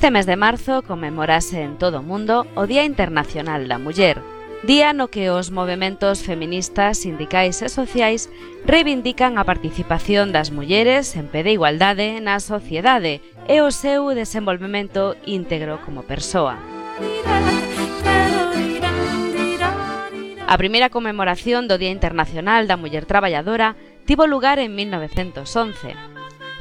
Este 0.00 0.10
mes 0.10 0.24
de 0.24 0.36
marzo 0.36 0.80
conmemorase 0.80 1.60
en 1.60 1.76
todo 1.76 2.00
o 2.00 2.02
mundo 2.02 2.46
o 2.56 2.64
Día 2.64 2.88
Internacional 2.88 3.68
da 3.68 3.76
Muller, 3.76 4.24
día 4.64 4.96
no 4.96 5.12
que 5.12 5.28
os 5.28 5.52
movimentos 5.52 6.24
feministas, 6.24 7.04
sindicais 7.04 7.60
e 7.60 7.68
sociais 7.68 8.32
reivindican 8.64 9.36
a 9.36 9.44
participación 9.44 10.32
das 10.32 10.56
mulleres 10.56 11.20
en 11.20 11.28
pé 11.28 11.44
de 11.44 11.52
igualdade 11.52 12.16
na 12.24 12.40
sociedade 12.40 13.20
e 13.44 13.60
o 13.60 13.68
seu 13.68 14.08
desenvolvemento 14.16 15.20
íntegro 15.28 15.84
como 15.84 16.08
persoa. 16.08 16.56
A 20.48 20.56
primeira 20.56 20.88
conmemoración 20.88 21.68
do 21.68 21.76
Día 21.76 21.92
Internacional 21.92 22.64
da 22.64 22.80
Muller 22.80 23.04
Traballadora 23.04 23.76
tivo 24.08 24.24
lugar 24.24 24.64
en 24.64 24.72
1911. 24.72 25.92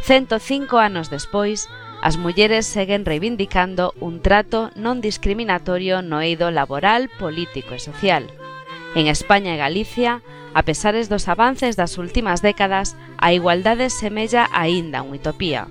105 0.03 0.75
anos 0.75 1.07
despois, 1.07 1.71
As 2.01 2.15
mulleres 2.15 2.65
seguen 2.65 3.03
reivindicando 3.03 3.93
un 3.99 4.23
trato 4.23 4.71
non 4.79 5.03
discriminatorio 5.03 5.99
no 5.99 6.23
eido 6.23 6.47
laboral, 6.47 7.11
político 7.19 7.75
e 7.75 7.83
social. 7.83 8.31
En 8.95 9.11
España 9.11 9.51
e 9.51 9.59
Galicia, 9.59 10.23
a 10.55 10.63
pesares 10.63 11.11
dos 11.11 11.27
avances 11.27 11.75
das 11.75 11.99
últimas 11.99 12.39
décadas, 12.39 12.95
a 13.19 13.35
igualdade 13.35 13.91
semella 13.91 14.47
aínda 14.55 15.03
unha 15.03 15.19
utopía. 15.19 15.67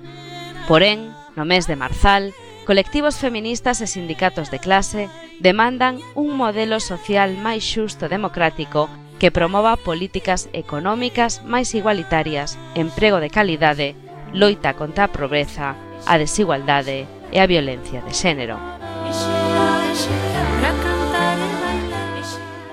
Porén, 0.69 1.09
no 1.33 1.49
mes 1.49 1.65
de 1.65 1.73
marzal, 1.73 2.37
colectivos 2.61 3.17
feministas 3.17 3.81
e 3.81 3.89
sindicatos 3.89 4.53
de 4.53 4.61
clase 4.61 5.09
demandan 5.41 5.97
un 6.13 6.37
modelo 6.37 6.77
social 6.77 7.41
máis 7.41 7.65
xusto 7.65 8.05
e 8.05 8.13
democrático 8.13 8.85
que 9.17 9.33
promova 9.33 9.81
políticas 9.81 10.45
económicas 10.53 11.41
máis 11.41 11.73
igualitarias, 11.73 12.53
emprego 12.77 13.17
de 13.17 13.33
calidade, 13.33 13.97
loita 14.29 14.77
contra 14.77 15.09
a 15.09 15.11
pobreza 15.11 15.88
a 16.05 16.17
desigualdade 16.17 17.07
e 17.31 17.37
a 17.39 17.47
violencia 17.47 18.01
de 18.01 18.13
xénero. 18.13 18.57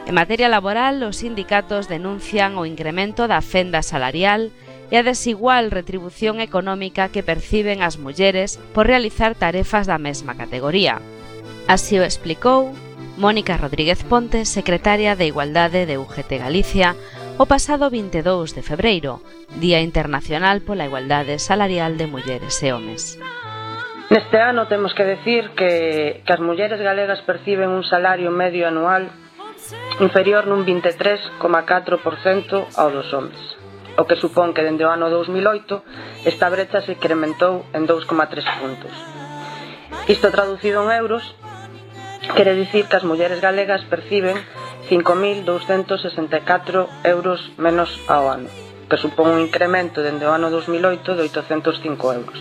En 0.06 0.14
materia 0.14 0.48
laboral, 0.48 1.03
os 1.03 1.19
sindicatos 1.19 1.91
denuncian 1.91 2.54
o 2.54 2.66
incremento 2.66 3.26
da 3.26 3.42
fenda 3.42 3.82
salarial 3.82 4.54
e 4.91 4.94
a 4.94 5.03
desigual 5.03 5.75
retribución 5.75 6.38
económica 6.38 7.10
que 7.10 7.26
perciben 7.26 7.82
as 7.82 7.98
mulleres 7.98 8.62
por 8.70 8.86
realizar 8.86 9.34
tarefas 9.34 9.91
da 9.91 9.98
mesma 9.98 10.38
categoría. 10.38 11.03
Así 11.66 11.98
o 11.98 12.06
explicou 12.06 12.70
Mónica 13.19 13.56
Rodríguez 13.56 14.04
Ponte, 14.04 14.44
secretaria 14.44 15.16
de 15.16 15.26
Igualdade 15.26 15.86
de 15.91 15.98
UGT 15.98 16.38
Galicia, 16.38 16.94
o 17.38 17.44
pasado 17.44 17.92
22 17.92 18.56
de 18.56 18.64
febreiro, 18.64 19.20
Día 19.60 19.84
Internacional 19.84 20.64
pola 20.64 20.88
Igualdade 20.88 21.36
Salarial 21.36 22.00
de 22.00 22.08
Mulleres 22.08 22.56
e 22.64 22.72
Homes. 22.72 23.20
Neste 24.08 24.41
ano 24.41 24.64
temos 24.72 24.97
que 24.97 25.04
decir 25.04 25.52
que, 25.52 26.24
que 26.24 26.32
as 26.32 26.41
mulleres 26.41 26.80
galegas 26.80 27.20
perciben 27.28 27.69
un 27.69 27.84
salario 27.84 28.32
medio 28.32 28.64
anual 28.64 29.12
inferior 30.00 30.48
nun 30.48 30.64
23,4% 30.64 31.36
ao 32.72 32.88
dos 32.88 33.12
homes, 33.12 33.36
o 34.00 34.08
que 34.08 34.16
supón 34.16 34.56
que 34.56 34.64
dende 34.64 34.88
o 34.88 34.92
ano 34.92 35.12
2008 35.12 36.24
esta 36.24 36.48
brecha 36.48 36.80
se 36.80 36.97
incrementou 36.97 37.68
en 37.76 37.84
2,3 37.84 38.48
puntos. 38.64 38.97
Isto 40.08 40.32
traducido 40.32 40.88
en 40.88 40.97
euros, 40.97 41.36
quere 42.32 42.56
dicir 42.56 42.88
que 42.88 42.97
as 42.97 43.04
mulleres 43.04 43.44
galegas 43.44 43.84
perciben 43.84 44.41
5.264 44.88 46.86
euros 47.04 47.52
menos 47.58 47.91
ao 48.06 48.30
ano, 48.30 48.48
que 48.88 48.97
supón 48.97 49.34
un 49.34 49.41
incremento 49.42 50.02
dende 50.02 50.26
o 50.26 50.32
ano 50.32 50.50
2008 50.50 51.16
de 51.19 51.22
805 51.26 52.12
euros. 52.14 52.38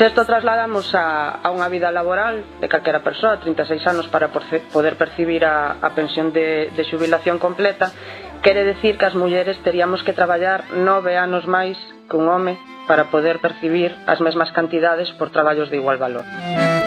Se 0.00 0.06
isto 0.06 0.24
trasladamos 0.24 0.94
a, 0.94 1.44
a 1.44 1.52
unha 1.52 1.68
vida 1.68 1.92
laboral 1.92 2.40
de 2.58 2.66
calquera 2.72 3.04
persoa, 3.04 3.36
36 3.36 3.84
anos 3.86 4.08
para 4.08 4.32
poder 4.32 4.96
percibir 4.96 5.44
a, 5.44 5.76
a 5.76 5.92
pensión 5.92 6.32
de, 6.32 6.72
de 6.72 6.82
xubilación 6.88 7.36
completa, 7.38 7.92
quere 8.40 8.64
decir 8.64 8.96
que 8.96 9.04
as 9.04 9.14
mulleres 9.14 9.60
teríamos 9.60 10.00
que 10.00 10.16
traballar 10.16 10.64
nove 10.72 11.20
anos 11.20 11.44
máis 11.44 11.76
que 12.08 12.16
un 12.16 12.32
home 12.32 12.56
para 12.88 13.12
poder 13.12 13.44
percibir 13.44 13.92
as 14.08 14.18
mesmas 14.24 14.50
cantidades 14.56 15.12
por 15.20 15.28
traballos 15.30 15.68
de 15.68 15.76
igual 15.78 16.00
valor. 16.00 16.24
Música 16.24 16.79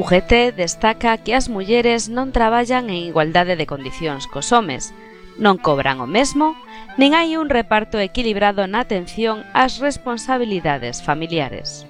UGT 0.00 0.56
destaca 0.56 1.18
que 1.18 1.36
as 1.36 1.52
mulleres 1.52 2.08
non 2.08 2.32
traballan 2.32 2.88
en 2.88 3.12
igualdade 3.12 3.52
de 3.52 3.68
condicións 3.68 4.24
cos 4.24 4.48
homes, 4.48 4.96
non 5.36 5.60
cobran 5.60 6.00
o 6.00 6.08
mesmo, 6.08 6.56
nin 6.96 7.12
hai 7.12 7.36
un 7.36 7.52
reparto 7.52 8.00
equilibrado 8.00 8.64
na 8.64 8.80
atención 8.80 9.44
ás 9.52 9.76
responsabilidades 9.76 11.04
familiares. 11.04 11.84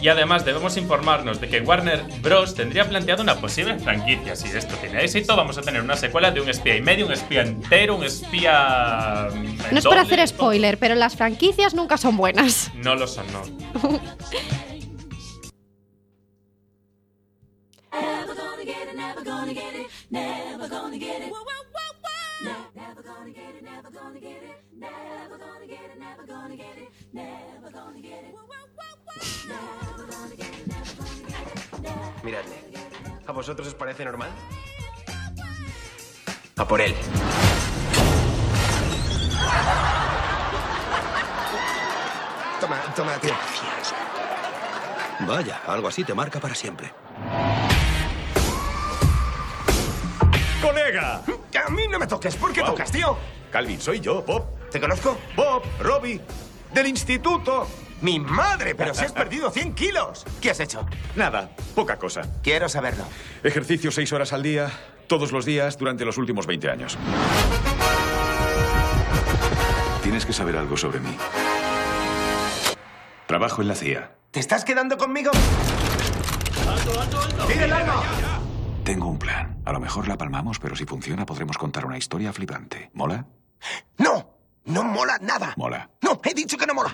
Y 0.00 0.08
además 0.08 0.46
debemos 0.46 0.78
informarnos 0.78 1.40
de 1.40 1.48
que 1.48 1.60
Warner 1.60 2.02
Bros. 2.22 2.54
tendría 2.54 2.88
planteado 2.88 3.22
una 3.22 3.36
posible 3.36 3.78
franquicia. 3.78 4.34
Si 4.34 4.48
esto 4.48 4.74
tiene 4.76 5.04
éxito, 5.04 5.36
vamos 5.36 5.58
a 5.58 5.62
tener 5.62 5.82
una 5.82 5.96
secuela 5.96 6.30
de 6.30 6.40
un 6.40 6.48
espía 6.48 6.74
y 6.74 6.80
medio, 6.80 7.06
un 7.06 7.12
espía 7.12 7.42
entero, 7.42 7.96
un 7.96 8.04
espía... 8.04 9.28
No 9.70 9.78
es 9.78 9.84
por 9.84 9.98
hacer 9.98 10.26
spoiler, 10.26 10.78
pero 10.78 10.94
las 10.94 11.16
franquicias 11.16 11.74
nunca 11.74 11.98
son 11.98 12.16
buenas. 12.16 12.70
No 12.74 12.94
lo 12.94 13.06
son, 13.06 13.26
no. 13.30 13.42
Miradle. 32.22 32.54
¿A 33.26 33.32
vosotros 33.32 33.68
os 33.68 33.74
parece 33.74 34.04
normal? 34.04 34.30
A 36.56 36.64
por 36.68 36.80
él. 36.80 36.94
Toma, 42.60 42.76
toma, 42.94 43.16
tío. 43.18 43.34
Vaya, 45.26 45.60
algo 45.66 45.88
así 45.88 46.04
te 46.04 46.14
marca 46.14 46.40
para 46.40 46.54
siempre. 46.54 46.92
¡Colega! 50.60 51.22
A 51.66 51.70
mí 51.70 51.82
no 51.90 51.98
me 51.98 52.06
toques. 52.06 52.36
¿Por 52.36 52.52
qué 52.52 52.60
Wow. 52.60 52.70
tocas, 52.70 52.90
tío? 52.92 53.16
Calvin, 53.50 53.80
soy 53.80 54.00
yo, 54.00 54.22
Bob. 54.22 54.44
¿Te 54.70 54.80
conozco? 54.80 55.18
Bob, 55.34 55.62
Robbie, 55.80 56.20
del 56.72 56.86
instituto. 56.86 57.66
¡Mi 58.00 58.18
madre! 58.18 58.74
¡Pero 58.74 58.94
si 58.94 59.04
has 59.04 59.12
perdido 59.24 59.50
100 59.50 59.74
kilos! 59.74 60.24
¿Qué 60.40 60.50
has 60.50 60.60
hecho? 60.60 60.86
Nada, 61.16 61.50
poca 61.74 61.96
cosa. 61.96 62.22
Quiero 62.42 62.68
saberlo. 62.68 63.04
Ejercicio 63.42 63.90
seis 63.90 64.12
horas 64.12 64.32
al 64.32 64.42
día, 64.42 64.70
todos 65.06 65.32
los 65.32 65.44
días, 65.44 65.76
durante 65.78 66.04
los 66.04 66.16
últimos 66.18 66.46
20 66.46 66.70
años. 66.70 66.96
Tienes 70.02 70.24
que 70.24 70.32
saber 70.32 70.56
algo 70.56 70.76
sobre 70.76 71.00
mí. 71.00 71.16
Trabajo 73.26 73.62
en 73.62 73.68
la 73.68 73.74
CIA. 73.74 74.12
¿Te 74.30 74.40
estás 74.40 74.64
quedando 74.64 74.96
conmigo? 74.96 75.30
¡Tira 77.46 77.64
el 77.64 77.72
arma! 77.72 78.39
Tengo 78.84 79.06
un 79.06 79.18
plan. 79.18 79.60
A 79.64 79.72
lo 79.72 79.80
mejor 79.80 80.08
la 80.08 80.16
palmamos, 80.16 80.58
pero 80.58 80.74
si 80.74 80.84
funciona 80.84 81.26
podremos 81.26 81.58
contar 81.58 81.84
una 81.84 81.98
historia 81.98 82.32
flipante. 82.32 82.90
¿Mola? 82.94 83.26
¡No! 83.98 84.30
¡No 84.64 84.82
mola 84.84 85.18
nada! 85.20 85.54
Mola. 85.56 85.90
¡No! 86.02 86.20
¡He 86.24 86.34
dicho 86.34 86.56
que 86.56 86.66
no 86.66 86.74
mola! 86.74 86.92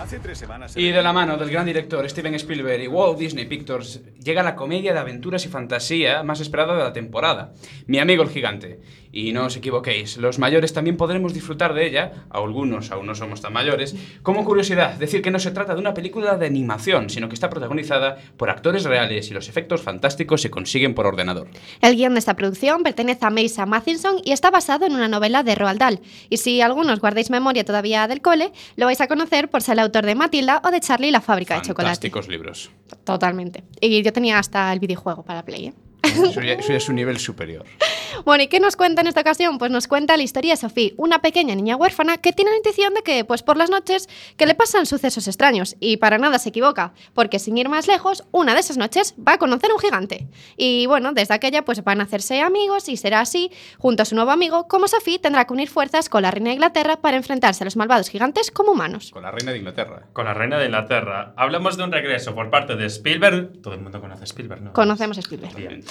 Hace 0.00 0.18
tres 0.18 0.38
semanas... 0.38 0.76
Y 0.76 0.90
de 0.90 1.02
la 1.02 1.12
mano 1.12 1.36
del 1.36 1.50
gran 1.50 1.66
director 1.66 2.08
Steven 2.10 2.34
Spielberg 2.34 2.82
y 2.82 2.88
Walt 2.88 3.18
Disney 3.18 3.46
Pictures 3.46 4.02
llega 4.18 4.42
la 4.42 4.56
comedia 4.56 4.92
de 4.92 4.98
aventuras 4.98 5.44
y 5.46 5.48
fantasía 5.48 6.24
más 6.24 6.40
esperada 6.40 6.76
de 6.76 6.82
la 6.82 6.92
temporada, 6.92 7.52
Mi 7.86 8.00
amigo 8.00 8.24
el 8.24 8.30
gigante. 8.30 8.80
Y 9.12 9.32
no 9.32 9.46
os 9.46 9.56
equivoquéis, 9.56 10.18
los 10.18 10.38
mayores 10.38 10.72
también 10.72 10.96
podremos 10.96 11.34
disfrutar 11.34 11.74
de 11.74 11.86
ella, 11.86 12.26
algunos 12.30 12.90
aún 12.92 13.06
no 13.06 13.14
somos 13.14 13.40
tan 13.40 13.52
mayores. 13.52 13.96
Como 14.22 14.44
curiosidad, 14.44 14.94
decir 14.94 15.20
que 15.20 15.30
no 15.30 15.38
se 15.38 15.50
trata 15.50 15.74
de 15.74 15.80
una 15.80 15.94
película 15.94 16.36
de 16.36 16.46
animación, 16.46 17.10
sino 17.10 17.28
que 17.28 17.34
está 17.34 17.50
protagonizada 17.50 18.18
por 18.36 18.50
actores 18.50 18.84
reales 18.84 19.30
y 19.30 19.34
los 19.34 19.48
efectos 19.48 19.82
fantásticos 19.82 20.42
se 20.42 20.50
consiguen 20.50 20.94
por 20.94 21.06
ordenador. 21.06 21.48
El 21.80 21.96
guion 21.96 22.14
de 22.14 22.20
esta 22.20 22.36
producción 22.36 22.82
pertenece 22.82 23.26
a 23.26 23.30
Mason 23.30 23.68
Mathinson 23.68 24.16
y 24.24 24.32
está 24.32 24.50
basado 24.50 24.86
en 24.86 24.94
una 24.94 25.08
novela 25.08 25.42
de 25.42 25.54
Roald 25.54 25.80
Dahl. 25.80 26.00
Y 26.28 26.36
si 26.36 26.60
algunos 26.60 27.00
guardáis 27.00 27.30
memoria 27.30 27.64
todavía 27.64 28.06
del 28.06 28.22
cole, 28.22 28.52
lo 28.76 28.86
vais 28.86 29.00
a 29.00 29.08
conocer 29.08 29.50
por 29.50 29.62
ser 29.62 29.74
el 29.74 29.80
autor 29.80 30.06
de 30.06 30.14
Matilda 30.14 30.62
o 30.64 30.70
de 30.70 30.80
Charlie 30.80 31.08
y 31.08 31.12
la 31.12 31.20
fábrica 31.20 31.56
de 31.56 31.62
chocolate. 31.62 31.94
Fantásticos 31.94 32.28
libros. 32.28 32.70
Totalmente. 33.04 33.64
Y 33.80 34.02
yo 34.02 34.12
tenía 34.12 34.38
hasta 34.38 34.72
el 34.72 34.78
videojuego 34.78 35.24
para 35.24 35.44
Play. 35.44 35.66
¿eh? 35.66 35.74
Eso 36.02 36.40
ya, 36.40 36.54
eso 36.54 36.68
ya 36.68 36.76
es 36.76 36.88
un 36.88 36.96
nivel 36.96 37.18
superior. 37.18 37.64
Bueno, 38.24 38.44
¿y 38.44 38.48
qué 38.48 38.60
nos 38.60 38.76
cuenta 38.76 39.00
en 39.00 39.06
esta 39.06 39.20
ocasión? 39.20 39.58
Pues 39.58 39.70
nos 39.70 39.88
cuenta 39.88 40.16
la 40.16 40.22
historia 40.22 40.52
de 40.52 40.56
Sophie, 40.56 40.94
una 40.96 41.20
pequeña 41.20 41.54
niña 41.54 41.76
huérfana 41.76 42.18
que 42.18 42.32
tiene 42.32 42.50
la 42.50 42.56
intuición 42.56 42.94
de 42.94 43.02
que, 43.02 43.24
pues 43.24 43.42
por 43.42 43.56
las 43.56 43.70
noches, 43.70 44.08
que 44.36 44.46
le 44.46 44.54
pasan 44.54 44.86
sucesos 44.86 45.26
extraños. 45.28 45.76
Y 45.80 45.96
para 45.98 46.18
nada 46.18 46.38
se 46.38 46.50
equivoca, 46.50 46.92
porque 47.14 47.38
sin 47.38 47.58
ir 47.58 47.68
más 47.68 47.86
lejos, 47.86 48.24
una 48.32 48.54
de 48.54 48.60
esas 48.60 48.76
noches 48.76 49.14
va 49.16 49.34
a 49.34 49.38
conocer 49.38 49.72
un 49.72 49.78
gigante. 49.78 50.28
Y 50.56 50.86
bueno, 50.86 51.12
desde 51.12 51.34
aquella 51.34 51.64
pues 51.64 51.82
van 51.84 52.00
a 52.00 52.04
hacerse 52.04 52.40
amigos 52.40 52.88
y 52.88 52.96
será 52.96 53.20
así, 53.20 53.50
junto 53.78 54.02
a 54.02 54.06
su 54.06 54.14
nuevo 54.14 54.30
amigo, 54.30 54.68
como 54.68 54.88
Sophie 54.88 55.18
tendrá 55.18 55.44
que 55.44 55.52
unir 55.52 55.68
fuerzas 55.68 56.08
con 56.08 56.22
la 56.22 56.30
reina 56.30 56.50
de 56.50 56.54
Inglaterra 56.54 57.00
para 57.00 57.16
enfrentarse 57.16 57.64
a 57.64 57.66
los 57.66 57.76
malvados 57.76 58.08
gigantes 58.08 58.50
como 58.50 58.72
humanos. 58.72 59.10
Con 59.12 59.22
la 59.22 59.30
reina 59.30 59.52
de 59.52 59.58
Inglaterra. 59.58 60.06
Con 60.12 60.24
la 60.24 60.34
reina 60.34 60.58
de 60.58 60.66
Inglaterra. 60.66 61.34
Hablamos 61.36 61.76
de 61.76 61.84
un 61.84 61.92
regreso 61.92 62.34
por 62.34 62.50
parte 62.50 62.76
de 62.76 62.86
Spielberg. 62.86 63.60
Todo 63.62 63.74
el 63.74 63.80
mundo 63.80 64.00
conoce 64.00 64.22
a 64.22 64.24
Spielberg, 64.24 64.62
¿no? 64.62 64.72
Conocemos 64.72 65.16
a 65.18 65.20
Spielberg. 65.20 65.54
Bien. 65.54 65.84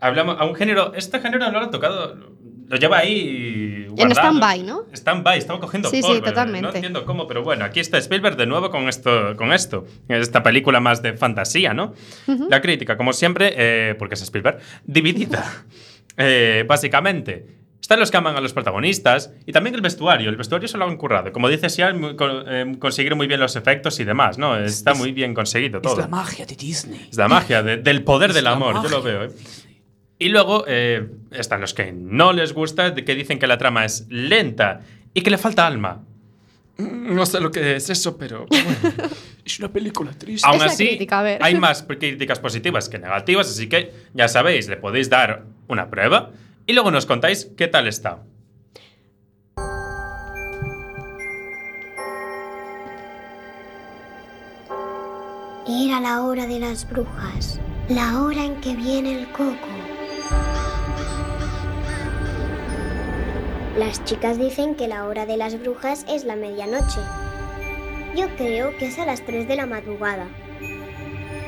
Hablamos 0.00 0.36
a 0.40 0.44
un 0.44 0.54
género. 0.54 0.92
Este 0.94 1.20
género 1.20 1.50
no 1.50 1.58
lo 1.60 1.66
ha 1.66 1.70
tocado. 1.70 2.16
Lo 2.68 2.76
lleva 2.76 2.98
ahí. 2.98 3.86
En 3.88 3.94
guardado. 3.96 4.12
stand-by, 4.28 4.62
¿no? 4.62 4.84
Stand-by, 4.92 5.38
estaba 5.38 5.58
cogiendo 5.58 5.90
Sí, 5.90 5.96
sí, 5.96 6.02
polvo, 6.02 6.22
totalmente. 6.22 6.68
No 6.68 6.74
entiendo 6.74 7.04
cómo, 7.04 7.26
pero 7.26 7.42
bueno, 7.42 7.64
aquí 7.64 7.80
está 7.80 7.98
Spielberg 7.98 8.36
de 8.36 8.46
nuevo 8.46 8.70
con 8.70 8.88
esto. 8.88 9.34
Con 9.36 9.52
esto. 9.52 9.86
Esta 10.08 10.42
película 10.44 10.78
más 10.80 11.02
de 11.02 11.14
fantasía, 11.14 11.74
¿no? 11.74 11.94
La 12.48 12.60
crítica, 12.60 12.96
como 12.96 13.12
siempre, 13.12 13.52
eh, 13.56 13.94
porque 13.98 14.14
es 14.14 14.22
Spielberg, 14.22 14.58
dividida. 14.84 15.44
Eh, 16.22 16.64
básicamente. 16.68 17.46
Están 17.80 17.98
los 17.98 18.10
que 18.10 18.16
aman 18.18 18.36
a 18.36 18.40
los 18.42 18.52
protagonistas 18.52 19.32
y 19.46 19.52
también 19.52 19.74
el 19.74 19.80
vestuario. 19.80 20.28
El 20.28 20.36
vestuario 20.36 20.68
se 20.68 20.76
lo 20.76 20.84
han 20.84 20.96
currado. 20.98 21.32
Como 21.32 21.48
dice 21.48 21.70
Sian, 21.70 22.14
eh, 22.46 22.76
conseguir 22.78 23.14
muy 23.16 23.26
bien 23.26 23.40
los 23.40 23.56
efectos 23.56 23.98
y 24.00 24.04
demás, 24.04 24.36
¿no? 24.36 24.56
Está 24.58 24.92
muy 24.92 25.12
bien 25.12 25.32
conseguido 25.32 25.80
todo. 25.80 25.94
Es 25.94 25.98
la 26.00 26.08
magia 26.08 26.44
de 26.44 26.56
Disney. 26.56 27.08
Es 27.10 27.16
la 27.16 27.26
magia 27.28 27.62
de- 27.62 27.78
del 27.78 28.02
poder 28.04 28.30
Es 28.30 28.36
del 28.36 28.48
amor, 28.48 28.82
yo 28.82 28.88
lo 28.90 29.00
veo. 29.02 29.24
¿eh? 29.24 29.30
Y 30.20 30.28
luego 30.28 30.64
eh, 30.68 31.08
están 31.32 31.62
los 31.62 31.72
que 31.74 31.90
no 31.92 32.32
les 32.34 32.52
gusta, 32.52 32.94
que 32.94 33.14
dicen 33.14 33.38
que 33.38 33.46
la 33.46 33.56
trama 33.56 33.84
es 33.86 34.06
lenta 34.10 34.82
y 35.14 35.22
que 35.22 35.30
le 35.30 35.38
falta 35.38 35.66
alma. 35.66 36.04
Mm, 36.76 37.14
No 37.14 37.24
sé 37.24 37.40
lo 37.40 37.50
que 37.50 37.76
es 37.76 37.88
eso, 37.88 38.18
pero 38.18 38.46
bueno. 38.50 39.08
Es 39.44 39.58
una 39.58 39.72
película 39.72 40.12
triste. 40.12 40.46
Aún 40.46 40.60
así, 40.60 40.86
crítica, 40.88 41.20
a 41.20 41.22
ver. 41.22 41.38
hay 41.42 41.54
más 41.54 41.82
críticas 41.84 42.38
positivas 42.38 42.90
que 42.90 42.98
negativas, 42.98 43.48
así 43.48 43.66
que 43.68 43.92
ya 44.12 44.28
sabéis, 44.28 44.68
le 44.68 44.76
podéis 44.76 45.08
dar 45.08 45.44
una 45.68 45.88
prueba 45.88 46.30
y 46.66 46.74
luego 46.74 46.90
nos 46.90 47.06
contáis 47.06 47.50
qué 47.56 47.66
tal 47.66 47.88
está. 47.88 48.22
Era 55.66 56.00
la 56.00 56.22
hora 56.22 56.46
de 56.46 56.58
las 56.58 56.88
brujas, 56.88 57.60
la 57.88 58.22
hora 58.22 58.44
en 58.44 58.56
que 58.60 58.74
viene 58.74 59.20
el 59.20 59.28
coco. 59.32 59.68
Las 63.76 64.04
chicas 64.04 64.38
dicen 64.38 64.74
que 64.74 64.88
la 64.88 65.06
hora 65.06 65.26
de 65.26 65.36
las 65.36 65.58
brujas 65.58 66.04
es 66.08 66.24
la 66.24 66.36
medianoche. 66.36 67.00
Yo 68.14 68.28
creo 68.36 68.76
que 68.76 68.88
es 68.88 68.98
a 68.98 69.06
las 69.06 69.24
3 69.24 69.48
de 69.48 69.56
la 69.56 69.66
madrugada, 69.66 70.26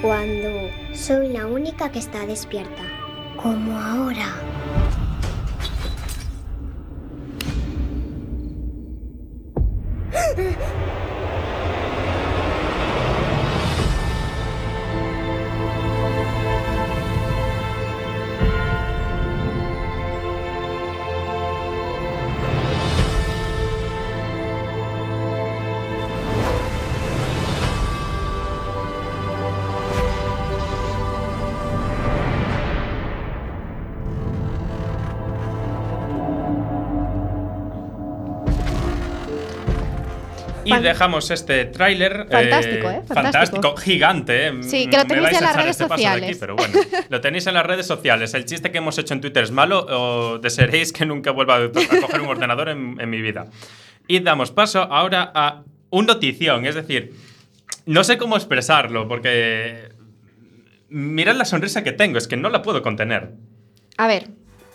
cuando 0.00 0.48
soy 0.94 1.28
la 1.28 1.46
única 1.46 1.90
que 1.90 1.98
está 1.98 2.24
despierta, 2.24 2.82
como 3.36 3.78
ahora. 3.78 4.26
Y 40.64 40.70
Fan- 40.70 40.82
dejamos 40.82 41.30
este 41.30 41.64
tráiler. 41.66 42.26
Fantástico, 42.30 42.90
¿eh? 42.90 43.02
Fantástico. 43.06 43.14
Fantástico, 43.14 43.76
gigante, 43.76 44.46
¿eh? 44.48 44.52
Sí, 44.62 44.86
que 44.88 44.96
lo 44.96 45.04
tenéis 45.06 45.36
en 45.36 45.44
las 45.44 45.56
redes 45.56 45.70
este 45.80 45.84
de 45.84 45.92
aquí, 45.94 46.02
sociales. 46.02 46.36
pero 46.38 46.56
bueno, 46.56 46.78
lo 47.08 47.20
tenéis 47.20 47.46
en 47.48 47.54
las 47.54 47.66
redes 47.66 47.86
sociales. 47.86 48.34
El 48.34 48.44
chiste 48.44 48.70
que 48.70 48.78
hemos 48.78 48.96
hecho 48.98 49.14
en 49.14 49.20
Twitter 49.20 49.42
es 49.42 49.50
malo 49.50 49.84
o 49.88 50.38
desearéis 50.38 50.92
que 50.92 51.04
nunca 51.04 51.32
vuelva 51.32 51.56
a, 51.56 51.64
a 51.64 51.70
coger 52.00 52.20
un 52.20 52.28
ordenador 52.28 52.68
en, 52.68 52.96
en 53.00 53.10
mi 53.10 53.20
vida. 53.20 53.46
Y 54.06 54.20
damos 54.20 54.50
paso 54.52 54.82
ahora 54.82 55.32
a 55.34 55.62
un 55.90 56.06
notición, 56.06 56.64
es 56.66 56.74
decir, 56.74 57.12
no 57.86 58.04
sé 58.04 58.16
cómo 58.18 58.36
expresarlo 58.36 59.08
porque 59.08 59.90
mirad 60.88 61.34
la 61.36 61.44
sonrisa 61.44 61.82
que 61.82 61.92
tengo, 61.92 62.18
es 62.18 62.28
que 62.28 62.36
no 62.36 62.48
la 62.50 62.62
puedo 62.62 62.82
contener. 62.82 63.30
A 63.98 64.06
ver, 64.06 64.28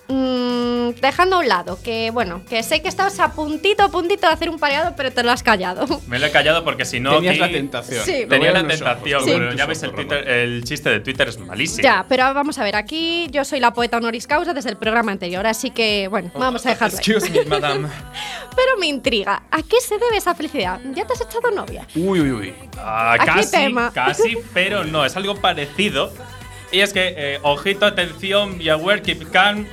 mm, 0.07 0.89
dejando 1.01 1.35
a 1.37 1.39
un 1.39 1.47
lado, 1.47 1.79
que 1.83 2.11
bueno, 2.11 2.41
que 2.49 2.63
sé 2.63 2.81
que 2.81 2.87
estabas 2.87 3.19
a 3.19 3.33
puntito, 3.33 3.83
a 3.83 3.89
puntito 3.89 4.27
de 4.27 4.33
hacer 4.33 4.49
un 4.49 4.57
pareado, 4.59 4.93
pero 4.95 5.11
te 5.11 5.23
lo 5.23 5.31
has 5.31 5.43
callado. 5.43 5.85
Me 6.07 6.19
lo 6.19 6.25
he 6.27 6.31
callado 6.31 6.63
porque 6.63 6.85
si 6.85 6.99
no 6.99 7.15
Tenías 7.15 7.37
la 7.37 7.49
tentación. 7.49 8.05
Sí. 8.05 8.25
Tenía 8.29 8.51
la 8.51 8.65
tentación, 8.67 9.21
pero 9.25 9.53
ya 9.53 9.65
veis 9.65 9.83
el, 9.83 9.91
Twitter- 9.91 10.27
el 10.27 10.63
chiste 10.63 10.89
de 10.89 10.99
Twitter 11.01 11.27
es 11.29 11.37
malísimo. 11.39 11.83
Ya, 11.83 12.05
pero 12.07 12.33
vamos 12.33 12.57
a 12.59 12.63
ver, 12.63 12.75
aquí 12.75 13.27
yo 13.31 13.43
soy 13.45 13.59
la 13.59 13.73
poeta 13.73 13.97
honoris 13.97 14.27
causa 14.27 14.53
desde 14.53 14.69
el 14.69 14.77
programa 14.77 15.11
anterior, 15.11 15.45
así 15.45 15.71
que 15.71 16.07
bueno, 16.09 16.31
vamos 16.35 16.65
a 16.65 16.69
dejarlo 16.69 16.97
ahí. 16.97 17.03
Excuse 17.05 17.29
me, 17.31 17.45
madame. 17.45 17.87
Pero 18.55 18.75
me 18.79 18.87
intriga, 18.87 19.43
¿a 19.51 19.61
qué 19.61 19.79
se 19.79 19.99
debe 19.99 20.17
esa 20.17 20.33
felicidad? 20.33 20.79
¿Ya 20.95 21.05
te 21.05 21.13
has 21.13 21.21
echado 21.21 21.51
novia? 21.51 21.85
Uy, 21.95 22.21
uy, 22.21 22.31
uy. 22.31 22.53
Ah, 22.79 23.13
Aquí 23.13 23.25
casi, 23.27 23.51
tema. 23.51 23.91
casi, 23.93 24.35
pero 24.53 24.83
no, 24.83 25.05
es 25.05 25.15
algo 25.15 25.35
parecido. 25.35 26.11
Y 26.71 26.79
es 26.79 26.91
que, 26.91 27.13
eh, 27.15 27.39
ojito, 27.43 27.85
atención, 27.85 28.57
be 28.57 28.71
aware, 28.71 29.03
keep 29.03 29.29
calm. 29.31 29.67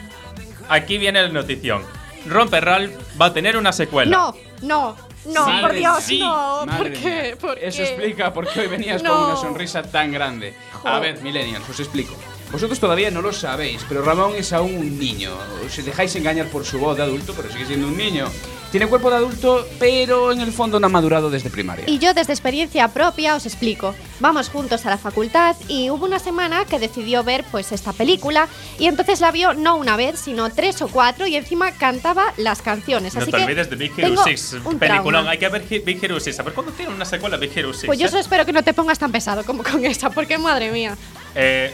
Aquí 0.69 0.99
viene 0.99 1.23
la 1.23 1.29
notición. 1.29 1.83
Romper 2.27 2.65
Ralph 2.65 2.93
va 3.21 3.27
a 3.27 3.33
tener 3.33 3.57
una 3.57 3.73
secuela. 3.73 4.11
No, 4.17 4.35
no, 4.63 4.97
No, 5.27 5.47
Sí, 5.47 5.53
por 5.63 5.73
Dios, 5.73 6.03
sí. 6.05 6.19
no. 6.21 6.67
¿Por 6.77 6.93
qué? 6.93 7.37
¿Por 7.41 7.59
Eso 7.59 7.79
qué? 7.79 7.85
explica 7.85 8.33
por 8.33 8.47
qué 8.47 8.61
hoy 8.61 8.67
venías 8.67 9.03
No. 9.03 9.11
con 9.15 9.25
una 9.25 9.37
sonrisa 9.37 9.83
tan 9.83 10.13
grande. 10.13 10.55
A 10.85 10.99
ver, 10.99 11.21
millennials, 11.23 11.67
os 11.69 11.81
explico. 11.81 12.15
Vosotros 12.53 12.79
todavía 12.79 13.11
no 13.11 13.23
lo 13.23 13.33
sabéis, 13.33 13.85
pero 13.89 14.03
Ramón 14.03 14.35
es 14.37 14.53
aún 14.53 14.77
un 14.77 14.99
niño. 14.99 15.33
Os 15.67 15.83
dejáis 15.85 16.15
engañar 16.17 16.47
por 16.49 16.65
su 16.65 16.79
voz 16.79 16.97
de 16.97 17.03
adulto, 17.03 17.33
pero 17.35 17.51
sigue 17.51 17.65
siendo 17.67 17.89
un 17.89 17.97
niño. 17.97 18.27
Tiene 18.75 18.89
cuerpo 18.89 19.09
de 19.09 19.19
adulto, 19.19 19.69
pero 19.79 20.33
en 20.33 20.41
el 20.41 20.51
fondo 20.51 20.81
no 20.81 20.89
ha 20.89 20.91
madurado 20.91 21.31
desde 21.31 21.49
primaria. 21.49 21.85
Y 21.87 22.01
yo 22.01 22.13
desde 22.13 22.33
experiencia 22.33 22.89
propia 22.89 23.37
os 23.37 23.47
explico. 23.47 23.95
Vamos 24.19 24.49
juntos 24.49 24.85
a 24.85 24.91
la 24.91 24.99
facultad 24.99 25.55
y 25.69 25.91
hubo 25.91 26.05
una 26.05 26.19
semana 26.19 26.65
que 26.65 26.81
decidió 26.81 27.23
ver 27.23 27.45
pues 27.53 27.71
esta 27.71 27.93
película 27.93 28.49
y 28.81 28.87
entonces 28.87 29.21
la 29.21 29.31
vio 29.31 29.55
no 29.55 29.77
una 29.77 29.97
vez, 29.97 30.19
sino 30.19 30.51
tres 30.51 30.83
o 30.83 30.89
cuatro 30.89 31.29
y 31.29 31.37
encima 31.37 31.71
cantaba 31.71 32.35
las 32.37 32.63
canciones. 32.63 33.15
No 33.15 33.21
Así 33.23 33.31
te 33.31 33.37
que 33.37 33.45
olvides 33.45 33.71
de 33.71 33.77
Big 33.77 33.93
Hero 33.97 34.09
tengo 34.09 34.25
6. 34.25 34.57
un 34.65 34.77
Peliculón. 34.81 35.29
Hay 35.29 35.39
que 35.39 35.49
ver 35.49 35.63
Big 35.63 36.05
Hero 36.05 36.19
6. 36.19 36.41
A 36.41 36.43
ver 36.43 36.55
cuándo 36.55 36.73
tiene 36.73 36.93
una 36.93 37.05
secuela 37.05 37.37
Big 37.37 37.57
Hero 37.57 37.73
6. 37.73 37.87
Pues 37.87 38.01
yo 38.01 38.07
eh? 38.07 38.09
solo 38.09 38.23
espero 38.23 38.45
que 38.45 38.53
no 38.53 38.65
te 38.65 38.75
pongas 38.75 38.99
tan 38.99 39.13
pesado 39.13 39.45
como 39.45 39.63
con 39.63 39.85
esa, 39.85 40.11
porque 40.11 40.37
madre 40.37 40.73
mía. 40.73 40.97
Eh, 41.37 41.73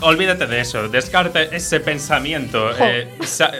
olvídate 0.00 0.46
de 0.46 0.60
eso, 0.60 0.88
descarta 0.88 1.42
ese 1.42 1.80
pensamiento. 1.80 2.70
Eh, 2.78 3.08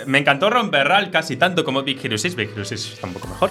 me 0.07 0.19
encantó 0.19 0.51
Ron 0.51 0.71
Berral 0.71 1.11
casi 1.11 1.37
tanto 1.37 1.65
como 1.65 1.83
Big 1.83 2.05
Hero 2.05 2.19
6. 2.19 2.37
Big 2.37 2.51
Hero 2.51 2.65
6 2.65 2.93
está 2.95 3.07
un 3.07 3.15
poco 3.15 3.29
mejor. 3.29 3.51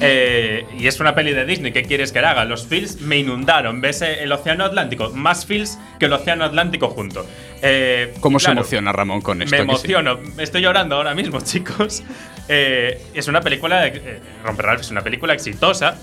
Eh, 0.00 0.66
y 0.78 0.86
es 0.86 0.98
una 1.00 1.14
peli 1.14 1.32
de 1.32 1.44
Disney, 1.44 1.72
¿qué 1.72 1.82
quieres 1.82 2.12
que 2.12 2.18
haga? 2.18 2.44
Los 2.44 2.66
feels 2.66 3.00
me 3.00 3.18
inundaron. 3.18 3.80
Ves 3.80 4.02
eh, 4.02 4.22
el 4.22 4.32
Océano 4.32 4.64
Atlántico, 4.64 5.10
más 5.10 5.46
feels 5.46 5.78
que 5.98 6.06
el 6.06 6.12
Océano 6.12 6.44
Atlántico 6.44 6.88
junto. 6.88 7.26
Eh, 7.62 8.14
¿Cómo 8.20 8.38
se 8.38 8.50
emociona 8.50 8.92
Ramón 8.92 9.20
con 9.20 9.40
esto? 9.42 9.50
Me 9.56 9.58
sí? 9.58 9.62
emociono, 9.62 10.18
estoy 10.38 10.62
llorando 10.62 10.96
ahora 10.96 11.14
mismo, 11.14 11.40
chicos. 11.44 12.02
Es 12.48 13.28
una 13.28 13.40
película, 13.40 13.86
eh, 13.86 14.20
Ron 14.44 14.56
Berral 14.56 14.80
es 14.80 14.90
una 14.90 15.02
película 15.02 15.32
exitosa. 15.34 15.96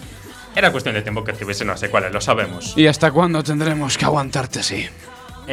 Era 0.55 0.71
cuestión 0.71 0.95
de 0.95 1.01
tiempo 1.01 1.23
que 1.23 1.31
tuviese 1.33 1.63
una 1.63 1.77
secuela, 1.77 2.09
lo 2.09 2.19
sabemos. 2.19 2.73
¿Y 2.75 2.87
hasta 2.87 3.11
cuándo 3.11 3.41
tendremos 3.41 3.97
que 3.97 4.03
aguantarte 4.05 4.59
así? 4.59 4.85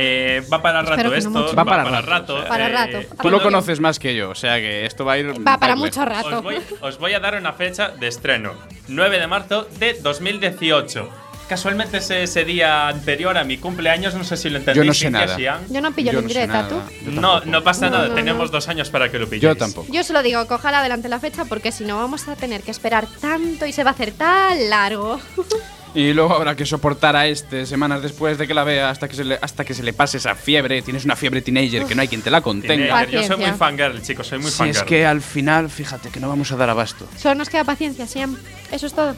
Eh, 0.00 0.42
va 0.52 0.62
para 0.62 0.80
rato 0.82 1.02
no 1.02 1.12
esto. 1.12 1.30
mucho. 1.30 1.56
Va 1.56 1.64
para 1.64 2.00
rato. 2.00 2.44
Para 2.46 2.66
eh, 2.66 2.72
rato. 2.72 3.00
Tú 3.00 3.16
cuando- 3.16 3.30
lo 3.38 3.42
conoces 3.42 3.80
más 3.80 3.98
que 3.98 4.14
yo, 4.14 4.30
o 4.30 4.34
sea 4.36 4.56
que 4.58 4.86
esto 4.86 5.04
va 5.04 5.14
a 5.14 5.18
ir. 5.18 5.46
Va 5.46 5.58
para 5.58 5.74
mucho 5.74 6.04
rato. 6.04 6.38
Os 6.38 6.42
voy, 6.44 6.58
os 6.80 6.98
voy 6.98 7.14
a 7.14 7.20
dar 7.20 7.34
una 7.36 7.52
fecha 7.52 7.88
de 7.88 8.06
estreno. 8.06 8.52
9 8.86 9.18
de 9.18 9.26
marzo 9.26 9.66
de 9.80 9.94
2018. 9.94 11.08
Casualmente 11.48 11.96
es 11.96 12.10
ese 12.10 12.44
día 12.44 12.86
anterior 12.88 13.36
a 13.38 13.42
mi 13.42 13.56
cumpleaños, 13.56 14.14
no 14.14 14.22
sé 14.22 14.36
si 14.36 14.50
lo 14.50 14.58
entendéis. 14.58 14.76
Yo 14.76 14.84
no 14.84 14.94
sé 14.94 15.10
nada. 15.10 15.36
Yo 15.68 15.80
no 15.80 15.92
pillo 15.92 16.12
Yo 16.12 16.20
no 16.46 16.68
¿tú? 16.68 16.80
No, 17.06 17.40
no 17.40 17.64
pasa 17.64 17.86
No, 17.86 17.96
nada, 17.96 18.08
no, 18.08 18.14
tenemos 18.14 18.50
no. 18.50 18.52
dos 18.52 18.68
años 18.68 18.90
para 18.90 19.10
que 19.10 19.18
lo 19.18 19.24
pilléis. 19.24 19.42
Yo 19.42 19.56
tampoco. 19.56 19.90
Yo 19.90 20.04
solo 20.04 20.22
digo 20.22 20.46
que 20.46 20.54
ojalá 20.54 20.80
adelante 20.80 21.08
la 21.08 21.18
fecha 21.18 21.46
porque 21.46 21.72
si 21.72 21.84
no 21.84 21.96
vamos 21.96 22.28
a 22.28 22.36
tener 22.36 22.62
que 22.62 22.70
esperar 22.70 23.06
tanto 23.20 23.64
y 23.66 23.72
se 23.72 23.82
va 23.82 23.90
a 23.90 23.92
hacer 23.94 24.12
tan 24.12 24.68
largo. 24.70 25.18
Y 25.94 26.12
luego 26.12 26.34
habrá 26.34 26.54
que 26.54 26.66
soportar 26.66 27.16
a 27.16 27.26
este 27.26 27.64
semanas 27.66 28.02
después 28.02 28.36
de 28.38 28.46
que 28.46 28.54
la 28.54 28.62
vea 28.62 28.90
hasta 28.90 29.08
que 29.08 29.16
se 29.16 29.24
le, 29.24 29.38
hasta 29.40 29.64
que 29.64 29.74
se 29.74 29.82
le 29.82 29.92
pase 29.92 30.18
esa 30.18 30.34
fiebre. 30.34 30.82
Tienes 30.82 31.04
una 31.04 31.16
fiebre 31.16 31.40
teenager 31.40 31.86
que 31.86 31.94
no 31.94 32.02
hay 32.02 32.08
quien 32.08 32.22
te 32.22 32.30
la 32.30 32.40
contenga. 32.40 33.04
Yo 33.06 33.22
soy 33.24 33.36
muy 33.38 33.50
fangirl, 33.52 34.00
chicos, 34.02 34.26
soy 34.26 34.38
muy 34.38 34.50
Si 34.50 34.58
fangirl. 34.58 34.76
es 34.78 34.82
que 34.84 35.06
al 35.06 35.22
final, 35.22 35.70
fíjate 35.70 36.10
que 36.10 36.20
no 36.20 36.28
vamos 36.28 36.52
a 36.52 36.56
dar 36.56 36.70
abasto. 36.70 37.08
Solo 37.16 37.36
nos 37.36 37.48
queda 37.48 37.64
paciencia, 37.64 38.06
Siam. 38.06 38.36
Eso 38.70 38.86
es 38.86 38.92
todo. 38.92 39.16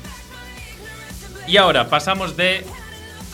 Y 1.48 1.56
ahora 1.56 1.88
pasamos 1.90 2.36
de 2.36 2.64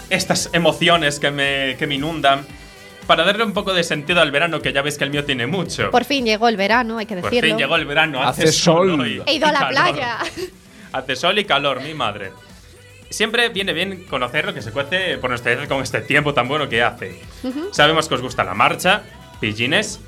estas 0.09 0.49
emociones 0.53 1.21
que 1.21 1.31
me, 1.31 1.77
que 1.79 1.87
me 1.87 1.97
inundan 1.97 2.47
para 3.07 3.23
darle 3.25 3.45
un 3.45 3.53
poco 3.53 3.75
de 3.75 3.85
sentido 3.85 4.21
al 4.23 4.31
verano, 4.33 4.61
que 4.63 4.73
ya 4.73 4.83
veis 4.83 4.97
que 4.99 5.05
el 5.05 5.11
mío 5.11 5.25
tiene 5.25 5.47
mucho. 5.47 5.91
Por 5.91 6.05
fin 6.05 6.25
llegó 6.25 6.49
el 6.49 6.57
verano, 6.57 6.99
hay 6.99 7.07
que 7.07 7.17
Por 7.17 7.31
decirlo. 7.31 7.51
fin 7.51 7.59
llegó 7.59 7.77
el 7.77 7.85
verano, 7.85 8.23
hace, 8.23 8.45
Hace 8.45 8.53
sol. 8.53 8.99
hoy 9.01 9.23
He 9.27 9.35
ido 9.35 9.47
a 9.47 9.53
la 9.53 9.59
calor. 9.61 9.73
playa. 9.93 10.19
Hace 10.93 11.15
sol 11.17 11.39
y 11.39 11.45
calor, 11.45 11.83
mi 11.83 11.93
madre. 11.95 12.33
Siempre 13.11 13.49
viene 13.51 13.73
bien 13.73 14.05
conocer 14.05 14.47
lo 14.47 14.55
que 14.55 14.63
se 14.63 14.73
cuece 14.73 15.19
por 15.19 15.31
nuestra 15.31 15.67
con 15.69 15.83
este 15.83 16.01
tiempo 16.01 16.35
tan 16.35 16.49
bueno 16.49 16.69
que 16.69 16.83
hace. 16.83 17.21
Sabemos 17.73 18.09
que 18.09 18.15
os 18.17 18.23
gusta 18.23 18.45
la 18.45 18.55
marcha, 18.55 19.03
pillines, 19.41 20.01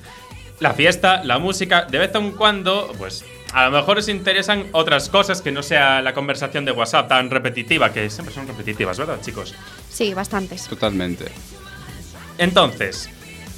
la 0.61 0.75
fiesta, 0.75 1.23
la 1.25 1.39
música. 1.39 1.87
De 1.89 1.99
vez 1.99 2.15
en 2.15 2.33
cuando, 2.33 2.93
pues 2.99 3.25
a 3.53 3.67
lo 3.67 3.71
mejor 3.71 3.99
os 3.99 4.09
interesan 4.09 4.67
otras 4.73 5.09
cosas 5.09 5.41
que 5.41 5.53
no 5.53 5.63
sea 5.63 6.03
la 6.03 6.13
conversación 6.13 6.65
de 6.65 6.73
WhatsApp 6.73 7.09
tan 7.09 7.31
repetitiva, 7.31 7.93
que 7.93 8.11
siempre 8.11 8.35
son 8.35 8.47
repetitivas, 8.47 8.99
¿verdad, 8.99 9.21
chicos? 9.23 9.55
Sí, 9.89 10.13
bastantes. 10.13 10.67
Totalmente. 10.67 11.27
Entonces, 12.37 13.09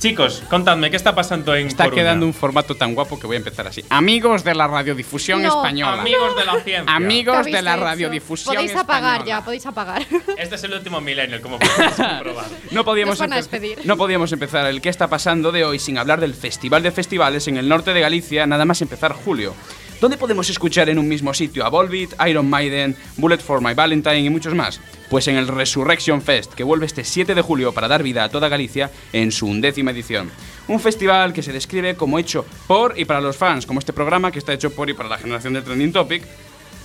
chicos, 0.00 0.42
contadme, 0.48 0.90
¿qué 0.90 0.96
está 0.96 1.14
pasando 1.14 1.54
en 1.54 1.66
Está 1.68 1.84
Coruña? 1.84 2.02
quedando 2.02 2.26
un 2.26 2.34
formato 2.34 2.74
tan 2.74 2.94
guapo 2.94 3.20
que 3.20 3.26
voy 3.26 3.36
a 3.36 3.38
empezar 3.38 3.66
así. 3.66 3.84
Amigos 3.90 4.42
de 4.42 4.54
la 4.54 4.66
radiodifusión 4.66 5.42
No. 5.42 5.48
española. 5.48 6.00
Amigos 6.00 6.36
de 6.36 6.44
la 6.46 6.52
ciencia. 6.60 6.96
Amigos 6.96 7.46
¿Qué 7.46 7.52
de 7.52 7.62
la 7.62 7.76
radiodifusión 7.76 8.54
Podéis 8.54 8.74
apagar 8.74 9.16
española. 9.18 9.38
ya, 9.40 9.44
podéis 9.44 9.66
apagar. 9.66 10.06
Este 10.38 10.54
es 10.54 10.64
el 10.64 10.72
último 10.72 11.00
millennial, 11.00 11.40
como 11.42 11.58
podéis 11.58 11.92
comprobar. 11.96 12.46
No 12.70 12.84
podíamos, 12.84 13.18
Nos 13.20 13.28
van 13.28 13.32
a 13.34 13.36
empe- 13.36 13.38
despedir. 13.50 13.78
no 13.84 13.96
podíamos 13.96 14.32
empezar 14.32 14.66
el 14.66 14.80
qué 14.80 14.88
está 14.88 15.08
pasando 15.08 15.52
de 15.52 15.64
hoy 15.64 15.78
sin 15.78 15.98
hablar 15.98 16.18
del 16.20 16.34
Festival 16.34 16.82
de 16.82 16.90
Festivales 16.92 17.46
en 17.48 17.58
el 17.58 17.68
norte 17.68 17.92
de 17.92 18.00
Galicia, 18.00 18.46
nada 18.46 18.64
más 18.64 18.80
empezar 18.82 19.12
julio. 19.12 19.54
¿Dónde 20.00 20.16
podemos 20.16 20.48
escuchar 20.48 20.88
en 20.88 20.98
un 20.98 21.06
mismo 21.06 21.34
sitio 21.34 21.62
a 21.62 21.68
Volbeat, 21.68 22.14
Iron 22.26 22.48
Maiden, 22.48 22.96
Bullet 23.18 23.36
for 23.36 23.60
My 23.60 23.74
Valentine 23.74 24.20
y 24.20 24.30
muchos 24.30 24.54
más? 24.54 24.80
Pues 25.10 25.28
en 25.28 25.36
el 25.36 25.46
Resurrection 25.46 26.22
Fest, 26.22 26.54
que 26.54 26.64
vuelve 26.64 26.86
este 26.86 27.04
7 27.04 27.34
de 27.34 27.42
julio 27.42 27.74
para 27.74 27.86
dar 27.86 28.02
vida 28.02 28.24
a 28.24 28.30
toda 28.30 28.48
Galicia 28.48 28.90
en 29.12 29.30
su 29.30 29.46
undécima 29.46 29.90
edición. 29.90 30.30
Un 30.68 30.80
festival 30.80 31.34
que 31.34 31.42
se 31.42 31.52
describe 31.52 31.96
como 31.96 32.18
hecho 32.18 32.46
por 32.66 32.98
y 32.98 33.04
para 33.04 33.20
los 33.20 33.36
fans, 33.36 33.66
como 33.66 33.78
este 33.78 33.92
programa 33.92 34.32
que 34.32 34.38
está 34.38 34.54
hecho 34.54 34.70
por 34.70 34.88
y 34.88 34.94
para 34.94 35.10
la 35.10 35.18
generación 35.18 35.52
de 35.52 35.60
Trending 35.60 35.92
Topic, 35.92 36.24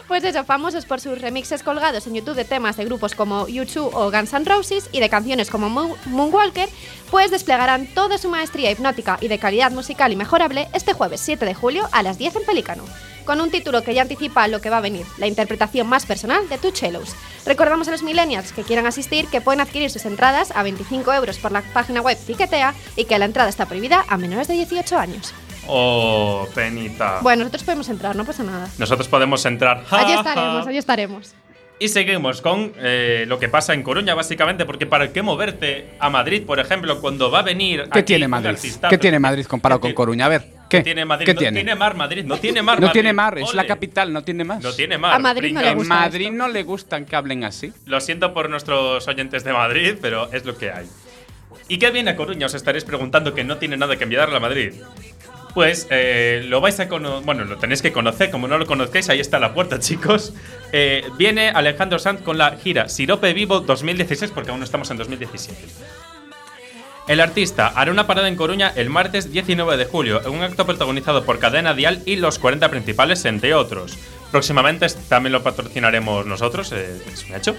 Pues 0.06 0.24
eso, 0.24 0.42
famosos 0.44 0.86
por 0.86 1.00
sus 1.00 1.20
remixes 1.20 1.62
colgados 1.62 2.06
en 2.06 2.14
YouTube 2.14 2.34
de 2.34 2.44
temas 2.46 2.76
de 2.78 2.84
grupos 2.86 3.14
como 3.14 3.46
U2 3.46 3.90
o 3.92 4.10
Guns 4.10 4.32
N' 4.32 4.44
Roses 4.46 4.88
y 4.92 5.00
de 5.00 5.08
canciones 5.10 5.50
como 5.50 5.68
Moon- 5.68 5.94
Moonwalker, 6.06 6.68
pues 7.10 7.30
desplegarán 7.30 7.86
toda 7.94 8.16
su 8.16 8.28
maestría 8.30 8.70
hipnótica 8.70 9.18
y 9.20 9.28
de 9.28 9.38
calidad 9.38 9.70
musical 9.72 10.10
inmejorable 10.12 10.68
este 10.72 10.94
jueves 10.94 11.20
7 11.20 11.44
de 11.44 11.54
julio 11.54 11.88
a 11.92 12.02
las 12.02 12.16
10 12.16 12.36
en 12.36 12.44
Pelícano, 12.46 12.84
con 13.28 13.42
un 13.42 13.50
título 13.50 13.82
que 13.82 13.92
ya 13.92 14.00
anticipa 14.00 14.48
lo 14.48 14.62
que 14.62 14.70
va 14.70 14.78
a 14.78 14.80
venir, 14.80 15.04
la 15.18 15.26
interpretación 15.26 15.86
más 15.86 16.06
personal 16.06 16.48
de 16.48 16.56
Two 16.56 16.72
Cellos. 16.74 17.14
Recordamos 17.44 17.86
a 17.86 17.90
los 17.90 18.02
millennials 18.02 18.54
que 18.54 18.62
quieran 18.62 18.86
asistir 18.86 19.26
que 19.26 19.42
pueden 19.42 19.60
adquirir 19.60 19.90
sus 19.90 20.06
entradas 20.06 20.50
a 20.56 20.62
25 20.62 21.12
euros 21.12 21.36
por 21.36 21.52
la 21.52 21.60
página 21.74 22.00
web 22.00 22.16
Tiquetea 22.26 22.72
y 22.96 23.04
que 23.04 23.18
la 23.18 23.26
entrada 23.26 23.50
está 23.50 23.66
prohibida 23.66 24.02
a 24.08 24.16
menores 24.16 24.48
de 24.48 24.54
18 24.54 24.98
años. 24.98 25.34
Oh, 25.66 26.48
penita. 26.54 27.18
Bueno, 27.20 27.40
nosotros 27.40 27.64
podemos 27.64 27.90
entrar, 27.90 28.16
no 28.16 28.24
pasa 28.24 28.44
nada. 28.44 28.66
Nosotros 28.78 29.06
podemos 29.08 29.44
entrar. 29.44 29.84
Allí 29.90 30.14
estaremos, 30.14 30.66
allí 30.66 30.78
estaremos. 30.78 31.34
Y 31.80 31.88
seguimos 31.88 32.40
con 32.40 32.72
eh, 32.78 33.26
lo 33.28 33.38
que 33.38 33.50
pasa 33.50 33.74
en 33.74 33.82
Coruña, 33.82 34.14
básicamente, 34.14 34.64
porque 34.64 34.86
para 34.86 35.12
qué 35.12 35.20
moverte 35.20 35.90
a 36.00 36.08
Madrid, 36.08 36.46
por 36.46 36.60
ejemplo, 36.60 36.98
cuando 37.02 37.30
va 37.30 37.40
a 37.40 37.42
venir. 37.42 37.90
¿Qué 37.92 37.98
aquí 37.98 38.06
tiene 38.14 38.26
Madrid? 38.26 38.56
¿Qué 38.88 38.96
tiene 38.96 39.18
Madrid 39.18 39.44
comparado 39.44 39.82
¿Qué 39.82 39.88
con 39.88 39.94
Coruña? 39.94 40.24
A 40.24 40.28
ver, 40.30 40.57
¿qué? 40.68 40.78
¿Qué 40.78 40.82
tiene 40.84 41.04
Madrid? 41.04 41.26
¿Qué 41.26 41.34
no 41.34 41.38
tiene? 41.40 41.54
tiene 41.60 41.74
mar 41.74 41.94
Madrid, 41.96 42.24
no 42.24 42.38
tiene 42.38 42.62
mar 42.62 42.78
No 42.80 42.86
Madrid. 42.86 42.92
tiene 43.00 43.12
mar, 43.12 43.38
es 43.38 43.54
la 43.54 43.66
capital, 43.66 44.12
no 44.12 44.22
tiene 44.22 44.44
más. 44.44 44.62
No 44.62 44.72
tiene 44.72 44.98
mar. 44.98 45.14
A 45.14 45.18
Madrid 45.18 45.52
no 45.52 45.60
le. 45.60 45.68
En 45.70 45.86
Madrid 45.88 46.26
esto. 46.26 46.36
no 46.36 46.48
le 46.48 46.62
gustan 46.62 47.04
que 47.04 47.16
hablen 47.16 47.44
así. 47.44 47.72
Lo 47.86 48.00
siento 48.00 48.32
por 48.34 48.48
nuestros 48.50 49.06
oyentes 49.08 49.44
de 49.44 49.52
Madrid, 49.52 49.94
pero 50.00 50.30
es 50.32 50.44
lo 50.44 50.56
que 50.56 50.70
hay. 50.70 50.86
¿Y 51.68 51.78
qué 51.78 51.90
viene 51.90 52.10
a 52.10 52.16
Coruña? 52.16 52.46
Os 52.46 52.54
estaréis 52.54 52.84
preguntando 52.84 53.34
que 53.34 53.44
no 53.44 53.58
tiene 53.58 53.76
nada 53.76 53.96
que 53.96 54.04
enviarle 54.04 54.36
a 54.36 54.40
Madrid. 54.40 54.72
Pues 55.54 55.86
eh, 55.90 56.44
lo 56.46 56.60
vais 56.60 56.78
a 56.78 56.88
conocer, 56.88 57.24
bueno, 57.24 57.44
lo 57.44 57.56
tenéis 57.56 57.82
que 57.82 57.90
conocer, 57.90 58.30
como 58.30 58.46
no 58.48 58.58
lo 58.58 58.66
conozcáis, 58.66 59.08
ahí 59.08 59.18
está 59.20 59.38
la 59.38 59.54
puerta, 59.54 59.78
chicos. 59.80 60.32
Eh, 60.72 61.04
viene 61.16 61.48
Alejandro 61.48 61.98
Sanz 61.98 62.20
con 62.22 62.38
la 62.38 62.52
gira 62.58 62.88
Sirope 62.88 63.32
Vivo 63.32 63.60
2016, 63.60 64.30
porque 64.30 64.50
aún 64.50 64.60
no 64.60 64.64
estamos 64.64 64.90
en 64.90 64.98
2017. 64.98 65.58
El 67.08 67.20
artista 67.20 67.68
hará 67.68 67.90
una 67.90 68.06
parada 68.06 68.28
en 68.28 68.36
Coruña 68.36 68.70
el 68.76 68.90
martes 68.90 69.32
19 69.32 69.78
de 69.78 69.86
julio, 69.86 70.20
en 70.26 70.30
un 70.30 70.42
acto 70.42 70.66
protagonizado 70.66 71.24
por 71.24 71.38
Cadena 71.38 71.72
Dial 71.72 72.02
y 72.04 72.16
los 72.16 72.38
40 72.38 72.68
principales, 72.70 73.24
entre 73.24 73.54
otros. 73.54 73.96
Próximamente 74.30 74.86
también 75.08 75.32
lo 75.32 75.42
patrocinaremos 75.42 76.26
nosotros, 76.26 76.70
eh, 76.72 77.00
es 77.10 77.24
un 77.24 77.34
hecho. 77.34 77.56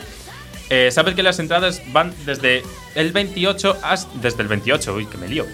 Eh, 0.69 0.91
Sabes 0.91 1.15
que 1.15 1.23
las 1.23 1.39
entradas 1.39 1.81
van 1.91 2.13
desde 2.27 2.61
el 2.93 3.11
28 3.11 3.79
hasta, 3.81 4.11
desde 4.19 4.43
el 4.43 4.47
28, 4.49 4.93
uy, 4.93 5.07
que 5.07 5.17
me 5.17 5.27
lío. 5.27 5.47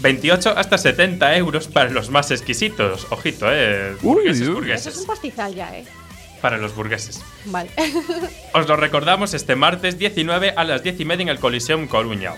28 0.00 0.52
hasta 0.54 0.76
70 0.76 1.34
euros 1.38 1.68
para 1.68 1.88
los 1.88 2.10
más 2.10 2.30
exquisitos. 2.30 3.06
Ojito, 3.08 3.46
eh. 3.50 3.96
burgueses, 4.02 4.42
Eso 4.42 4.52
burgueses. 4.52 4.86
es 4.94 5.00
un 5.00 5.06
pastizal 5.06 5.54
ya, 5.54 5.74
¿eh? 5.74 5.84
Para 6.42 6.58
los 6.58 6.74
burgueses. 6.74 7.22
Vale. 7.46 7.70
Os 8.52 8.68
lo 8.68 8.76
recordamos 8.76 9.32
este 9.32 9.56
martes 9.56 9.98
19 9.98 10.52
a 10.54 10.64
las 10.64 10.82
10 10.82 11.00
y 11.00 11.04
media 11.06 11.22
en 11.22 11.28
el 11.30 11.40
Coliseum 11.40 11.88
Coruña. 11.88 12.34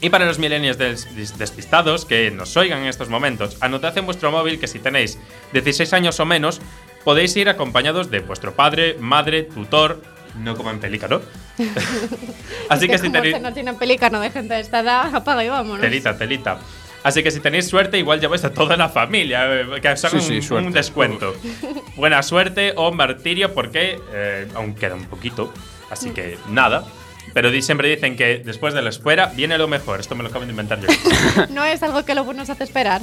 Y 0.00 0.08
para 0.08 0.24
los 0.24 0.38
des- 0.38 1.38
despistados 1.38 2.04
que 2.06 2.30
nos 2.30 2.56
oigan 2.56 2.80
en 2.80 2.86
estos 2.86 3.08
momentos, 3.08 3.56
anotad 3.60 3.96
en 3.98 4.06
vuestro 4.06 4.30
móvil 4.30 4.58
que 4.58 4.66
si 4.66 4.78
tenéis 4.78 5.18
16 5.52 5.92
años 5.92 6.18
o 6.20 6.24
menos, 6.24 6.60
podéis 7.04 7.36
ir 7.36 7.48
acompañados 7.48 8.10
de 8.10 8.20
vuestro 8.20 8.54
padre, 8.54 8.96
madre, 8.98 9.42
tutor, 9.42 10.00
no 10.38 10.56
como 10.56 10.70
en 10.70 10.80
pelícano. 10.80 11.20
Así 12.68 12.88
que, 12.88 12.98
si 12.98 13.10
tenéis... 13.10 13.40
no 13.40 13.52
tienen 13.52 13.76
pelícano 13.76 14.20
de 14.20 14.30
gente 14.30 14.54
de 14.54 14.60
esta 14.60 14.80
edad, 14.80 15.10
apaga 15.14 15.44
y 15.44 15.48
vámonos. 15.48 15.80
Telita, 15.80 16.16
telita. 16.16 16.58
Así 17.02 17.22
que 17.22 17.30
si 17.30 17.40
tenéis 17.40 17.66
suerte, 17.66 17.98
igual 17.98 18.20
lleváis 18.20 18.44
a 18.44 18.52
toda 18.52 18.76
la 18.76 18.88
familia, 18.90 19.60
eh, 19.60 19.66
que 19.80 19.88
os 19.88 20.04
hagan 20.04 20.20
Sí, 20.20 20.42
sí, 20.42 20.52
un, 20.52 20.70
descuento. 20.70 21.34
Buena 21.96 22.22
suerte 22.22 22.74
o 22.76 22.92
martirio, 22.92 23.54
porque 23.54 23.98
eh, 24.12 24.48
aún 24.54 24.74
queda 24.74 24.94
un 24.94 25.06
poquito. 25.06 25.52
Así 25.90 26.10
que 26.10 26.38
nada. 26.48 26.84
Pero 27.32 27.50
siempre 27.62 27.88
dicen 27.88 28.16
que 28.16 28.38
después 28.38 28.74
de 28.74 28.82
la 28.82 28.90
espera 28.90 29.26
viene 29.26 29.58
lo 29.58 29.68
mejor. 29.68 30.00
Esto 30.00 30.14
me 30.14 30.22
lo 30.22 30.28
acabo 30.28 30.44
de 30.44 30.50
inventar 30.50 30.80
yo. 30.80 30.88
No 31.50 31.64
es 31.64 31.82
algo 31.82 32.04
que 32.04 32.14
luego 32.14 32.32
nos 32.32 32.50
hace 32.50 32.64
esperar. 32.64 33.02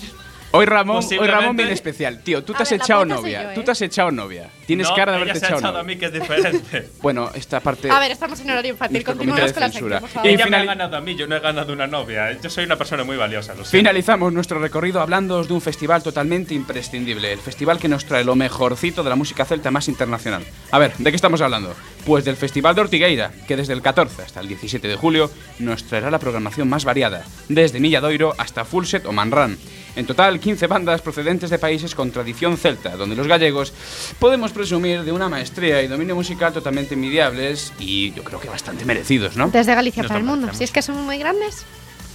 Hoy 0.52 0.66
Ramón, 0.66 1.04
hoy 1.20 1.28
Ramón 1.28 1.58
viene 1.58 1.74
especial. 1.74 2.20
Tío, 2.24 2.42
tú 2.44 2.54
te 2.54 2.60
A 2.60 2.64
has 2.64 2.72
ver, 2.72 2.82
echado 2.82 3.04
novia. 3.06 3.44
yo, 3.44 3.50
¿eh? 3.50 3.54
Tú 3.54 3.64
te 3.64 3.72
has 3.72 3.82
echado 3.82 4.12
novia. 4.12 4.50
Tienes 4.66 4.88
No, 4.90 4.96
cara 4.96 5.12
de 5.12 5.18
ella 5.18 5.24
haberte 5.32 5.40
se 5.42 5.46
ha 5.46 5.50
echado 5.50 5.60
echado 5.60 5.78
a 5.78 5.82
novia. 5.84 5.94
mí, 5.96 6.00
que 6.00 6.06
es 6.06 6.14
diferente. 6.14 6.90
Bueno, 7.02 7.30
esta 7.36 7.60
parte. 7.60 7.92
A 7.92 8.00
ver, 8.00 8.12
estamos 8.12 8.40
en 8.40 8.50
horario 8.50 8.72
infantil. 8.72 9.04
Continuamos 9.04 9.52
con 9.52 9.60
la 9.62 9.70
censura. 9.70 10.00
sección, 10.00 10.02
por 10.02 10.10
favor. 10.10 10.30
Y 10.30 10.34
Ella 10.34 10.46
me 10.48 10.58
ha 10.58 10.64
ganado 10.64 10.98
a 10.98 11.02
mí, 11.02 11.16
yo 11.16 11.28
no 11.28 11.36
he 11.36 11.40
ganado 11.42 11.74
una 11.74 11.86
novia. 11.86 12.38
Yo 12.42 12.50
soy 12.50 12.64
una 12.64 12.78
persona 12.78 13.04
muy 13.04 13.18
valiosa, 13.18 13.54
lo 13.56 13.66
sé. 13.66 13.78
Finalizamos 13.78 14.32
nuestro 14.34 14.60
recorrido 14.60 15.02
hablando 15.02 15.44
de 15.44 15.54
un 15.54 15.62
festival 15.62 16.02
totalmente 16.02 16.54
imprescindible, 16.54 17.34
el 17.34 17.40
festival 17.40 17.78
que 17.78 17.90
nos 17.90 18.06
trae 18.06 18.24
lo 18.24 18.36
mejorcito 18.36 19.04
de 19.04 19.10
la 19.10 19.16
música 19.18 19.44
celta 19.46 19.70
más 19.70 19.88
internacional. 19.90 20.44
A 20.72 20.80
ver, 20.80 20.94
¿de 20.98 21.10
qué 21.12 21.16
estamos 21.16 21.42
hablando? 21.42 21.76
Pues 22.06 22.24
del 22.24 22.38
Festival 22.38 22.74
de 22.74 22.82
Ortigueira, 22.82 23.32
que 23.48 23.58
desde 23.58 23.74
el 23.74 23.82
14 23.82 24.22
hasta 24.22 24.40
el 24.40 24.48
17 24.48 24.88
de 24.88 24.96
julio 24.96 25.30
nos 25.60 25.84
traerá 25.84 26.10
la 26.10 26.20
programación 26.20 26.70
más 26.70 26.86
variada, 26.86 27.26
desde 27.50 27.82
Milladoiro 27.82 28.34
hasta 28.38 28.64
Fullset 28.64 29.06
o 29.06 29.12
Manran. 29.12 29.58
En 29.98 30.06
total, 30.06 30.40
15 30.40 30.68
bandas 30.68 31.02
procedentes 31.02 31.50
de 31.50 31.58
países 31.58 31.96
con 31.96 32.12
tradición 32.12 32.56
celta, 32.56 32.96
donde 32.96 33.16
los 33.16 33.26
gallegos 33.28 33.74
podemos 34.20 34.52
presumir 34.52 35.02
de 35.02 35.12
una 35.12 35.28
maestría 35.28 35.82
y 35.82 35.88
dominio 35.88 36.14
musical 36.14 36.54
totalmente 36.54 36.94
envidiables 36.94 37.74
y 37.80 38.14
yo 38.14 38.24
creo 38.24 38.40
que 38.40 38.48
bastante 38.48 38.86
merecidos, 38.86 39.36
¿no? 39.36 39.48
Desde 39.48 39.74
Galicia 39.74 40.04
Nos 40.04 40.10
para 40.10 40.20
el 40.20 40.26
mundo. 40.26 40.50
Si 40.54 40.64
es 40.64 40.72
que 40.72 40.84
somos 40.84 41.04
muy 41.04 41.18
grandes. 41.18 41.66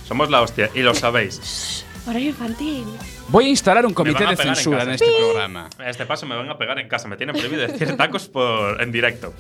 Somos 0.07 0.31
la 0.31 0.43
hostia, 0.43 0.71
y 0.75 0.83
lo 0.83 0.95
sabéis. 0.95 1.85
Horario 2.07 2.29
infantil. 2.31 2.85
Voy 3.29 3.47
a 3.47 3.49
instalar 3.49 3.87
un 3.87 3.95
comité 3.95 4.25
de 4.25 4.31
en 4.33 4.37
censura 4.37 4.83
en, 4.83 4.89
casa. 4.91 5.05
este 5.05 5.17
programa. 5.19 5.71
A 5.79 5.89
este 5.89 6.05
paso 6.05 6.27
me 6.27 6.35
van 6.35 6.51
a 6.51 6.59
pegar 6.59 6.79
en 6.81 6.89
casa. 6.89 7.07
Me 7.07 7.17
tienen 7.17 7.37
prohibido 7.37 7.67
decir 7.67 7.97
tacos 7.97 8.29
por, 8.29 8.83
en 8.83 8.91
directo. 8.91 9.33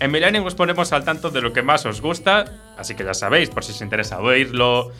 En 0.00 0.10
Millennium 0.10 0.44
os 0.44 0.54
ponemos 0.56 0.92
al 0.92 1.04
tanto 1.04 1.30
de 1.30 1.40
lo 1.40 1.52
que 1.52 1.62
más 1.62 1.86
os 1.86 2.00
gusta, 2.00 2.44
así 2.76 2.94
que 2.96 3.04
ya 3.04 3.14
sabéis, 3.14 3.50
por 3.50 3.62
si 3.64 3.70
os 3.72 3.80
interesa 3.80 4.18
oírlo. 4.20 4.90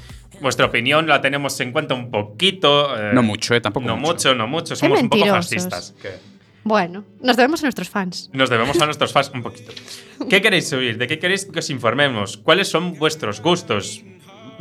Vuestra 0.41 0.67
opinión 0.67 1.09
la 1.09 1.21
tenemos 1.21 1.59
en 1.61 1.73
cuenta 1.73 1.95
un 1.95 2.11
poquito. 2.13 2.97
eh, 2.97 3.11
No 3.13 3.23
mucho, 3.25 3.55
eh, 3.57 3.61
tampoco 3.61 3.87
No 3.87 3.97
mucho. 3.97 4.13
mucho, 4.13 4.35
no 4.37 4.47
mucho. 4.47 4.77
Somos 4.77 5.03
un 5.03 5.09
poco 5.09 5.27
fascistas. 5.27 5.95
Bueno, 6.63 7.05
nos 7.21 7.37
debemos 7.37 7.61
a 7.61 7.65
nuestros 7.65 7.89
fans. 7.89 8.31
nos 8.35 8.51
debemos 8.51 8.81
a 8.81 8.85
nuestros 8.85 9.13
fans 9.13 9.31
un 9.35 9.43
poquito. 9.43 9.73
¿Qué 10.29 10.41
queréis 10.41 10.73
oír? 10.75 10.97
¿De 10.99 11.07
qué 11.09 11.19
queréis 11.19 11.47
que 11.47 11.59
os 11.59 11.71
informemos? 11.71 12.37
¿Cuáles 12.37 12.69
son 12.69 12.97
vuestros 12.99 13.41
gustos? 13.41 14.05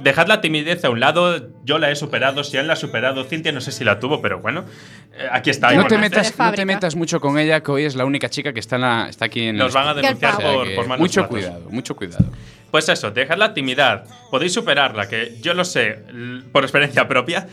Dejad 0.02 0.28
la 0.28 0.42
timidez 0.42 0.84
a 0.86 0.90
un 0.90 1.00
lado. 1.00 1.50
Yo 1.64 1.78
la 1.78 1.92
he 1.92 1.96
superado. 1.96 2.44
Si 2.44 2.58
él 2.58 2.68
la 2.68 2.74
ha 2.74 2.76
superado, 2.76 3.24
Cintia 3.24 3.52
no 3.52 3.62
sé 3.62 3.72
si 3.72 3.84
la 3.84 4.00
tuvo, 4.00 4.22
pero 4.22 4.40
bueno. 4.40 4.66
eh, 5.14 5.28
aquí 5.32 5.50
está. 5.50 5.72
No 5.74 5.86
te, 5.86 5.98
metas, 5.98 6.38
no 6.38 6.52
te 6.54 6.66
metas 6.66 6.96
mucho 6.96 7.20
con 7.20 7.38
ella, 7.40 7.62
que 7.62 7.72
hoy 7.72 7.84
es 7.86 7.96
la 7.96 8.06
única 8.06 8.30
chica 8.30 8.54
que 8.54 8.60
está, 8.60 8.76
en 8.76 8.82
la- 8.82 9.10
está 9.10 9.26
aquí 9.26 9.42
en 9.48 9.58
Nos 9.58 9.68
el 9.68 9.74
van 9.74 9.88
a 9.90 9.94
denunciar. 9.94 10.36
O 10.36 10.38
sea 10.66 10.76
por, 10.76 10.88
malos 10.88 11.00
mucho 11.00 11.28
cuidado, 11.28 11.70
mucho 11.70 11.96
cuidado. 11.96 12.26
Pues 12.72 12.88
eso, 12.88 13.10
dejad 13.12 13.38
la 13.38 13.54
timidez. 13.54 14.02
Podéis 14.30 14.54
superarla, 14.54 15.08
que 15.10 15.38
yo 15.42 15.54
lo 15.56 15.66
sé 15.66 16.04
por 16.52 16.64
experiencia 16.64 17.08
propia. 17.08 17.48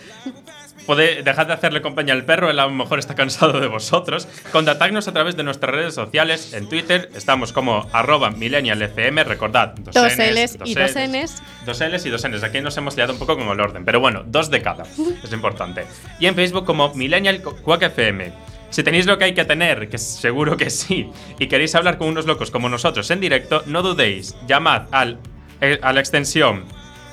Podéis, 0.86 1.24
dejad 1.24 1.46
de 1.46 1.52
hacerle 1.52 1.82
compañía 1.82 2.14
al 2.14 2.24
perro, 2.24 2.48
él 2.48 2.58
a 2.60 2.64
lo 2.66 2.70
mejor 2.70 2.98
está 2.98 3.14
cansado 3.14 3.60
de 3.60 3.66
vosotros. 3.66 4.28
Contactadnos 4.52 5.08
a 5.08 5.12
través 5.12 5.36
de 5.36 5.42
nuestras 5.42 5.74
redes 5.74 5.94
sociales. 5.94 6.52
En 6.52 6.68
Twitter 6.68 7.10
estamos 7.14 7.52
como 7.52 7.88
arroba 7.92 8.30
millennialfm, 8.30 9.24
recordad. 9.24 9.74
Dos, 9.76 9.94
Dos 9.94 10.12
Ls 10.16 10.58
y 10.64 10.74
dos 10.74 10.92
Ns. 10.94 11.42
Dos 11.64 11.80
Ls 11.80 12.06
y 12.06 12.10
dos 12.10 12.28
Ns. 12.28 12.42
Aquí 12.44 12.60
nos 12.60 12.76
hemos 12.76 12.96
liado 12.96 13.12
un 13.12 13.18
poco 13.18 13.36
con 13.36 13.48
el 13.48 13.60
orden, 13.60 13.84
pero 13.84 13.98
bueno, 14.00 14.22
dos 14.24 14.50
de 14.50 14.62
cada. 14.62 14.84
es 15.22 15.32
importante. 15.32 15.84
Y 16.20 16.26
en 16.26 16.34
Facebook 16.34 16.64
como 16.64 16.94
Millennial 16.94 17.42
Quack 17.42 17.82
FM. 17.82 18.32
Si 18.70 18.82
tenéis 18.82 19.06
lo 19.06 19.18
que 19.18 19.24
hay 19.24 19.34
que 19.34 19.44
tener, 19.44 19.88
que 19.88 19.98
seguro 19.98 20.56
que 20.56 20.70
sí, 20.70 21.10
y 21.38 21.46
queréis 21.46 21.74
hablar 21.74 21.98
con 21.98 22.08
unos 22.08 22.26
locos 22.26 22.50
como 22.50 22.68
nosotros 22.68 23.10
en 23.10 23.20
directo, 23.20 23.62
no 23.66 23.82
dudéis, 23.82 24.36
llamad 24.46 24.82
al, 24.90 25.18
eh, 25.60 25.78
a 25.82 25.92
la 25.92 26.00
extensión 26.00 26.64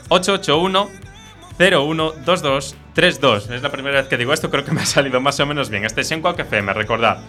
881 0.09 0.89
012232. 2.95 3.49
Es 3.53 3.61
la 3.61 3.71
primera 3.71 3.99
vez 4.01 4.07
que 4.07 4.17
digo 4.17 4.33
esto, 4.33 4.49
creo 4.49 4.63
que 4.63 4.71
me 4.71 4.81
ha 4.81 4.85
salido 4.85 5.19
más 5.19 5.39
o 5.39 5.45
menos 5.45 5.69
bien. 5.69 5.83
Extensión 5.83 6.21
Quack 6.21 6.39
FM, 6.39 6.73
recordad. 6.73 7.23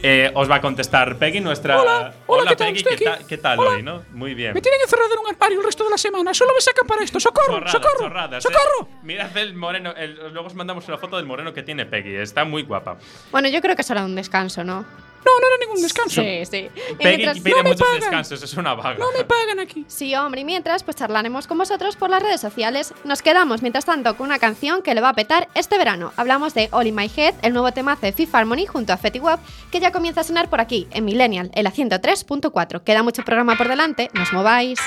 Eh, 0.00 0.30
os 0.34 0.48
va 0.48 0.56
a 0.56 0.60
contestar 0.60 1.16
Peggy, 1.16 1.40
nuestra. 1.40 1.80
Hola, 1.80 2.14
hola, 2.28 2.50
¿qué 2.50 2.56
tal? 2.56 2.66
Peggy, 2.68 2.78
Estoy 2.78 2.96
¿qué, 2.96 3.04
ta- 3.04 3.18
qué 3.26 3.36
tal 3.38 3.58
Hola. 3.58 3.70
hoy, 3.70 3.82
no? 3.82 4.02
Muy 4.12 4.32
bien. 4.34 4.54
Me 4.54 4.60
tienen 4.60 4.80
encerrado 4.80 5.12
en 5.12 5.18
un 5.18 5.26
armario 5.26 5.58
el 5.58 5.64
resto 5.66 5.82
de 5.82 5.90
la 5.90 5.98
semana. 5.98 6.32
Solo 6.34 6.52
me 6.54 6.60
sacan 6.60 6.86
para 6.86 7.02
esto. 7.02 7.18
¡Socorro! 7.18 7.54
Chorradas, 7.54 7.72
¡Socorro! 7.72 7.98
chorradas, 7.98 8.44
¿eh? 8.44 8.48
¡Socorro! 8.48 8.88
Mirad 9.02 9.36
el 9.36 9.54
moreno. 9.56 9.92
el- 9.96 10.14
luego 10.32 10.46
os 10.46 10.54
mandamos 10.54 10.86
una 10.86 10.98
foto 10.98 11.16
del 11.16 11.26
moreno 11.26 11.52
que 11.52 11.64
tiene 11.64 11.84
Peggy. 11.84 12.14
Está 12.14 12.44
muy 12.44 12.62
guapa. 12.62 12.96
Bueno, 13.32 13.48
yo 13.48 13.60
creo 13.60 13.74
que 13.74 13.82
será 13.82 14.04
un 14.04 14.14
descanso, 14.14 14.62
¿no? 14.62 14.84
No, 15.24 15.32
no 15.40 15.46
era 15.46 15.56
ningún 15.66 15.82
descanso. 15.82 16.20
Sí, 16.22 16.44
sí. 16.46 16.68
Y 16.90 16.94
Peggy 16.94 17.16
mientras- 17.16 17.40
pide 17.40 17.56
No 17.56 17.62
me 17.62 17.70
muchos 17.70 17.86
pagan. 17.86 18.00
descansos, 18.00 18.42
es 18.42 18.54
una 18.54 18.74
vaga. 18.74 18.98
No 18.98 19.06
me 19.16 19.24
pagan 19.24 19.60
aquí. 19.60 19.84
Sí, 19.88 20.14
hombre, 20.14 20.40
y 20.40 20.44
mientras, 20.44 20.82
pues 20.84 20.96
charlaremos 20.96 21.46
con 21.46 21.58
vosotros 21.58 21.96
por 21.96 22.10
las 22.10 22.22
redes 22.22 22.40
sociales. 22.40 22.94
Nos 23.04 23.22
quedamos, 23.22 23.62
mientras 23.62 23.84
tanto, 23.84 24.16
con 24.16 24.26
una 24.26 24.38
canción 24.38 24.82
que 24.82 24.94
le 24.94 25.00
va 25.00 25.10
a 25.10 25.14
petar 25.14 25.48
este 25.54 25.76
verano. 25.78 26.12
Hablamos 26.16 26.54
de 26.54 26.68
All 26.72 26.86
in 26.86 26.94
My 26.94 27.10
Head, 27.14 27.34
el 27.42 27.52
nuevo 27.52 27.72
temazo 27.72 28.02
de 28.02 28.12
Fifth 28.12 28.34
Harmony 28.34 28.66
junto 28.66 28.92
a 28.92 28.96
Fetty 28.96 29.18
Wap, 29.18 29.40
que 29.70 29.80
ya 29.80 29.92
comienza 29.92 30.20
a 30.20 30.24
sonar 30.24 30.48
por 30.48 30.60
aquí, 30.60 30.86
en 30.92 31.04
Millennial, 31.04 31.50
en 31.54 31.64
la 31.64 31.70
103.4. 31.72 32.82
Queda 32.84 33.02
mucho 33.02 33.22
programa 33.24 33.56
por 33.56 33.68
delante, 33.68 34.08
no 34.14 34.22
os 34.22 34.32
mováis. 34.32 34.78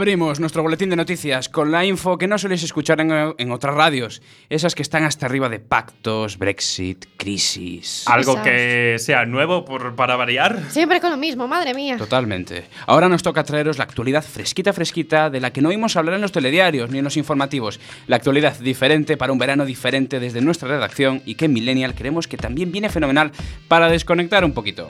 Abrimos 0.00 0.40
nuestro 0.40 0.62
boletín 0.62 0.88
de 0.88 0.96
noticias 0.96 1.50
con 1.50 1.70
la 1.70 1.84
info 1.84 2.16
que 2.16 2.26
no 2.26 2.38
soléis 2.38 2.62
escuchar 2.62 3.02
en, 3.02 3.34
en 3.36 3.52
otras 3.52 3.74
radios. 3.74 4.22
Esas 4.48 4.74
que 4.74 4.80
están 4.80 5.04
hasta 5.04 5.26
arriba 5.26 5.50
de 5.50 5.60
pactos, 5.60 6.38
Brexit, 6.38 7.04
crisis. 7.18 8.04
Algo 8.06 8.40
que 8.42 8.96
sea 8.98 9.26
nuevo 9.26 9.66
por, 9.66 9.94
para 9.96 10.16
variar. 10.16 10.58
Siempre 10.70 11.02
con 11.02 11.10
lo 11.10 11.18
mismo, 11.18 11.46
madre 11.46 11.74
mía. 11.74 11.98
Totalmente. 11.98 12.64
Ahora 12.86 13.10
nos 13.10 13.22
toca 13.22 13.44
traeros 13.44 13.76
la 13.76 13.84
actualidad 13.84 14.24
fresquita, 14.24 14.72
fresquita, 14.72 15.28
de 15.28 15.38
la 15.38 15.52
que 15.52 15.60
no 15.60 15.68
oímos 15.68 15.94
hablar 15.96 16.14
en 16.14 16.22
los 16.22 16.32
telediarios 16.32 16.88
ni 16.88 16.96
en 16.96 17.04
los 17.04 17.18
informativos. 17.18 17.78
La 18.06 18.16
actualidad 18.16 18.58
diferente 18.58 19.18
para 19.18 19.34
un 19.34 19.38
verano 19.38 19.66
diferente 19.66 20.18
desde 20.18 20.40
nuestra 20.40 20.66
redacción 20.66 21.20
y 21.26 21.34
que 21.34 21.44
en 21.44 21.52
Millennial 21.52 21.94
creemos 21.94 22.26
que 22.26 22.38
también 22.38 22.72
viene 22.72 22.88
fenomenal 22.88 23.32
para 23.68 23.90
desconectar 23.90 24.46
un 24.46 24.54
poquito. 24.54 24.86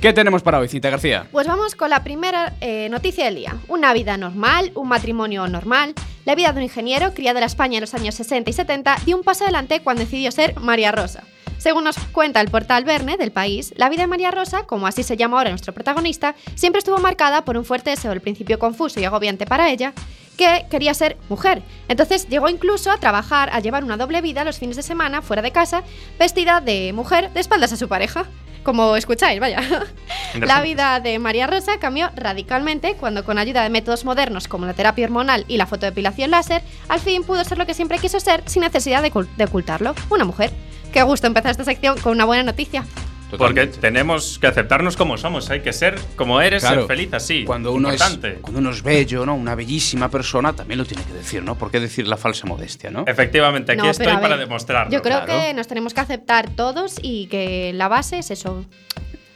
¿Qué 0.00 0.12
tenemos 0.12 0.42
para 0.42 0.58
hoy, 0.58 0.66
Cita 0.66 0.90
García? 0.90 1.28
Pues 1.30 1.46
vamos 1.46 1.76
con 1.76 1.90
la 1.90 2.02
primera 2.02 2.54
eh, 2.60 2.88
noticia 2.88 3.26
del 3.26 3.36
día. 3.36 3.56
Una 3.68 3.92
vida 3.92 4.16
normal, 4.16 4.47
un 4.74 4.88
matrimonio 4.88 5.46
normal. 5.46 5.94
La 6.24 6.34
vida 6.34 6.52
de 6.52 6.58
un 6.58 6.64
ingeniero 6.64 7.12
criado 7.12 7.38
en 7.38 7.44
España 7.44 7.76
en 7.76 7.82
los 7.82 7.94
años 7.94 8.14
60 8.14 8.48
y 8.48 8.52
70 8.52 8.96
dio 9.04 9.16
un 9.16 9.22
paso 9.22 9.44
adelante 9.44 9.80
cuando 9.80 10.02
decidió 10.02 10.30
ser 10.32 10.58
María 10.58 10.90
Rosa. 10.90 11.24
Según 11.58 11.84
nos 11.84 11.98
cuenta 12.12 12.40
el 12.40 12.48
portal 12.48 12.84
Verne 12.84 13.16
del 13.16 13.30
país, 13.30 13.74
la 13.76 13.88
vida 13.88 14.02
de 14.02 14.06
María 14.06 14.30
Rosa, 14.30 14.62
como 14.62 14.86
así 14.86 15.02
se 15.02 15.16
llama 15.16 15.36
ahora 15.36 15.50
nuestro 15.50 15.74
protagonista, 15.74 16.34
siempre 16.54 16.78
estuvo 16.78 16.98
marcada 16.98 17.44
por 17.44 17.58
un 17.58 17.64
fuerte 17.64 17.90
deseo 17.90 18.12
al 18.12 18.20
principio 18.20 18.58
confuso 18.58 19.00
y 19.00 19.04
agobiante 19.04 19.44
para 19.44 19.68
ella, 19.70 19.92
que 20.38 20.66
quería 20.70 20.94
ser 20.94 21.18
mujer. 21.28 21.62
Entonces 21.88 22.28
llegó 22.28 22.48
incluso 22.48 22.90
a 22.90 22.98
trabajar, 22.98 23.50
a 23.52 23.60
llevar 23.60 23.84
una 23.84 23.96
doble 23.96 24.22
vida 24.22 24.44
los 24.44 24.58
fines 24.58 24.76
de 24.76 24.82
semana 24.82 25.20
fuera 25.20 25.42
de 25.42 25.50
casa, 25.50 25.82
vestida 26.18 26.60
de 26.60 26.92
mujer 26.94 27.32
de 27.32 27.40
espaldas 27.40 27.72
a 27.72 27.76
su 27.76 27.88
pareja. 27.88 28.26
Como 28.62 28.96
escucháis, 28.96 29.40
vaya. 29.40 29.60
La 30.34 30.60
vida 30.60 31.00
de 31.00 31.18
María 31.18 31.46
Rosa 31.46 31.78
cambió 31.78 32.10
radicalmente 32.14 32.94
cuando 32.94 33.24
con 33.24 33.38
ayuda 33.38 33.62
de 33.62 33.70
métodos 33.70 34.04
modernos 34.04 34.46
como 34.48 34.66
la 34.66 34.74
terapia 34.74 35.06
hormonal 35.06 35.44
y 35.48 35.56
la 35.56 35.66
fotodepilación 35.66 36.30
láser, 36.30 36.62
al 36.88 37.00
fin 37.00 37.24
pudo 37.24 37.44
ser 37.44 37.58
lo 37.58 37.66
que 37.66 37.74
siempre 37.74 37.98
quiso 37.98 38.20
ser 38.20 38.42
sin 38.46 38.62
necesidad 38.62 39.02
de, 39.02 39.12
de 39.36 39.44
ocultarlo, 39.44 39.94
una 40.10 40.24
mujer. 40.24 40.50
Qué 40.92 41.02
gusto 41.02 41.26
empezar 41.26 41.52
esta 41.52 41.64
sección 41.64 41.98
con 41.98 42.12
una 42.12 42.24
buena 42.24 42.42
noticia. 42.42 42.84
Porque 43.36 43.66
tenemos 43.66 44.38
que 44.38 44.46
aceptarnos 44.46 44.96
como 44.96 45.18
somos. 45.18 45.50
Hay 45.50 45.60
que 45.60 45.72
ser 45.72 45.98
como 46.16 46.40
eres, 46.40 46.62
Claro. 46.62 46.82
ser 46.82 46.88
feliz 46.96 47.12
así. 47.12 47.44
Cuando 47.44 47.72
uno, 47.72 47.90
es, 47.90 48.00
Importante. 48.00 48.40
cuando 48.40 48.60
uno 48.60 48.70
es 48.70 48.82
bello, 48.82 49.26
¿no? 49.26 49.34
Una 49.34 49.54
bellísima 49.54 50.08
persona, 50.10 50.54
también 50.54 50.78
lo 50.78 50.84
tiene 50.86 51.02
que 51.04 51.12
decir, 51.12 51.42
¿no? 51.42 51.54
¿Por 51.56 51.70
qué 51.70 51.80
decir 51.80 52.06
la 52.08 52.16
falsa 52.16 52.46
modestia, 52.46 52.90
no? 52.90 53.04
Efectivamente, 53.06 53.72
aquí 53.72 53.82
No, 53.82 53.90
estoy 53.90 54.06
para 54.06 54.36
demostrarlo. 54.36 54.90
Yo 54.92 55.02
creo 55.02 55.24
claro. 55.24 55.42
que 55.42 55.54
nos 55.54 55.66
tenemos 55.68 55.92
que 55.92 56.00
aceptar 56.00 56.48
todos 56.50 56.96
y 57.02 57.26
que 57.26 57.72
la 57.74 57.88
base 57.88 58.18
es 58.18 58.30
eso. 58.30 58.64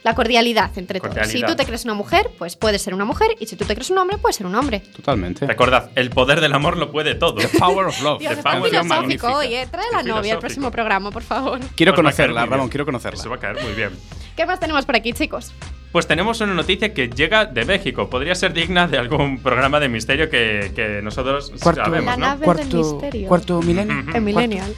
La 0.03 0.15
cordialidad 0.15 0.69
entre 0.77 0.99
todos. 0.99 1.13
Si 1.13 1.19
Cordialidad. 1.19 1.47
tú 1.47 1.55
te 1.55 1.65
crees 1.65 1.85
una 1.85 1.93
mujer, 1.93 2.29
pues 2.37 2.55
puedes 2.57 2.81
ser 2.81 2.93
una 2.93 3.05
mujer. 3.05 3.35
Y 3.39 3.45
si 3.47 3.55
tú 3.55 3.63
te 3.65 3.73
crees 3.73 3.89
un 3.89 3.97
hombre, 3.99 4.17
puedes 4.17 4.35
ser 4.35 4.45
un 4.45 4.55
hombre. 4.55 4.81
Totalmente. 4.95 5.47
Recordad, 5.47 5.91
el 5.95 6.09
poder 6.09 6.41
del 6.41 6.53
amor 6.53 6.75
lo 6.77 6.91
puede 6.91 7.15
todo. 7.15 7.35
The 7.35 7.47
power 7.57 7.85
of 7.87 8.01
love. 8.01 8.19
Dios, 8.19 8.35
The 8.35 8.43
power 8.43 8.69
filosófico 8.69 9.41
¿eh? 9.41 9.65
Trae 9.71 9.85
a 9.93 9.97
la 9.97 10.03
novia 10.03 10.33
al 10.33 10.39
próximo 10.39 10.71
programa, 10.71 11.09
por 11.11 11.23
favor. 11.23 11.59
Quiero 11.75 11.95
conocerla, 11.95 12.45
Ramón, 12.45 12.67
quiero 12.69 12.83
Se 12.83 12.85
conocerla. 12.87 13.29
va 13.29 13.35
a 13.35 13.39
caer 13.39 13.63
muy 13.63 13.73
bien. 13.73 13.91
¿Qué 14.35 14.45
más 14.45 14.59
tenemos 14.59 14.85
por 14.85 14.95
aquí, 14.95 15.13
chicos? 15.13 15.53
Pues 15.93 16.07
tenemos 16.07 16.41
una 16.41 16.53
noticia 16.55 16.93
que 16.93 17.07
llega 17.07 17.45
de 17.45 17.65
México. 17.65 18.09
Podría 18.09 18.33
ser 18.35 18.51
digna 18.51 18.87
de 18.87 18.97
algún 18.97 19.37
programa 19.39 19.79
de 19.79 19.87
misterio 19.89 20.27
que, 20.29 20.71
que 20.75 21.01
nosotros 21.03 21.51
Cuarto, 21.61 21.83
sabemos, 21.85 22.05
La 22.07 22.17
¿no? 22.17 22.25
nave 22.25 22.39
del 22.39 22.45
cuarto, 22.45 22.77
misterio. 23.01 23.27
cuarto 23.27 23.61
milenio. 23.61 24.03
En 24.13 24.23
Millennial. 24.23 24.73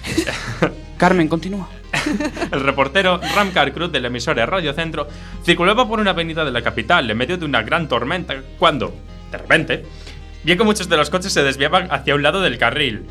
Carmen, 0.97 1.27
continúa. 1.29 1.69
El 2.51 2.59
reportero 2.61 3.19
Ramcar 3.35 3.73
Cruz 3.73 3.91
de 3.91 3.99
la 3.99 4.07
emisora 4.07 4.45
Radio 4.45 4.73
Centro 4.73 5.07
circulaba 5.43 5.87
por 5.87 5.99
una 5.99 6.11
avenida 6.11 6.43
de 6.45 6.51
la 6.51 6.61
capital 6.61 7.09
en 7.09 7.17
medio 7.17 7.37
de 7.37 7.45
una 7.45 7.61
gran 7.63 7.87
tormenta 7.87 8.35
cuando, 8.59 8.93
de 9.31 9.37
repente, 9.37 9.85
vio 10.43 10.57
que 10.57 10.63
muchos 10.63 10.89
de 10.89 10.97
los 10.97 11.09
coches 11.09 11.31
se 11.33 11.43
desviaban 11.43 11.87
hacia 11.91 12.15
un 12.15 12.23
lado 12.23 12.41
del 12.41 12.57
carril. 12.57 13.05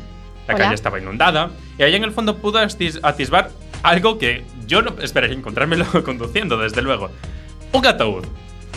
La 0.47 0.53
Hola. 0.55 0.63
calle 0.65 0.75
estaba 0.75 0.99
inundada 0.99 1.49
y 1.77 1.83
allá 1.83 1.97
en 1.97 2.03
el 2.03 2.11
fondo 2.11 2.37
pudo 2.37 2.59
atis- 2.59 2.99
atisbar 3.01 3.49
algo 3.83 4.17
que 4.19 4.43
yo 4.67 4.81
no 4.81 4.95
esperaría 5.01 5.35
encontrármelo 5.35 5.85
conduciendo, 6.03 6.57
desde 6.57 6.81
luego. 6.81 7.09
Un 7.71 7.85
ataúd. 7.85 8.25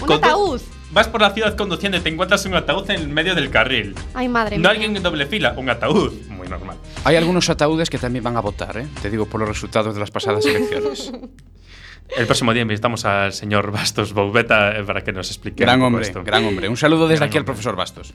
Un 0.01 0.13
ataúd. 0.13 0.61
Vas 0.91 1.07
por 1.07 1.21
la 1.21 1.31
ciudad 1.33 1.55
conduciendo 1.57 1.99
y 1.99 2.01
te 2.01 2.09
encuentras 2.09 2.45
un 2.47 2.55
ataúd 2.55 2.89
en 2.91 3.13
medio 3.13 3.35
del 3.35 3.51
carril. 3.51 3.95
Ay, 4.15 4.29
madre 4.29 4.57
No 4.57 4.63
mía. 4.63 4.71
alguien 4.71 4.97
en 4.97 5.03
doble 5.03 5.27
fila, 5.27 5.55
un 5.57 5.69
ataúd. 5.69 6.13
Muy 6.29 6.49
normal. 6.49 6.79
Hay 7.05 7.17
algunos 7.17 7.51
ataúdes 7.51 7.91
que 7.91 7.99
también 7.99 8.25
van 8.25 8.37
a 8.37 8.41
votar, 8.41 8.77
¿eh? 8.79 8.87
Te 9.03 9.11
digo 9.11 9.27
por 9.27 9.41
los 9.41 9.49
resultados 9.49 9.95
de 9.95 10.01
las 10.01 10.11
pasadas 10.11 10.47
elecciones. 10.47 11.13
El 12.17 12.25
próximo 12.25 12.55
día 12.55 12.63
invitamos 12.63 13.05
al 13.05 13.35
señor 13.35 13.71
Bastos 13.71 14.15
Boubeta 14.15 14.79
eh, 14.79 14.83
para 14.85 15.05
que 15.05 15.13
nos 15.13 15.29
explique. 15.29 15.63
gran 15.63 15.83
hombre, 15.83 16.07
esto. 16.07 16.25
gran 16.25 16.45
hombre. 16.47 16.69
Un 16.71 16.77
saludo 16.79 17.07
desde 17.07 17.19
Gran 17.19 17.29
aquí 17.29 17.37
al 17.37 17.41
hombre. 17.43 17.53
profesor 17.53 17.77
Bastos. 17.77 18.15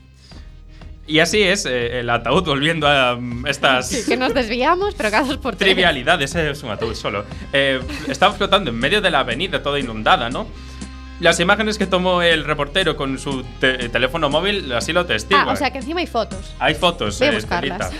Y 1.05 1.19
así 1.19 1.43
es, 1.43 1.65
eh, 1.67 1.99
el 1.99 2.09
ataúd 2.09 2.43
volviendo 2.45 2.87
a 2.87 3.15
mm, 3.17 3.45
estas 3.45 3.89
Sí, 3.89 4.03
que 4.07 4.17
nos 4.17 4.33
desviamos, 4.33 4.95
pero 4.95 5.11
cada 5.11 5.27
dos 5.27 5.37
por 5.37 5.55
trivialidades, 5.57 6.33
eh, 6.35 6.51
es 6.51 6.63
un 6.63 6.71
ataúd 6.71 6.95
solo. 6.95 7.25
Eh, 7.51 7.81
estaba 8.07 8.33
flotando 8.33 8.71
en 8.71 8.77
medio 8.79 8.99
de 9.01 9.11
la 9.11 9.19
avenida, 9.19 9.61
toda 9.61 9.79
inundada, 9.79 10.29
¿no? 10.29 10.47
Las 11.23 11.39
imágenes 11.39 11.77
que 11.77 11.87
tomó 11.87 12.21
el 12.21 12.43
reportero 12.43 12.97
con 12.97 13.17
su 13.17 13.43
te- 13.61 13.87
teléfono 13.87 14.29
móvil 14.29 14.71
así 14.73 14.91
lo 14.91 15.05
testiguan. 15.05 15.47
Ah, 15.47 15.53
o 15.53 15.55
sea 15.55 15.71
que 15.71 15.77
encima 15.77 16.01
hay 16.01 16.07
fotos. 16.07 16.53
Hay 16.59 16.75
fotos, 16.75 17.17
Voy 17.17 17.29
a 17.29 17.31
eh, 17.31 17.35
buscarlas. 17.35 17.91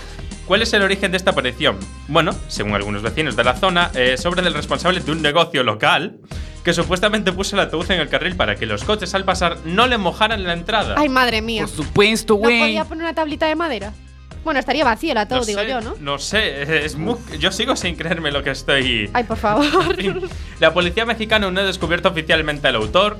¿Cuál 0.45 0.61
es 0.61 0.73
el 0.73 0.81
origen 0.81 1.09
de 1.11 1.15
esta 1.17 1.31
aparición? 1.31 1.79
Bueno, 2.09 2.35
según 2.49 2.73
algunos 2.73 3.01
vecinos 3.01 3.37
de 3.37 3.45
la 3.45 3.55
zona, 3.55 3.91
eh, 3.95 4.17
sobre 4.17 4.41
del 4.41 4.53
responsable 4.53 4.99
de 4.99 5.09
un 5.13 5.21
negocio 5.21 5.63
local 5.63 6.17
que 6.65 6.73
supuestamente 6.73 7.31
puso 7.31 7.55
el 7.55 7.61
ataúd 7.61 7.89
en 7.91 8.01
el 8.01 8.09
carril 8.09 8.35
para 8.35 8.55
que 8.55 8.65
los 8.65 8.83
coches 8.83 9.13
al 9.15 9.23
pasar 9.23 9.57
no 9.63 9.87
le 9.87 9.97
mojaran 9.97 10.43
la 10.43 10.51
entrada. 10.51 10.95
Ay, 10.97 11.07
madre 11.07 11.41
mía. 11.41 11.61
Por 11.65 11.69
supuesto, 11.73 12.33
¿No 12.35 12.41
podía 12.41 12.83
poner 12.83 13.05
una 13.05 13.15
tablita 13.15 13.45
de 13.47 13.55
madera? 13.55 13.93
Bueno, 14.43 14.59
estaría 14.59 14.83
vacío 14.83 15.11
el 15.11 15.17
ataúd, 15.17 15.45
digo 15.45 15.61
sé, 15.61 15.69
yo, 15.69 15.81
¿no? 15.81 15.95
No 15.99 16.19
sé, 16.19 16.83
es 16.85 16.95
muy- 16.95 17.17
yo 17.39 17.51
sigo 17.51 17.75
sin 17.75 17.95
creerme 17.95 18.31
lo 18.31 18.43
que 18.43 18.51
estoy. 18.51 19.09
Ay, 19.13 19.23
por 19.23 19.37
favor. 19.37 19.65
La 20.59 20.73
policía 20.73 21.05
mexicana 21.05 21.49
no 21.49 21.59
ha 21.59 21.63
descubierto 21.63 22.09
oficialmente 22.09 22.67
al 22.67 22.75
autor. 22.75 23.17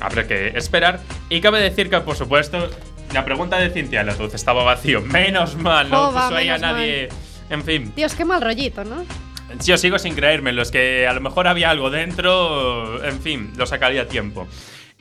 Habrá 0.00 0.26
que 0.26 0.48
esperar. 0.56 1.00
Y 1.28 1.40
cabe 1.40 1.60
decir 1.60 1.88
que, 1.88 2.00
por 2.00 2.16
supuesto, 2.16 2.68
la 3.12 3.24
pregunta 3.24 3.58
de 3.58 3.70
Cintia, 3.70 4.00
el 4.00 4.08
ataúd 4.08 4.34
estaba 4.34 4.64
vacío. 4.64 5.00
Menos 5.02 5.56
mal, 5.56 5.90
no 5.90 6.06
Jova, 6.06 6.24
puso 6.28 6.36
ahí 6.36 6.48
a 6.48 6.54
menos 6.58 6.72
nadie. 6.72 7.08
En 7.50 7.62
fin, 7.62 7.92
Dios, 7.94 8.14
qué 8.14 8.24
mal 8.24 8.40
rollito, 8.40 8.82
¿no? 8.84 9.04
yo 9.64 9.76
sigo 9.76 9.98
sin 9.98 10.14
creerme. 10.14 10.52
Los 10.52 10.70
que 10.70 11.06
a 11.06 11.12
lo 11.12 11.20
mejor 11.20 11.46
había 11.46 11.70
algo 11.70 11.90
dentro, 11.90 13.04
en 13.04 13.20
fin, 13.20 13.52
lo 13.56 13.66
sacaría 13.66 14.02
a 14.02 14.06
tiempo. 14.06 14.48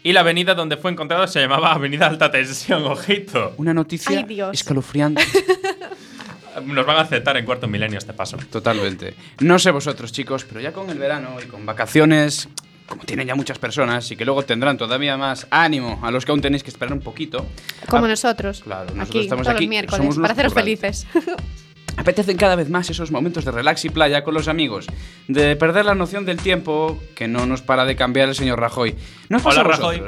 Y 0.04 0.14
la 0.14 0.22
avenida 0.22 0.56
donde 0.56 0.78
fue 0.78 0.92
encontrado 0.92 1.28
se 1.28 1.40
llamaba 1.42 1.74
Avenida 1.74 2.08
Alta 2.08 2.32
Tensión, 2.32 2.84
ojito. 2.86 3.54
Una 3.58 3.74
noticia 3.74 4.18
Ay, 4.18 4.24
Dios. 4.24 4.50
escalofriante. 4.54 5.22
Nos 6.66 6.86
van 6.86 6.98
a 6.98 7.02
aceptar 7.02 7.38
en 7.38 7.46
cuarto 7.46 7.68
milenio 7.68 7.98
este 7.98 8.14
paso. 8.14 8.38
Totalmente. 8.52 9.14
No 9.40 9.58
sé 9.60 9.72
vosotros, 9.72 10.12
chicos, 10.12 10.44
pero 10.44 10.60
ya 10.60 10.74
con 10.74 10.90
el 10.90 10.98
verano 10.98 11.38
y 11.42 11.48
con 11.48 11.66
vacaciones, 11.66 12.50
como 12.88 13.04
tienen 13.04 13.28
ya 13.28 13.36
muchas 13.36 13.58
personas 13.58 14.10
y 14.12 14.18
que 14.18 14.26
luego 14.26 14.44
tendrán 14.44 14.78
todavía 14.78 15.16
más 15.18 15.48
ánimo 15.50 16.00
a 16.04 16.12
los 16.12 16.26
que 16.26 16.32
aún 16.32 16.42
tenéis 16.42 16.64
que 16.64 16.70
esperar 16.72 16.94
un 16.94 17.00
poquito. 17.02 17.46
Como 17.88 18.06
a- 18.06 18.10
nosotros. 18.10 18.62
Claro, 18.64 18.86
nosotros 18.86 19.10
aquí, 19.10 19.20
estamos 19.22 19.44
todos 19.46 19.56
aquí, 19.56 19.66
los 19.66 19.70
miércoles, 19.70 19.98
somos 19.98 20.18
para 20.20 20.34
haceros 20.34 20.54
currantes. 20.54 21.06
felices. 21.14 21.36
Apetecen 21.97 22.38
cada 22.38 22.56
vez 22.56 22.69
más 22.69 22.89
esos 22.89 23.12
momentos 23.12 23.45
de 23.45 23.51
relax 23.51 23.86
y 23.86 23.89
playa 23.89 24.23
con 24.23 24.34
los 24.34 24.47
amigos, 24.47 24.88
de 25.27 25.56
perder 25.56 25.86
la 25.86 25.95
noción 25.95 26.25
del 26.25 26.38
tiempo 26.38 26.99
que 27.15 27.27
no 27.27 27.45
nos 27.45 27.62
para 27.62 27.86
de 27.86 27.95
cambiar 27.95 28.30
el 28.30 28.36
señor 28.36 28.60
Rajoy. 28.60 28.95
¿No 29.30 29.38
os 29.38 29.43
pasa 29.43 29.62
Hola, 29.62 29.73
a 29.73 29.77
Rajoy. 29.77 30.01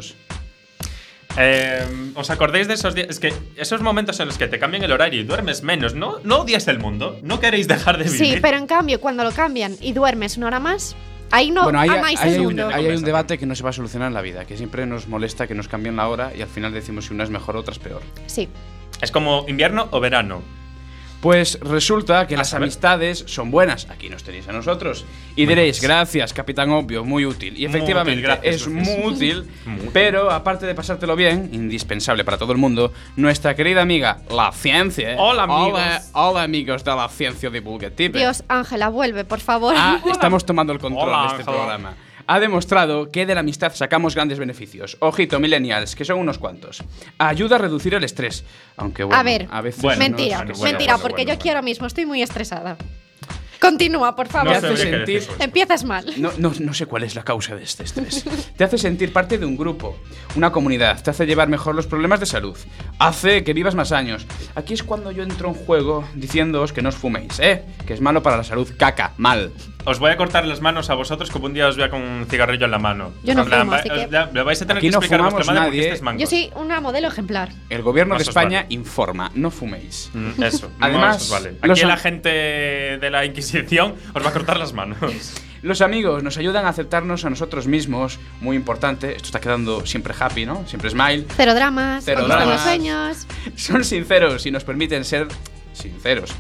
Eh, 1.38 2.12
¿Os 2.16 2.30
acordáis 2.30 2.68
de 2.68 2.76
esos 2.76 2.94
días? 2.94 3.08
Es 3.10 3.20
que 3.20 3.34
esos 3.56 3.82
momentos 3.82 4.20
en 4.20 4.28
los 4.28 4.38
que 4.38 4.48
te 4.48 4.60
cambian 4.60 4.84
el 4.84 4.92
horario 4.92 5.22
y 5.22 5.24
duermes 5.24 5.64
menos, 5.64 5.96
¿no? 5.96 6.20
¿No 6.24 6.42
odias 6.42 6.68
el 6.68 6.80
mundo? 6.80 7.20
¿No 7.24 7.40
queréis 7.40 7.68
dejar 7.68 7.98
de 7.98 8.06
vivir? 8.06 8.20
Sí, 8.20 8.40
pero 8.42 8.58
en 8.58 8.68
cambio, 8.68 9.00
cuando 9.00 9.24
lo 9.24 9.32
cambian 9.32 9.76
y 9.82 9.94
duermes 9.94 10.38
una 10.38 10.48
hora 10.48 10.60
más, 10.60 10.96
ahí 11.32 11.50
no 11.50 11.64
bueno, 11.64 11.80
ahí, 11.80 11.90
amáis 11.90 12.20
ahí 12.22 12.30
el 12.30 12.34
hay, 12.34 12.40
un, 12.40 12.46
mundo. 12.46 12.68
ahí 12.72 12.86
hay 12.86 12.96
un 12.96 13.04
debate 13.04 13.40
que 13.40 13.48
no 13.48 13.56
se 13.56 13.64
va 13.64 13.72
a 13.72 13.74
solucionar 13.74 14.10
en 14.10 14.14
la 14.14 14.22
vida, 14.22 14.46
que 14.46 14.58
siempre 14.58 14.86
nos 14.86 15.08
molesta 15.08 15.48
que 15.48 15.56
nos 15.56 15.68
cambien 15.68 15.96
la 15.96 16.08
hora 16.08 16.32
y 16.38 16.42
al 16.42 16.50
final 16.50 16.72
decimos 16.72 17.06
si 17.06 17.14
una 17.14 17.24
es 17.24 17.32
mejor, 17.32 17.58
otra 17.58 17.72
es 17.72 17.80
peor. 17.80 18.04
Sí. 18.28 18.48
Es 19.02 19.12
como 19.12 19.46
invierno 19.48 19.88
o 19.92 20.00
verano. 20.00 20.44
Pues 21.24 21.58
resulta 21.62 22.28
que 22.28 22.36
A 22.36 22.40
las 22.40 22.50
saber. 22.50 22.66
amistades 22.66 23.24
son 23.28 23.50
buenas. 23.50 23.88
Aquí 23.90 24.10
nos 24.10 24.24
tenéis 24.26 24.46
a 24.50 24.52
nosotros. 24.52 25.06
Y 25.38 25.46
diréis, 25.46 25.82
gracias, 25.82 26.34
Capitán 26.34 26.70
Obvio, 26.72 27.06
muy 27.06 27.26
útil. 27.26 27.54
Y 27.56 27.62
Muy 27.62 27.66
efectivamente, 27.68 28.20
útil, 28.20 28.24
gracias, 28.26 28.56
es 28.56 28.68
gracias. 28.68 28.98
muy 29.00 29.14
útil. 29.14 29.50
Pero 29.94 30.30
aparte 30.32 30.66
de 30.66 30.76
pasártelo 30.76 31.16
bien, 31.16 31.50
indispensable 31.54 32.26
para 32.26 32.38
todo 32.38 32.52
el 32.52 32.58
mundo, 32.58 32.92
nuestra 33.16 33.56
querida 33.56 33.82
amiga, 33.82 34.20
la 34.30 34.52
ciencia. 34.52 35.16
Hola, 35.18 35.44
amigos. 35.44 35.80
Hola, 35.82 36.02
hola, 36.12 36.44
amigos 36.44 36.84
de 36.84 36.94
la 36.94 37.08
ciencia 37.08 37.50
divulgativa. 37.50 38.20
Dios, 38.20 38.44
Ángela, 38.50 38.90
vuelve, 38.90 39.24
por 39.24 39.40
favor. 39.40 39.74
Ah, 39.78 40.02
estamos 40.12 40.46
tomando 40.46 40.74
el 40.74 40.80
control 40.80 41.08
Hola, 41.08 41.22
de 41.22 41.28
este 41.28 41.40
Ángela. 41.42 41.58
programa. 41.58 41.94
Ha 42.28 42.40
demostrado 42.40 43.12
que 43.12 43.26
de 43.26 43.34
la 43.34 43.42
amistad 43.42 43.74
sacamos 43.76 44.16
grandes 44.16 44.40
beneficios. 44.40 44.98
Ojito, 45.00 45.40
millennials, 45.40 45.96
que 45.96 46.06
son 46.06 46.20
unos 46.20 46.38
cuantos. 46.38 46.84
Ayuda 47.18 47.56
a 47.58 47.60
reducir 47.60 47.94
el 47.94 48.04
estrés. 48.04 48.44
Aunque 48.78 49.04
bueno, 49.04 49.20
a 49.20 49.24
ver, 49.24 49.48
a 49.52 49.62
veces 49.62 49.82
Bueno, 49.82 50.00
mentira, 50.00 50.38
bueno, 50.38 50.54
mentira, 50.62 50.94
bueno, 50.94 51.02
porque 51.02 51.24
bueno, 51.24 51.28
yo 51.30 51.34
aquí 51.34 51.50
ahora 51.50 51.62
mismo 51.62 51.88
estoy 51.88 52.06
muy 52.06 52.22
estresada. 52.22 52.78
Continúa, 53.60 54.14
por 54.14 54.28
Te 54.28 54.34
favor. 54.34 54.54
hace 54.54 54.76
sentir 54.76 55.24
Empiezas 55.40 55.86
mal. 55.86 56.06
No, 56.18 56.32
no, 56.38 56.52
no 56.60 56.74
sé 56.74 56.86
cuál 56.86 57.04
es 57.04 57.16
la 57.16 57.24
causa 57.24 57.56
de 57.56 57.64
este 57.64 57.84
estrés. 57.84 58.26
Te 58.58 58.64
hace 58.66 58.78
sentir 58.78 59.14
parte 59.14 59.38
de 59.38 59.46
un 59.46 59.56
grupo, 59.56 59.98
una 60.36 60.52
comunidad, 60.52 61.02
te 61.02 61.12
hace 61.12 61.26
llevar 61.26 61.48
mejor 61.48 61.74
los 61.74 61.88
problemas 61.88 62.20
de 62.20 62.26
salud, 62.26 62.58
hace 63.00 63.46
que 63.46 63.54
vivas 63.54 63.74
más 63.74 63.94
años. 63.94 64.26
Aquí 64.56 64.74
es 64.74 64.84
cuando 64.84 65.12
yo 65.12 65.24
entro 65.24 65.48
en 65.48 65.54
juego 65.54 66.04
diciéndoos 66.14 66.74
que 66.74 66.82
no 66.82 66.90
os 66.90 66.96
fuméis, 66.96 67.40
¿eh? 67.40 67.64
Que 67.88 67.94
es 67.94 68.02
malo 68.02 68.22
para 68.22 68.36
la 68.36 68.44
salud, 68.44 68.70
caca, 68.78 69.14
mal. 69.16 69.54
Os 69.86 70.00
voy 70.00 70.12
a 70.12 70.18
cortar 70.18 70.46
las 70.46 70.62
manos 70.62 70.90
a 70.90 70.94
vosotros 70.94 71.30
como 71.30 71.46
un 71.48 71.54
día 71.54 71.68
os 71.68 71.76
vea 71.76 71.90
con 71.90 72.02
un 72.02 72.26
cigarrillo 72.30 72.66
en 72.66 72.72
la 72.72 72.80
mano. 72.80 73.12
Yo 73.24 73.34
no 73.36 73.42
En 73.42 73.48
plan, 73.48 73.60
fumo, 73.62 73.72
va- 73.74 73.78
así 73.80 73.90
que- 73.90 74.08
Le 74.34 74.44
vais 74.44 74.62
a 74.62 74.66
tener 74.66 74.78
Aquí 74.78 74.88
que 74.88 74.92
no 74.92 74.98
explicar 75.00 75.20
a 75.20 75.30
vuestra 75.30 75.54
madre 75.54 75.70
nadie. 75.90 76.02
mancos. 76.02 76.22
Yo 76.22 76.28
soy 76.28 76.52
una 76.56 76.80
modelo 76.82 77.08
ejemplar. 77.10 77.50
El 77.70 77.82
gobierno 77.82 78.16
de 78.16 78.24
España 78.24 78.62
vale. 78.64 78.74
informa, 78.74 79.32
no 79.36 79.52
fuméis. 79.52 80.10
Mm, 80.14 80.42
Eso. 80.44 80.72
Además, 80.80 81.30
vale. 81.30 81.56
los 81.62 81.72
Aquí 81.72 81.82
am- 81.82 81.88
la 81.90 81.98
gente 81.98 82.30
de 82.30 83.10
la 83.12 83.26
Inquisición 83.26 83.96
os 84.14 84.24
va 84.26 84.30
a 84.30 84.34
cortar 84.34 84.58
las 84.58 84.74
manos. 84.74 84.98
Los 85.64 85.80
amigos 85.80 86.22
nos 86.24 86.36
ayudan 86.38 86.66
a 86.66 86.70
aceptarnos 86.70 87.24
a 87.24 87.30
nosotros 87.30 87.68
mismos, 87.68 88.20
muy 88.42 88.58
importante. 88.58 89.16
Esto 89.16 89.28
está 89.28 89.40
quedando 89.40 89.86
siempre 89.86 90.14
happy, 90.20 90.46
¿no? 90.46 90.68
Siempre 90.68 90.90
smile. 90.90 91.26
Cero 91.38 91.54
dramas, 91.54 92.04
Cero 92.04 92.20
conquistan 92.20 92.50
los 92.50 92.62
dramas. 92.64 92.64
sueños. 92.64 93.28
Son 93.56 93.84
sinceros 93.86 94.46
y 94.46 94.52
nos 94.52 94.66
permiten 94.66 95.06
ser 95.06 95.30
sinceros. 95.72 96.32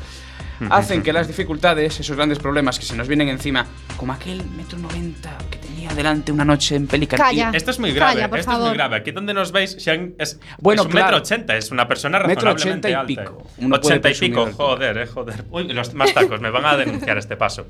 Hacen 0.71 1.03
que 1.03 1.13
las 1.13 1.27
dificultades, 1.27 1.99
esos 1.99 2.15
grandes 2.15 2.39
problemas 2.39 2.79
que 2.79 2.85
se 2.85 2.95
nos 2.95 3.07
vienen 3.07 3.29
encima, 3.29 3.65
como 3.97 4.13
aquel 4.13 4.43
metro 4.57 4.77
noventa 4.79 5.37
que 5.49 5.57
tenía 5.57 5.89
delante 5.93 6.31
una 6.31 6.45
noche 6.45 6.75
en 6.75 6.87
Pelicantillo. 6.87 7.47
Esto 7.53 7.71
es 7.71 7.79
muy 7.79 7.91
grave. 7.91 8.13
Calla, 8.15 8.29
por 8.29 8.39
esto 8.39 8.51
es 8.51 8.55
favor. 8.55 8.69
muy 8.69 8.77
grave. 8.77 8.95
Aquí 8.97 9.11
donde 9.11 9.33
nos 9.33 9.51
veis, 9.51 9.75
Sean 9.79 10.13
es, 10.17 10.39
Bueno, 10.59 10.81
es 10.81 10.85
un 10.87 10.91
claro. 10.91 11.07
metro 11.07 11.17
ochenta. 11.23 11.57
Es 11.57 11.71
una 11.71 11.87
persona 11.87 12.19
Metro 12.19 12.51
razonablemente 12.51 12.87
ochenta 12.87 12.89
y 12.89 12.93
alta. 12.93 13.07
pico. 13.07 13.47
Uno 13.57 13.79
puede 13.81 13.95
ochenta 13.95 14.09
y 14.09 14.11
presumir 14.11 14.31
pico. 14.51 14.51
Joder, 14.53 14.97
eh, 14.97 15.07
joder. 15.07 15.45
Uy, 15.51 15.67
los 15.73 15.93
más 15.93 16.13
tacos 16.13 16.39
me 16.41 16.49
van 16.49 16.65
a 16.65 16.77
denunciar 16.77 17.17
este 17.17 17.35
paso. 17.37 17.67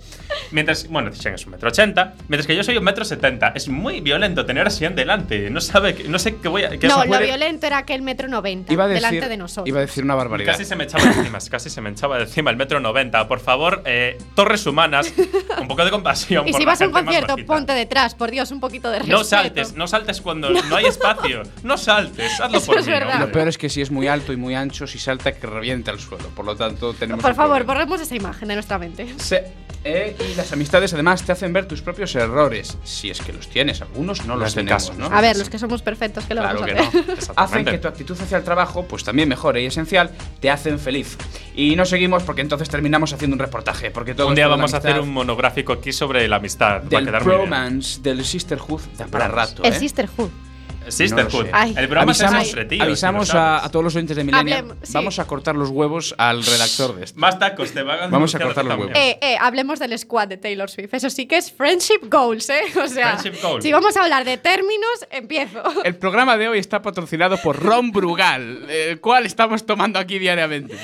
Mientras, 0.52 0.88
bueno, 0.88 1.12
Sean 1.14 1.36
es 1.36 1.46
un 1.46 1.52
metro 1.54 1.70
ochenta. 1.70 2.14
Mientras 2.28 2.48
que 2.48 2.56
yo 2.56 2.64
soy 2.64 2.78
un 2.78 2.84
metro 2.84 3.04
setenta. 3.06 3.52
Es 3.56 3.68
muy 3.68 4.02
violento 4.02 4.46
tener 4.46 4.68
a 4.68 4.70
Sean 4.70 4.96
delante. 4.96 5.50
No 5.50 5.62
sabe, 5.62 5.96
que- 5.96 6.08
no 6.08 6.20
sé 6.20 6.36
qué 6.38 6.48
voy 6.48 6.64
a. 6.64 6.70
qué 6.78 6.88
No, 6.88 7.00
lo 7.04 7.06
puede- 7.08 7.26
violento 7.26 7.66
era 7.68 7.80
aquel 7.80 8.02
metro 8.02 8.28
90 8.28 8.72
Iba 8.74 8.86
a 8.86 8.88
decir, 8.88 9.04
delante 9.06 9.30
de 9.30 9.38
nosotros. 9.38 9.68
iba 9.68 9.80
a 9.80 9.82
decir 9.82 10.04
una 10.04 10.16
barbaridad. 10.16 10.52
Casi 10.54 10.66
se 10.66 10.76
me 10.76 10.84
echaba 10.86 11.04
encima, 11.04 11.40
casi 11.50 11.70
se 11.70 11.82
me 11.82 11.90
echaba 11.90 12.18
de 12.18 12.24
encima 12.24 12.52
el 12.52 12.58
metro 12.58 12.80
90. 12.84 13.28
Por 13.28 13.40
favor, 13.40 13.82
eh, 13.86 14.18
torres 14.36 14.66
humanas, 14.68 15.12
un 15.60 15.68
poco 15.68 15.84
de 15.84 15.90
compasión. 15.92 16.48
y 16.48 16.52
por 16.52 16.60
si 16.62 16.66
vas 16.66 16.82
a 16.82 16.86
un 16.86 16.92
concierto, 16.92 17.36
ponte 17.48 17.74
detrás, 17.74 18.14
por 18.14 18.30
Dios, 18.30 18.52
un 18.52 18.60
poquito 18.60 18.90
de 18.92 19.00
respeto. 19.00 19.18
No 19.18 19.24
saltes, 19.24 19.74
no 19.74 19.88
saltes 19.88 20.22
cuando 20.22 20.50
no, 20.70 20.76
hay 20.76 20.86
espacio. 20.86 21.42
No 21.64 21.78
saltes, 21.78 22.40
hazlo 22.40 22.58
Eso 22.60 22.68
por 22.68 22.78
es 22.80 22.86
mí. 22.86 22.92
verdad. 22.92 23.14
hombre. 23.14 23.28
Lo 23.28 23.32
peor 23.34 23.48
es 23.48 23.58
que 23.58 23.70
si 23.70 23.82
es 23.82 23.90
muy 23.90 24.08
alto 24.08 24.32
y 24.34 24.38
muy 24.38 24.54
ancho, 24.54 24.86
si 24.86 25.00
salta 25.00 25.32
que 25.32 25.48
revienta 25.48 25.92
el 25.92 26.00
suelo. 26.00 26.28
Por 26.36 26.46
lo 26.46 26.56
tanto, 26.56 26.94
tenemos. 26.94 27.22
Por 27.24 27.34
favor, 27.34 27.58
problema. 27.66 27.86
borremos 27.86 28.02
esa 28.02 28.16
imagen 28.16 28.48
de 28.48 28.54
nuestra 28.56 28.78
mente. 28.78 29.08
Sí. 29.18 29.38
Eh, 29.86 30.16
y 30.32 30.36
las 30.36 30.50
amistades 30.54 30.94
además 30.94 31.24
te 31.24 31.34
hacen 31.34 31.52
ver 31.52 31.66
tus 31.66 31.82
propios 31.82 32.16
errores, 32.16 32.78
si 32.86 33.10
es 33.10 33.20
que 33.20 33.34
los 33.34 33.50
tienes. 33.50 33.82
Algunos 33.82 34.22
no 34.26 34.36
No 34.36 34.40
los 34.40 34.56
mi 34.56 34.62
tenemos, 34.64 34.88
caso. 34.90 34.94
¿no? 34.98 35.08
A 35.14 35.20
ver, 35.20 35.36
los 35.36 35.50
que 35.50 35.60
somos 35.60 35.82
perfectos, 35.82 36.24
¿qué 36.26 36.36
lo 36.36 36.42
Claro 36.42 36.62
vamos 36.62 36.74
que 36.74 36.80
a 36.80 36.88
hacer? 36.88 37.06
no. 37.08 37.14
Exactamente. 37.14 37.42
Hacen 37.42 37.66
que 37.66 37.78
tu 37.80 37.88
actitud 37.90 38.18
hacia 38.22 38.38
el 38.38 38.44
trabajo 38.46 38.86
pues 38.88 39.04
también 39.04 39.28
mejore 39.28 39.62
y 39.62 39.66
esencial, 39.66 40.12
te 40.40 40.50
hacen 40.50 40.80
feliz. 40.80 41.18
Y 41.54 41.76
no 41.76 41.84
seguimos 41.84 42.24
porque 42.24 42.40
entonces 42.42 42.70
terminamos 42.74 43.14
haciendo 43.14 43.36
un 43.36 43.40
reportaje, 43.40 43.92
porque 43.92 44.16
todo 44.16 44.30
Un 44.30 44.34
día 44.34 44.48
vamos 44.48 44.74
a 44.74 44.78
hacer 44.78 45.00
un 45.00 45.14
monográfico 45.14 45.74
aquí 45.74 45.94
sobre 45.94 46.28
la 46.28 46.38
amistad. 46.38 46.82
Va 46.82 46.86
a 46.88 46.90
del 46.90 47.06
quedar 47.06 47.24
muy 47.24 47.36
bien. 47.36 47.42
bromance, 47.48 48.02
del 48.02 48.26
sisterhood, 48.26 48.82
da 48.98 49.06
para 49.06 49.28
rato, 49.28 49.62
El 49.64 49.74
¿eh? 49.74 49.80
Sisterhood. 49.80 50.32
Sisterhood. 50.90 51.48
No. 51.50 51.64
El 51.64 51.86
es 51.86 51.98
avisamos 51.98 52.48
entre 52.48 52.66
tíos, 52.66 52.84
avisamos 52.84 53.28
si 53.30 53.38
a, 53.38 53.62
todos 53.72 53.84
los 53.84 53.96
oyentes 53.96 54.16
de 54.16 54.24
Hablem- 54.26 54.76
sí. 54.84 54.94
vamos 54.94 55.20
a 55.20 55.26
cortar 55.26 55.56
los 55.56 55.70
huevos 55.70 56.16
al 56.18 56.44
redactor 56.44 56.96
de 56.96 57.06
esto. 57.06 57.20
Más 57.20 57.40
tacos, 57.40 57.72
te 57.72 57.84
van 57.84 58.00
a 58.00 58.08
Vamos 58.08 58.34
a 58.36 58.40
cortar 58.40 58.66
los 58.66 58.78
huevos. 58.78 58.96
Eh, 58.96 59.18
eh, 59.22 59.38
hablemos 59.40 59.80
del 59.80 59.98
squad 59.98 60.28
de 60.28 60.38
Taylor 60.38 60.70
Swift. 60.70 60.94
Eso 60.94 61.10
sí 61.10 61.26
que 61.26 61.38
es 61.38 61.52
friendship 61.52 62.10
goals, 62.10 62.50
¿eh? 62.50 62.62
O 62.84 62.88
sea, 62.88 63.18
Friendship 63.18 63.42
goals. 63.42 63.64
si 63.64 63.72
vamos 63.72 63.96
a 63.98 64.04
hablar 64.04 64.26
de 64.26 64.38
términos, 64.38 65.08
empiezo. 65.10 65.64
El 65.84 65.96
programa 65.96 66.38
de 66.38 66.50
hoy 66.50 66.60
está 66.60 66.82
patrocinado 66.82 67.38
por 67.38 67.62
Ron 67.62 67.92
Brugal, 67.92 68.70
el 68.70 69.00
cual 69.00 69.26
estamos 69.26 69.66
tomando 69.66 70.00
aquí 70.00 70.20
diariamente. 70.20 70.78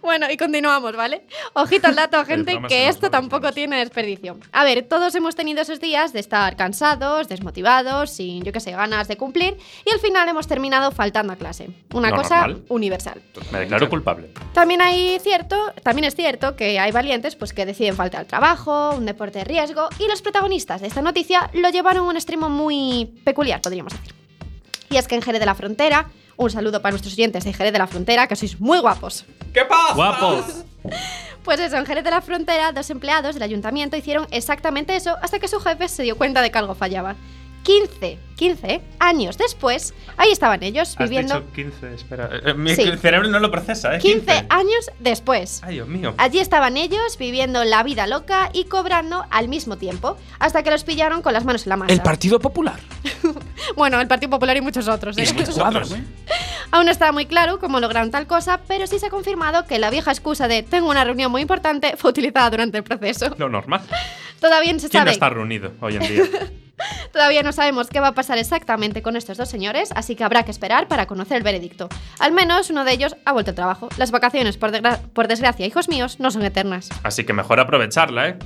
Bueno, 0.00 0.26
y 0.30 0.36
continuamos, 0.36 0.96
¿vale? 0.96 1.22
Ojito 1.52 1.86
al 1.86 1.94
dato, 1.94 2.24
gente, 2.24 2.58
que 2.68 2.88
esto 2.88 3.10
tampoco 3.10 3.52
tiene 3.52 3.78
desperdicio. 3.78 4.38
A 4.50 4.64
ver, 4.64 4.82
todos 4.88 5.14
hemos 5.14 5.36
tenido 5.36 5.62
esos 5.62 5.80
días 5.80 6.12
de 6.12 6.20
estar 6.20 6.56
cansados, 6.56 7.28
desmotivados, 7.28 8.10
sin, 8.10 8.42
yo 8.42 8.52
qué 8.52 8.58
sé, 8.60 8.71
ganas 8.76 9.08
de 9.08 9.16
cumplir, 9.16 9.56
y 9.84 9.92
al 9.92 9.98
final 10.00 10.28
hemos 10.28 10.46
terminado 10.46 10.90
faltando 10.92 11.32
a 11.32 11.36
clase. 11.36 11.70
Una 11.92 12.10
No, 12.10 12.16
cosa 12.16 12.40
normal. 12.48 12.64
universal. 12.68 13.22
Me 13.52 13.60
declaro 13.60 13.88
culpable. 13.88 14.30
También 14.52 14.80
hay 14.82 15.18
cierto, 15.20 15.56
también 15.82 16.04
es 16.04 16.14
cierto 16.14 16.56
que 16.56 16.78
hay 16.78 16.92
valientes 16.92 17.36
pues 17.36 17.52
que 17.52 17.66
deciden 17.66 17.94
faltar 17.96 18.20
al 18.20 18.26
trabajo, 18.26 18.92
un 18.96 19.06
deporte 19.06 19.38
de 19.40 19.44
riesgo, 19.44 19.88
y 19.98 20.06
los 20.08 20.22
protagonistas 20.22 20.80
de 20.80 20.88
esta 20.88 21.02
noticia 21.02 21.50
lo 21.52 21.68
llevaron 21.70 22.06
a 22.06 22.08
un 22.10 22.16
extremo 22.16 22.48
muy 22.48 23.06
peculiar, 23.24 23.60
podríamos 23.60 23.92
decir. 23.92 24.14
Y 24.90 24.96
es 24.96 25.08
que 25.08 25.14
en 25.14 25.22
Jerez 25.22 25.40
de 25.40 25.46
la 25.46 25.54
Frontera, 25.54 26.10
un 26.36 26.50
saludo 26.50 26.82
para 26.82 26.92
nuestros 26.92 27.14
oyentes 27.14 27.44
de 27.44 27.52
Jerez 27.52 27.72
de 27.72 27.78
la 27.78 27.86
Frontera, 27.86 28.26
que 28.26 28.36
sois 28.36 28.60
muy 28.60 28.78
guapos. 28.78 29.24
¿Qué 29.54 29.64
pasa? 29.64 29.94
¡Guapos! 29.94 30.44
Pues 31.44 31.58
eso, 31.58 31.76
en 31.76 31.86
Jerez 31.86 32.04
de 32.04 32.10
la 32.12 32.20
Frontera, 32.20 32.70
dos 32.70 32.88
empleados 32.90 33.34
del 33.34 33.42
ayuntamiento 33.42 33.96
hicieron 33.96 34.28
exactamente 34.30 34.94
eso 34.94 35.16
hasta 35.22 35.40
que 35.40 35.48
su 35.48 35.58
jefe 35.58 35.88
se 35.88 36.04
dio 36.04 36.16
cuenta 36.16 36.40
de 36.40 36.52
que 36.52 36.58
algo 36.58 36.76
fallaba. 36.76 37.16
15, 37.62 38.18
15 38.36 38.82
años 38.98 39.38
después, 39.38 39.94
ahí 40.16 40.32
estaban 40.32 40.62
ellos 40.64 40.94
Has 40.98 41.08
viviendo. 41.08 41.40
dicho 41.40 41.52
15, 41.54 41.94
espera. 41.94 42.28
Eh, 42.32 42.40
eh, 42.46 42.54
mi 42.54 42.74
Sí. 42.74 42.90
cerebro 43.00 43.28
no 43.28 43.38
lo 43.38 43.50
procesa, 43.52 43.94
¿eh? 43.96 43.98
15 44.00 44.46
años 44.48 44.90
después. 44.98 45.60
Ay, 45.62 45.74
Dios 45.74 45.86
mío. 45.88 46.14
Allí 46.18 46.40
estaban 46.40 46.76
ellos 46.76 47.16
viviendo 47.18 47.62
la 47.64 47.82
vida 47.84 48.06
loca 48.08 48.50
y 48.52 48.64
cobrando 48.64 49.24
al 49.30 49.48
mismo 49.48 49.76
tiempo, 49.78 50.16
hasta 50.40 50.62
que 50.64 50.70
los 50.70 50.82
pillaron 50.84 51.22
con 51.22 51.32
las 51.32 51.44
manos 51.44 51.64
en 51.66 51.70
la 51.70 51.76
masa. 51.76 51.92
El 51.92 52.00
Partido 52.02 52.40
Popular. 52.40 52.80
bueno, 53.76 54.00
el 54.00 54.08
Partido 54.08 54.30
Popular 54.30 54.56
y 54.56 54.60
muchos 54.60 54.88
otros. 54.88 55.16
¿eh? 55.18 55.24
Y 55.28 55.32
muchos 55.34 55.56
otros. 55.58 55.94
Aún 56.72 56.86
no 56.86 56.90
está 56.90 57.12
muy 57.12 57.26
claro 57.26 57.58
cómo 57.58 57.80
lograron 57.80 58.10
tal 58.10 58.26
cosa, 58.26 58.60
pero 58.66 58.86
sí 58.86 58.98
se 58.98 59.06
ha 59.06 59.10
confirmado 59.10 59.66
que 59.66 59.78
la 59.78 59.90
vieja 59.90 60.10
excusa 60.10 60.48
de 60.48 60.62
tengo 60.62 60.88
una 60.88 61.04
reunión 61.04 61.30
muy 61.30 61.42
importante 61.42 61.98
fue 61.98 62.10
utilizada 62.10 62.48
durante 62.48 62.78
el 62.78 62.82
proceso. 62.82 63.34
Lo 63.36 63.50
normal. 63.50 63.82
Todavía 64.40 64.72
no 64.72 64.78
se 64.78 64.88
¿Quién 64.88 65.02
no 65.02 65.04
sabe. 65.04 65.12
está 65.12 65.28
reunido 65.28 65.72
hoy 65.80 65.96
en 65.96 66.00
día? 66.02 66.24
Todavía 67.12 67.42
no 67.42 67.52
sabemos 67.52 67.88
qué 67.88 68.00
va 68.00 68.08
a 68.08 68.14
pasar 68.14 68.38
exactamente 68.38 69.02
con 69.02 69.16
estos 69.16 69.36
dos 69.36 69.50
señores, 69.50 69.90
así 69.94 70.16
que 70.16 70.24
habrá 70.24 70.44
que 70.44 70.50
esperar 70.50 70.88
para 70.88 71.04
conocer 71.06 71.36
el 71.36 71.42
veredicto. 71.42 71.90
Al 72.18 72.32
menos 72.32 72.70
uno 72.70 72.86
de 72.86 72.92
ellos 72.92 73.16
ha 73.26 73.32
vuelto 73.32 73.50
al 73.50 73.54
trabajo. 73.54 73.90
Las 73.98 74.10
vacaciones, 74.10 74.56
por, 74.56 74.72
por 75.12 75.28
desgracia, 75.28 75.66
hijos 75.66 75.90
míos, 75.90 76.20
no 76.20 76.30
son 76.30 76.42
eternas. 76.42 76.88
Así 77.02 77.24
que 77.24 77.34
mejor 77.34 77.60
aprovecharla, 77.60 78.30
¿eh? 78.30 78.36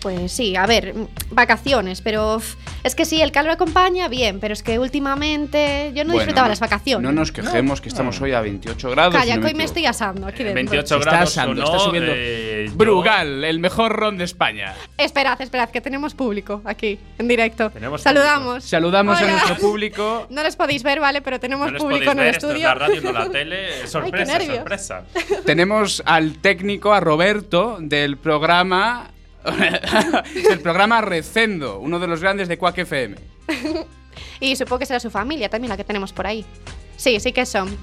Pues 0.00 0.30
sí, 0.30 0.54
a 0.54 0.64
ver, 0.66 0.94
vacaciones, 1.30 2.02
pero 2.02 2.40
es 2.84 2.94
que 2.94 3.04
sí, 3.04 3.20
el 3.20 3.32
calor 3.32 3.50
acompaña, 3.50 4.06
bien, 4.06 4.38
pero 4.38 4.52
es 4.54 4.62
que 4.62 4.78
últimamente 4.78 5.92
yo 5.92 6.04
no 6.04 6.10
Bueno, 6.12 6.20
disfrutaba 6.20 6.46
no- 6.46 6.50
las 6.52 6.60
vacaciones. 6.60 7.02
No 7.02 7.12
nos 7.12 7.32
quejemos 7.32 7.80
que 7.80 7.88
estamos 7.88 8.20
hoy 8.20 8.32
a 8.32 8.40
28 8.40 8.90
grados. 8.90 9.14
Calla, 9.14 9.32
si 9.32 9.38
no 9.38 9.42
que 9.44 9.48
hoy 9.52 9.54
me 9.58 9.64
estoy 9.64 9.86
asando 9.86 10.26
aquí 10.28 10.44
dentro. 10.44 10.54
28 10.54 10.86
Se 10.86 10.98
está 11.00 11.10
grados 11.10 11.30
asando, 11.36 11.62
o 11.62 11.64
está 11.64 11.76
no, 11.78 11.82
subiendo. 11.84 12.12
eh, 12.14 12.66
yo- 12.68 12.76
Brugal, 12.76 13.42
el 13.44 13.58
mejor 13.58 13.92
ron 13.96 14.18
de 14.18 14.24
España. 14.24 14.74
Esperad, 14.96 15.40
esperad, 15.42 15.70
que 15.70 15.80
tenemos 15.80 16.14
público 16.14 16.62
aquí, 16.64 16.98
en 17.18 17.26
directo. 17.26 17.70
Tenemos 17.70 18.00
Saludamos. 18.02 18.62
Saludamos 18.64 19.18
Hola. 19.18 19.26
a 19.28 19.30
nuestro 19.32 19.56
público. 19.56 20.26
No 20.30 20.42
les 20.44 20.54
podéis 20.54 20.82
ver, 20.84 21.00
¿vale? 21.00 21.22
Pero 21.22 21.40
tenemos 21.40 21.72
público 21.72 22.12
en 22.12 22.18
el 22.20 22.24
ver, 22.26 22.34
esto 22.36 22.46
es 22.48 22.52
estudio. 22.52 22.68
la 22.68 22.74
radio, 22.74 23.00
no 23.02 23.12
la 23.12 23.28
tele. 23.30 23.86
Sorpresa, 23.88 24.32
nervios. 24.38 24.56
sorpresa. 24.58 25.02
Tenemos 25.44 26.02
al 26.06 26.34
técnico, 26.38 26.92
a 26.92 27.00
Roberto, 27.00 27.78
del 27.80 28.16
programa. 28.16 29.10
del 30.48 30.60
programa 30.60 31.00
Recendo, 31.00 31.78
uno 31.78 31.98
de 31.98 32.06
los 32.06 32.20
grandes 32.20 32.48
de 32.48 32.58
Quack 32.58 32.78
FM. 32.78 33.16
Y 34.40 34.56
supongo 34.56 34.80
que 34.80 34.86
será 34.86 35.00
su 35.00 35.10
familia 35.10 35.48
también 35.48 35.68
la 35.68 35.76
que 35.76 35.84
tenemos 35.84 36.12
por 36.12 36.26
ahí. 36.26 36.44
Sí, 36.96 37.20
sí 37.20 37.32
que 37.32 37.46
son. 37.46 37.76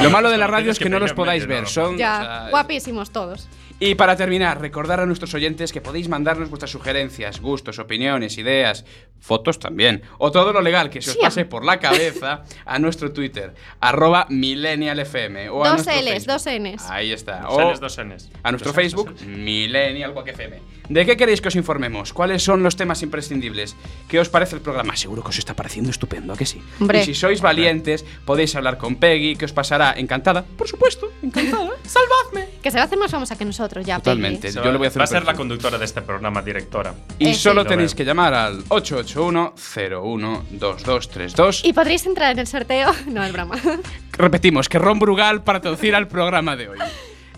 Lo 0.00 0.10
malo 0.10 0.30
de 0.30 0.38
la 0.38 0.46
radio 0.46 0.72
es 0.72 0.78
que 0.78 0.88
no 0.88 0.98
los 0.98 1.12
podáis 1.12 1.46
ver. 1.46 1.66
Son, 1.66 1.96
ya, 1.96 2.16
o 2.16 2.22
sea, 2.22 2.50
guapísimos 2.50 3.10
todos. 3.10 3.48
Y 3.78 3.94
para 3.94 4.16
terminar, 4.16 4.58
recordar 4.58 5.00
a 5.00 5.06
nuestros 5.06 5.34
oyentes 5.34 5.70
que 5.70 5.82
podéis 5.82 6.08
mandarnos 6.08 6.48
vuestras 6.48 6.70
sugerencias, 6.70 7.40
gustos, 7.42 7.78
opiniones, 7.78 8.38
ideas, 8.38 8.86
fotos 9.20 9.58
también, 9.58 10.02
o 10.16 10.30
todo 10.32 10.52
lo 10.54 10.62
legal 10.62 10.88
que 10.88 11.02
se 11.02 11.10
os 11.10 11.16
pase 11.18 11.44
por 11.44 11.62
la 11.62 11.78
cabeza 11.78 12.44
a 12.64 12.78
nuestro 12.78 13.12
Twitter, 13.12 13.52
arroba 13.80 14.26
millennialfm. 14.30 15.50
O 15.50 15.62
a 15.62 15.68
Dos 15.76 15.84
nuestro 15.86 15.94
L's, 15.94 16.24
Facebook. 16.24 16.32
dos 16.32 16.46
Ns. 16.46 16.90
Ahí 16.90 17.12
está. 17.12 17.40
Dos 17.42 17.52
O 17.52 17.72
Ns, 17.72 17.80
dos 17.80 17.98
Ns. 17.98 18.30
a 18.42 18.50
nuestro 18.52 18.72
Dos 18.72 18.76
Facebook. 18.76 19.14
Millennial 19.26 20.14
Quack 20.14 20.28
FM. 20.28 20.58
¿De 20.88 21.04
qué 21.06 21.16
queréis 21.16 21.40
que 21.40 21.48
os 21.48 21.56
informemos? 21.56 22.12
¿Cuáles 22.12 22.42
son 22.42 22.62
los 22.62 22.76
temas 22.76 23.02
imprescindibles? 23.02 23.74
¿Qué 24.08 24.18
os 24.20 24.28
parece 24.28 24.56
el 24.56 24.62
programa? 24.62 24.94
Seguro 24.96 25.22
que 25.22 25.28
os 25.30 25.38
está 25.38 25.54
pareciendo 25.54 25.90
estupendo, 25.90 26.32
¿a 26.32 26.36
que 26.36 26.46
sí? 26.46 26.60
Hombre. 26.80 27.02
Y 27.02 27.06
si 27.06 27.14
sois 27.14 27.40
valientes, 27.40 28.04
podéis 28.24 28.54
hablar 28.56 28.78
con 28.78 28.96
Peggy, 28.96 29.36
que 29.36 29.44
os 29.46 29.52
pasará 29.52 29.94
encantada. 29.96 30.44
Por 30.44 30.68
supuesto, 30.68 31.10
encantada. 31.22 31.70
¡Salvadme! 31.84 32.48
Que 32.62 32.70
se 32.70 32.76
va 32.76 32.82
a 32.82 32.86
hacer 32.86 32.98
más 32.98 33.10
famosa 33.10 33.36
que 33.36 33.44
nosotros 33.44 33.84
ya. 33.84 33.96
Totalmente. 33.98 34.48
Peggy. 34.48 34.54
Yo 34.64 34.72
le 34.72 34.78
voy 34.78 34.86
a 34.86 34.88
hacer 34.88 35.00
Va 35.00 35.04
a 35.04 35.08
ser 35.08 35.24
la 35.24 35.34
conductora 35.34 35.78
de 35.78 35.84
este 35.84 36.02
programa, 36.02 36.42
directora. 36.42 36.94
Y 37.18 37.28
Eh, 37.30 37.34
solo 37.34 37.62
sí. 37.62 37.68
tenéis 37.68 37.92
Lo 37.92 37.96
que 37.96 38.04
llamar 38.04 38.34
al 38.34 38.64
881-01-2232. 38.64 41.60
Y 41.64 41.72
podréis 41.72 42.06
entrar 42.06 42.32
en 42.32 42.38
el 42.40 42.46
sorteo. 42.46 42.92
No, 43.06 43.24
es 43.24 43.32
broma. 43.32 43.56
Repetimos, 44.12 44.68
que 44.68 44.78
Ron 44.78 44.98
Brugal 44.98 45.42
patrocina 45.42 45.96
el 45.98 46.06
programa 46.08 46.54
de 46.56 46.68
hoy. 46.68 46.78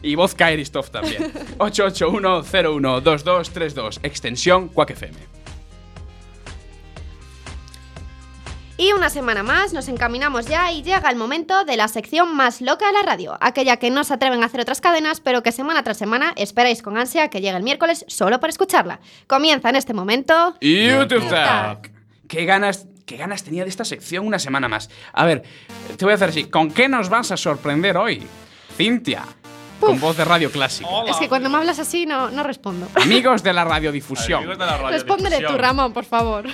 Y 0.03 0.15
voz 0.15 0.35
Kairistov 0.35 0.91
también. 0.91 1.33
881-012232, 1.59 4.01
extensión 4.03 4.69
Quack 4.69 4.91
FM. 4.91 5.17
Y 8.81 8.93
una 8.93 9.11
semana 9.11 9.43
más 9.43 9.73
nos 9.73 9.89
encaminamos 9.89 10.47
ya 10.47 10.71
y 10.71 10.85
llega 10.85 11.11
el 11.11 11.17
momento 11.17 11.65
de 11.65 11.77
la 11.77 11.89
sección 11.89 12.37
más 12.37 12.61
loca 12.61 12.87
de 12.87 12.93
la 12.93 13.03
radio, 13.03 13.37
aquella 13.41 13.79
que 13.79 13.91
no 13.91 14.05
se 14.05 14.15
atreven 14.15 14.41
a 14.45 14.47
hacer 14.47 14.61
otras 14.61 14.81
cadenas, 14.81 15.21
pero 15.21 15.43
que 15.43 15.51
semana 15.51 15.83
tras 15.83 15.99
semana 15.99 16.33
esperáis 16.37 16.81
con 16.81 16.97
ansia 16.97 17.27
que 17.29 17.41
llegue 17.41 17.57
el 17.57 17.65
miércoles 17.65 18.05
solo 18.07 18.39
para 18.39 18.53
escucharla. 18.53 19.01
Comienza 19.27 19.69
en 19.71 19.75
este 19.75 19.95
momento. 19.95 20.55
YouTube 20.61 21.29
Tag. 21.29 21.91
¿Qué 22.29 22.45
ganas, 22.45 22.87
¿Qué 23.05 23.17
ganas 23.17 23.43
tenía 23.43 23.65
de 23.65 23.71
esta 23.71 23.85
sección 23.85 24.25
una 24.25 24.39
semana 24.39 24.69
más? 24.69 24.91
A 25.13 25.25
ver, 25.25 25.43
te 25.97 26.05
voy 26.05 26.13
a 26.13 26.15
hacer 26.15 26.29
así. 26.29 26.45
¿Con 26.45 26.71
qué 26.71 26.89
nos 26.89 27.09
vas 27.09 27.33
a 27.33 27.37
sorprender 27.37 27.97
hoy? 27.97 28.25
Cintia. 28.77 29.25
Con 29.81 30.01
voz 30.01 30.17
de 30.17 30.25
radio 30.25 30.51
clásica. 30.51 30.89
Es 31.09 31.17
que 31.17 31.29
cuando 31.29 31.49
me 31.49 31.57
hablas 31.59 31.79
así 31.79 32.07
no, 32.07 32.31
no 32.31 32.43
respondo. 32.43 32.89
Amigos 32.95 33.43
de 33.43 33.53
la 33.53 33.65
radiodifusión. 33.65 34.39
Amigos 34.39 34.59
de 34.59 34.67
la 34.67 34.77
Respóndele 34.91 35.37
tú, 35.37 35.43
radiodifusión. 35.43 35.59
Ramón, 35.59 35.93
por 35.93 36.05
favor. 36.05 36.47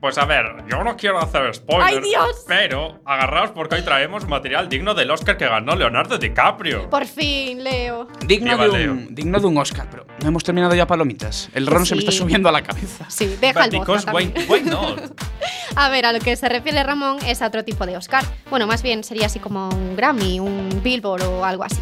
Pues 0.00 0.16
a 0.16 0.24
ver, 0.24 0.64
yo 0.66 0.82
no 0.82 0.96
quiero 0.96 1.18
hacer 1.18 1.54
spoilers. 1.54 1.92
¡Ay, 1.92 2.00
Dios! 2.00 2.44
Pero 2.48 3.02
agarraos 3.04 3.50
porque 3.50 3.74
hoy 3.74 3.82
traemos 3.82 4.26
material 4.26 4.70
digno 4.70 4.94
del 4.94 5.10
Oscar 5.10 5.36
que 5.36 5.46
ganó 5.46 5.76
Leonardo 5.76 6.16
DiCaprio. 6.16 6.88
Por 6.88 7.04
fin, 7.04 7.62
Leo. 7.62 8.08
Digno 8.24 8.56
de, 8.56 8.88
un, 8.88 9.14
digno 9.14 9.38
de 9.38 9.46
un 9.46 9.58
Oscar, 9.58 9.88
pero 9.90 10.06
no 10.22 10.28
hemos 10.28 10.42
terminado 10.42 10.74
ya 10.74 10.86
palomitas. 10.86 11.50
El 11.52 11.66
ron 11.66 11.84
se 11.84 11.96
me 11.96 11.98
está 11.98 12.12
subiendo 12.12 12.48
a 12.48 12.52
la 12.52 12.62
cabeza. 12.62 13.04
Sí, 13.10 13.36
deja 13.42 13.66
el 13.66 13.70
Because 13.72 14.06
vodka 14.06 14.12
why, 14.14 14.28
también. 14.28 14.50
why 14.50 14.62
not? 14.62 15.20
A 15.76 15.88
ver, 15.90 16.06
a 16.06 16.12
lo 16.12 16.18
que 16.18 16.34
se 16.34 16.48
refiere 16.48 16.82
Ramón 16.82 17.18
es 17.26 17.42
a 17.42 17.46
otro 17.46 17.62
tipo 17.62 17.84
de 17.86 17.96
Oscar. 17.96 18.24
Bueno, 18.48 18.66
más 18.66 18.82
bien 18.82 19.04
sería 19.04 19.26
así 19.26 19.38
como 19.38 19.68
un 19.68 19.96
Grammy, 19.96 20.40
un 20.40 20.80
Billboard 20.82 21.22
o 21.24 21.44
algo 21.44 21.62
así. 21.62 21.78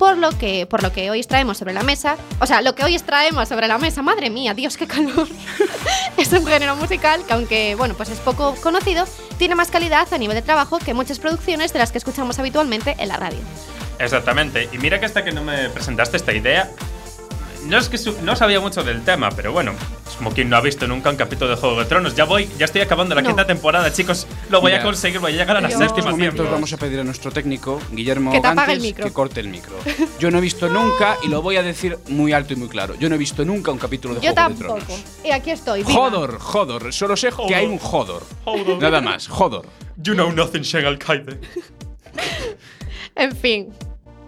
Por 0.00 0.16
lo 0.16 0.30
que, 0.30 0.64
por 0.64 0.82
lo 0.82 0.92
que 0.92 1.10
hoy 1.10 1.20
os 1.20 1.28
traemos 1.28 1.58
sobre 1.58 1.74
la 1.74 1.82
mesa, 1.82 2.16
o 2.40 2.46
sea, 2.46 2.62
lo 2.62 2.74
que 2.74 2.82
hoy 2.82 2.96
os 2.96 3.02
traemos 3.02 3.46
sobre 3.50 3.68
la 3.68 3.76
mesa, 3.76 4.00
madre 4.00 4.30
mía, 4.30 4.54
Dios, 4.54 4.78
qué 4.78 4.86
calor. 4.86 5.28
es 6.16 6.32
un 6.32 6.46
género 6.46 6.74
musical 6.74 7.22
que 7.26 7.34
aunque, 7.34 7.74
bueno, 7.74 7.92
pues 7.92 8.08
es 8.08 8.18
poco 8.18 8.54
conocido, 8.62 9.04
tiene 9.36 9.56
más 9.56 9.70
calidad 9.70 10.10
a 10.10 10.16
nivel 10.16 10.36
de 10.36 10.40
trabajo 10.40 10.78
que 10.78 10.94
muchas 10.94 11.18
producciones 11.18 11.74
de 11.74 11.80
las 11.80 11.92
que 11.92 11.98
escuchamos 11.98 12.38
habitualmente 12.38 12.96
en 12.98 13.08
la 13.08 13.18
radio. 13.18 13.40
Exactamente. 13.98 14.70
Y 14.72 14.78
mira 14.78 14.98
que 15.00 15.04
hasta 15.04 15.22
que 15.22 15.32
no 15.32 15.44
me 15.44 15.68
presentaste 15.68 16.16
esta 16.16 16.32
idea, 16.32 16.70
no 17.64 17.78
es 17.78 17.88
que 17.88 17.98
su- 17.98 18.16
no 18.22 18.34
sabía 18.36 18.60
mucho 18.60 18.82
del 18.82 19.02
tema, 19.02 19.30
pero 19.30 19.52
bueno, 19.52 19.72
es 20.08 20.14
como 20.16 20.30
quien 20.32 20.48
no 20.48 20.56
ha 20.56 20.60
visto 20.60 20.86
nunca 20.86 21.10
un 21.10 21.16
capítulo 21.16 21.50
de 21.50 21.56
Juego 21.56 21.78
de 21.78 21.84
Tronos. 21.86 22.14
Ya 22.14 22.24
voy, 22.24 22.48
ya 22.58 22.64
estoy 22.64 22.80
acabando 22.80 23.14
la 23.14 23.22
No. 23.22 23.28
quinta 23.28 23.46
temporada, 23.46 23.92
chicos. 23.92 24.26
Lo 24.48 24.60
voy 24.60 24.72
a 24.72 24.82
conseguir, 24.82 25.20
voy 25.20 25.32
a 25.32 25.36
llegar 25.36 25.56
a 25.56 25.60
la 25.60 25.68
Dios. 25.68 25.80
En 25.80 26.04
momentos 26.04 26.50
vamos 26.50 26.72
a 26.72 26.76
pedir 26.76 27.00
a 27.00 27.04
nuestro 27.04 27.30
técnico, 27.30 27.80
Guillermo 27.92 28.32
Que 28.32 28.40
Gantes, 28.40 28.94
que 28.94 29.12
corte 29.12 29.40
el 29.40 29.48
micro. 29.48 29.74
Yo 30.18 30.30
no 30.30 30.38
he 30.38 30.40
visto 30.40 30.68
nunca, 30.68 31.16
y 31.22 31.28
lo 31.28 31.42
voy 31.42 31.56
a 31.56 31.62
decir 31.62 31.98
muy 32.08 32.32
alto 32.32 32.52
y 32.52 32.56
muy 32.56 32.68
claro, 32.68 32.94
yo 32.96 33.08
no 33.08 33.14
he 33.14 33.18
visto 33.18 33.44
nunca 33.44 33.70
un 33.70 33.78
capítulo 33.78 34.14
de 34.14 34.20
Yo 34.20 34.32
Juego 34.32 34.48
de 34.48 34.54
tampoco. 34.56 34.80
Tronos. 34.86 35.04
Y 35.24 35.30
aquí 35.30 35.50
estoy. 35.50 35.82
viva. 35.84 35.92
Jodor, 35.92 36.38
Jodor. 36.38 36.92
Solo 36.92 37.16
sé 37.16 37.30
que 37.46 37.54
hay 37.54 37.66
un 37.66 37.78
Jodor. 37.78 38.22
Hodor. 38.44 38.78
Nada 38.80 39.00
más, 39.00 39.28
Jodor. 39.28 39.66
You 40.02 40.14
know 40.14 40.32
nothing, 40.32 40.62
Shen 40.62 40.86
Al-Qaeda. 40.86 41.36
En 43.16 43.36
fin. 43.36 43.68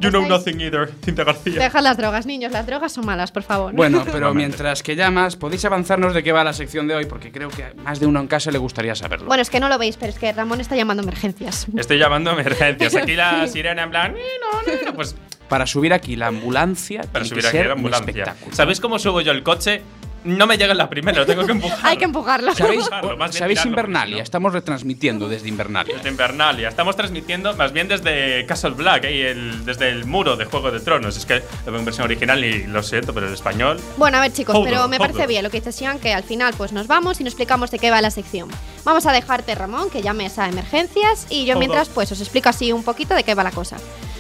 You 0.03 0.11
know 0.11 0.27
nothing 0.27 0.61
either, 0.61 0.91
Cinta 1.05 1.25
García. 1.25 1.59
Deja 1.61 1.81
las 1.81 1.97
drogas, 1.97 2.27
niños. 2.27 2.53
Las 2.53 2.67
drogas 2.67 2.93
son 2.93 3.07
malas, 3.07 3.31
por 3.33 3.43
favor. 3.43 3.73
Bueno, 3.75 4.05
pero 4.13 4.35
mientras 4.35 4.83
que 4.83 4.97
llamas, 4.97 5.37
podéis 5.37 5.65
avanzarnos 5.65 6.15
de 6.15 6.23
qué 6.23 6.33
va 6.33 6.43
la 6.45 6.53
sección 6.53 6.89
de 6.89 6.95
hoy, 6.95 7.07
porque 7.07 7.31
creo 7.31 7.49
que 7.49 7.65
a 7.65 7.73
más 7.83 8.01
de 8.01 8.07
uno 8.07 8.21
en 8.21 8.27
casa 8.27 8.51
le 8.51 8.59
gustaría 8.59 8.95
saberlo. 8.95 9.27
Bueno, 9.27 9.43
es 9.43 9.51
que 9.51 9.61
no 9.61 9.69
lo 9.69 9.79
veis, 9.79 9.97
pero 9.97 10.11
es 10.13 10.19
que 10.19 10.33
Ramón 10.33 10.61
está 10.61 10.77
llamando 10.77 11.03
a 11.03 11.05
emergencias. 11.05 11.67
Estoy 11.77 11.99
llamando 11.99 12.31
a 12.31 12.33
emergencias. 12.35 12.95
Aquí 12.95 13.15
la 13.15 13.47
sirena 13.47 13.85
en 13.85 13.91
plan. 13.91 14.15
"Ni, 14.15 14.21
no, 14.21 14.73
ni, 14.73 14.85
no", 14.87 14.95
Pues 14.95 15.15
Para 15.49 15.67
subir 15.67 15.93
aquí 15.93 16.17
la 16.17 16.29
ambulancia, 16.29 17.03
para 17.03 17.25
tiene 17.25 17.29
subir 17.29 17.43
que 17.43 17.49
aquí 17.49 17.57
ser 17.59 17.67
la 17.67 17.73
ambulancia. 17.75 18.37
¿Sabéis 18.53 18.81
cómo 18.81 18.99
subo 18.99 19.21
yo 19.21 19.33
el 19.33 19.43
coche? 19.43 19.83
No 20.25 20.47
me 20.47 20.57
llega 20.57 20.73
en 20.73 20.79
la 20.79 20.89
primera, 20.89 21.19
lo 21.19 21.27
tengo 21.27 21.45
que 21.45 21.53
empujar. 21.53 21.79
Hay 21.83 21.97
que 21.97 22.05
empujarlo. 22.05 22.55
¿Sabéis, 22.55 22.85
Empujarlo, 22.85 23.33
¿sabéis 23.33 23.65
Invernalia? 23.67 24.23
Estamos 24.23 24.53
retransmitiendo 24.53 25.29
desde 25.29 25.49
Invernalia. 25.49 25.97
Desde 25.97 26.09
Invernalia. 26.11 26.69
Estamos 26.69 26.95
transmitiendo 26.97 27.55
más 27.57 27.73
bien 27.73 27.89
desde 27.89 28.47
Castle 28.47 28.71
Black, 28.71 29.05
el, 29.05 29.65
desde 29.65 29.89
el 29.89 30.05
muro 30.05 30.37
de 30.37 30.45
Juego 30.45 30.71
de 30.71 30.81
Tronos. 30.81 31.17
Es 31.17 31.27
que 31.27 31.43
lo 31.67 31.73
veo 31.73 31.79
en 31.81 31.85
versión 31.85 32.05
original 32.05 32.45
y 32.45 32.67
lo 32.67 32.83
siento, 32.83 33.13
pero 33.13 33.27
el 33.27 33.35
español. 33.35 33.81
Bueno, 33.97 34.19
a 34.19 34.21
ver 34.21 34.33
chicos, 34.33 34.55
Hold 34.55 34.69
pero 34.69 34.85
on, 34.85 34.91
me 34.91 34.99
parece 34.99 35.23
on. 35.23 35.29
bien 35.29 35.43
lo 35.43 35.51
que 35.51 35.59
dice 35.59 35.73
Sian, 35.73 35.99
que 35.99 36.13
al 36.15 36.23
final 36.23 36.55
pues 36.57 36.73
nos 36.73 36.87
vamos 36.87 37.21
y 37.21 37.25
nos 37.25 37.33
explicamos 37.33 37.71
de 37.71 37.79
qué 37.79 37.91
va 37.91 38.01
la 38.01 38.11
sección. 38.11 38.49
Vamos 38.85 39.07
a 39.07 39.13
dejarte, 39.13 39.55
Ramón, 39.55 39.91
que 39.91 40.03
llames 40.03 40.39
a 40.39 40.49
emergencias 40.49 41.27
y 41.31 41.45
yo 41.47 41.55
Hold 41.55 41.59
mientras 41.59 41.89
on. 41.89 41.95
pues 41.95 42.13
os 42.13 42.21
explico 42.21 42.49
así 42.49 42.73
un 42.73 42.85
poquito 42.85 43.15
de 43.15 43.25
qué 43.25 43.35
va 43.35 43.43
la 43.43 43.51
cosa. 43.51 43.77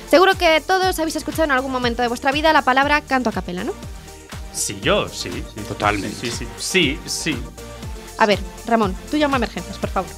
Seguro 0.09 0.34
que 0.34 0.61
todos 0.66 0.98
habéis 0.98 1.16
escuchado 1.16 1.44
en 1.44 1.53
algún 1.53 1.72
momento 1.72 2.03
de 2.03 2.09
vuestra 2.09 2.32
vida 2.32 2.53
la 2.53 2.62
palabra 2.62 3.00
canto 3.00 3.30
a 3.30 3.32
capela, 3.32 3.64
¿no? 3.64 3.72
Sí, 4.53 4.78
yo, 4.82 5.09
sí. 5.09 5.30
sí. 5.30 5.61
Totalmente. 5.68 6.16
Sí, 6.16 6.30
sí, 6.30 6.46
sí. 6.57 6.98
Sí, 7.05 7.34
sí. 7.34 7.42
A 8.18 8.26
ver, 8.26 8.38
Ramón, 8.66 8.94
tú 9.11 9.16
llama 9.16 9.36
a 9.36 9.38
emergencias, 9.38 9.78
por 9.78 9.90
favor. 9.90 10.11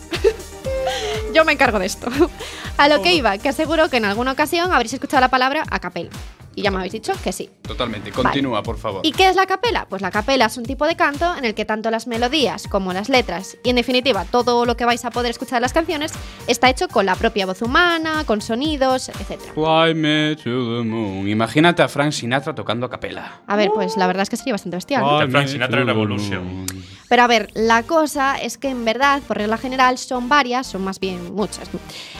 Yo 1.35 1.45
me 1.45 1.53
encargo 1.53 1.79
de 1.79 1.87
esto. 1.87 2.09
A 2.77 2.89
lo 2.89 3.03
que 3.03 3.15
iba, 3.15 3.39
que 3.39 3.53
seguro 3.53 3.89
que 3.89 3.97
en 3.97 4.05
alguna 4.05 4.33
ocasión 4.33 4.73
habréis 4.73 4.93
escuchado 4.93 5.21
la 5.21 5.29
palabra 5.29 5.65
a 5.71 5.79
capela. 5.79 6.11
Y 6.55 6.63
ya 6.63 6.71
me 6.71 6.79
habéis 6.79 6.93
dicho 6.93 7.13
que 7.23 7.33
sí. 7.33 7.51
Totalmente. 7.63 8.11
Continúa, 8.11 8.63
por 8.63 8.79
favor. 8.79 9.01
¿Y 9.05 9.13
qué 9.13 9.29
es 9.29 9.37
la 9.37 9.47
capela? 9.47 9.87
Pues 9.89 10.03
la 10.03 10.11
capela 10.11 10.47
es 10.47 10.57
un 10.57 10.65
tipo 10.65 10.87
de 10.87 10.97
canto 10.97 11.35
en 11.37 11.45
el 11.45 11.55
que 11.55 11.65
tanto 11.65 11.91
las 11.91 12.07
melodías 12.07 12.69
como 12.69 12.93
las 12.93 13.09
letras 13.09 13.57
y 13.65 13.71
en 13.71 13.77
definitiva 13.77 14.25
todo 14.25 14.65
lo 14.65 14.77
que 14.77 14.85
vais 14.85 15.05
a 15.05 15.11
poder 15.11 15.31
escuchar 15.31 15.59
en 15.59 15.63
las 15.63 15.73
canciones 15.73 16.13
está 16.47 16.69
hecho 16.69 16.89
con 16.89 17.07
la 17.07 17.17
propia 17.17 17.47
voz 17.47 17.63
humana, 17.63 18.25
con 18.25 18.41
sonidos, 18.41 19.09
etc. 19.09 19.41
Fly 19.55 19.95
me 19.95 20.37
to 20.37 20.79
the 20.79 20.85
moon. 20.85 21.29
Imagínate 21.29 21.83
a 21.83 21.89
Frank 21.89 22.13
Sinatra 22.13 22.55
tocando 22.55 22.87
a 22.87 22.91
capela. 22.91 23.41
A 23.47 23.57
ver, 23.57 23.71
pues 23.75 23.97
la 23.97 24.07
verdad 24.07 24.23
es 24.23 24.31
que 24.31 24.37
sería 24.37 24.55
bastante 24.55 24.77
bestial. 24.77 25.03
¿no? 25.03 25.29
Frank 25.29 25.49
Sinatra 25.49 25.85
Revolution. 25.85 26.45
moon. 26.45 26.67
Pero 27.09 27.23
a 27.23 27.27
ver, 27.27 27.51
la 27.55 27.83
cosa 27.83 28.37
es 28.37 28.59
que 28.59 28.69
en 28.69 28.85
verdad, 28.85 29.23
por 29.27 29.37
regla 29.37 29.59
general, 29.59 29.99
son 29.99 30.29
varias, 30.29 30.67
son 30.67 30.83
más 30.83 30.99
bien 30.99 31.35
muchas, 31.35 31.69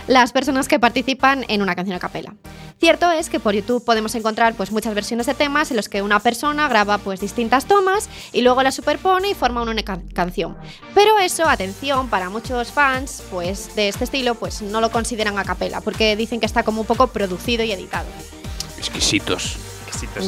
las 0.07 0.33
personas 0.33 0.69
que 0.69 0.79
participan 0.79 1.45
en 1.49 1.63
una 1.63 1.75
canción 1.75 1.97
a 1.97 2.01
capela. 2.01 2.35
Cierto 2.79 3.11
es 3.11 3.31
que 3.31 3.41
por 3.41 3.55
YouTube 3.55 3.85
podemos 3.85 4.15
encontrar 4.15 4.24
pues 4.57 4.71
muchas 4.73 4.95
versiones 4.95 5.27
de 5.27 5.35
temas 5.35 5.71
en 5.71 5.77
los 5.77 5.89
que 5.91 6.01
una 6.01 6.19
persona 6.19 6.67
graba 6.67 6.97
pues 6.99 7.21
distintas 7.21 7.67
tomas 7.67 8.09
y 8.33 8.41
luego 8.41 8.63
las 8.63 8.75
superpone 8.75 9.29
y 9.31 9.35
forma 9.35 9.61
una 9.61 9.71
única 9.71 9.99
canción. 10.15 10.57
Pero 10.95 11.19
eso, 11.19 11.47
atención, 11.47 12.09
para 12.09 12.31
muchos 12.31 12.73
fans 12.73 13.23
pues 13.31 13.75
de 13.77 13.89
este 13.89 14.05
estilo 14.05 14.35
pues 14.35 14.63
no 14.63 14.81
lo 14.81 14.91
consideran 14.91 15.39
a 15.39 15.45
capela 15.45 15.83
porque 15.83 16.17
dicen 16.17 16.41
que 16.41 16.47
está 16.47 16.63
como 16.63 16.81
un 16.81 16.87
poco 16.87 17.09
producido 17.09 17.65
y 17.65 17.73
editado. 17.73 18.07
Exquisitos. 18.79 19.57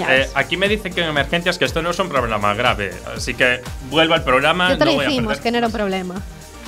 Eh, 0.08 0.28
aquí 0.34 0.56
me 0.56 0.68
dicen 0.68 0.92
que 0.94 1.02
en 1.02 1.08
emergencias 1.08 1.58
que 1.58 1.64
esto 1.64 1.82
no 1.82 1.90
es 1.90 1.98
un 1.98 2.08
problema 2.08 2.54
grave. 2.54 2.94
Así 3.16 3.34
que 3.34 3.60
vuelvo 3.90 4.14
al 4.14 4.24
programa. 4.24 4.68
Ya 4.70 4.78
te 4.78 4.84
no 4.84 4.92
lo 4.92 5.00
dijimos 5.00 5.38
que 5.38 5.50
no 5.50 5.58
era 5.58 5.66
un 5.68 5.72
problema. 5.72 6.14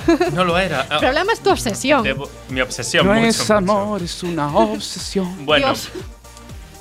No 0.33 0.43
lo 0.43 0.57
era. 0.57 0.81
El 0.83 0.87
Ah, 0.93 0.99
problema 0.99 1.33
es 1.33 1.39
tu 1.41 1.51
obsesión. 1.51 2.03
debo- 2.03 2.29
mi 2.49 2.61
obsesión. 2.61 3.05
No 3.05 3.13
mucho, 3.13 3.27
es 3.27 3.39
mucho. 3.41 3.53
amor, 3.55 4.01
es 4.01 4.23
una 4.23 4.55
obsesión. 4.55 5.45
Bueno, 5.45 5.67
Dios. 5.67 5.89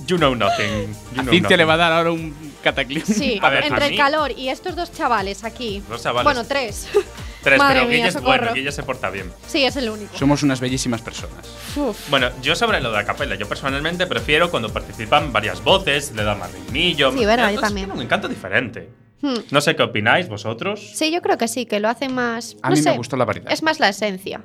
You 0.08 0.16
know 0.16 0.34
nothing. 0.34 0.88
You 1.14 1.20
A 1.20 1.22
know 1.22 1.32
Cintia 1.32 1.56
le 1.56 1.64
va 1.64 1.74
a 1.74 1.76
dar 1.76 1.92
ahora 1.92 2.10
un 2.10 2.34
cataclismo. 2.62 3.14
Sí, 3.14 3.38
A 3.42 3.50
ver, 3.50 3.64
entre 3.64 3.84
a 3.84 3.86
el 3.88 3.96
calor 3.96 4.32
y 4.32 4.48
estos 4.48 4.74
dos 4.74 4.92
chavales 4.92 5.44
aquí. 5.44 5.82
Dos 5.88 6.02
chavales. 6.02 6.24
Bueno, 6.24 6.44
tres. 6.44 6.88
Tres, 7.42 7.56
Madre 7.58 7.76
pero 7.76 7.88
mía, 7.88 7.96
Guille 7.98 8.08
es 8.08 8.20
bueno, 8.20 8.52
Guille 8.52 8.72
se 8.72 8.82
porta 8.82 9.10
bien. 9.10 9.32
Sí, 9.46 9.64
es 9.64 9.76
el 9.76 9.88
único. 9.88 10.18
Somos 10.18 10.42
unas 10.42 10.58
bellísimas 10.58 11.02
personas. 11.02 11.46
Uf. 11.76 12.10
Bueno, 12.10 12.30
yo 12.42 12.56
sobre 12.56 12.80
lo 12.80 12.90
de 12.90 12.96
la 12.96 13.04
capela, 13.04 13.36
yo 13.36 13.48
personalmente 13.48 14.08
prefiero 14.08 14.50
cuando 14.50 14.72
participan 14.72 15.32
varias 15.32 15.62
voces, 15.62 16.12
le 16.16 16.24
da 16.24 16.34
más 16.34 16.50
ritmillo. 16.52 17.12
Sí, 17.12 17.24
verdad, 17.24 17.52
yo 17.52 17.60
también. 17.60 17.92
un 17.92 18.02
encanto 18.02 18.26
diferente. 18.26 18.88
Hmm. 19.20 19.34
No 19.50 19.60
sé 19.60 19.74
qué 19.74 19.82
opináis 19.82 20.28
vosotros. 20.28 20.90
Sí, 20.94 21.10
yo 21.10 21.20
creo 21.22 21.36
que 21.38 21.48
sí, 21.48 21.66
que 21.66 21.80
lo 21.80 21.88
hace 21.88 22.08
más. 22.08 22.56
A 22.62 22.68
no 22.70 22.76
mí 22.76 22.82
me 22.82 22.90
sé, 22.90 22.96
gusta 22.96 23.16
la 23.16 23.24
variedad. 23.24 23.50
Es 23.52 23.62
más 23.64 23.80
la 23.80 23.88
esencia. 23.88 24.42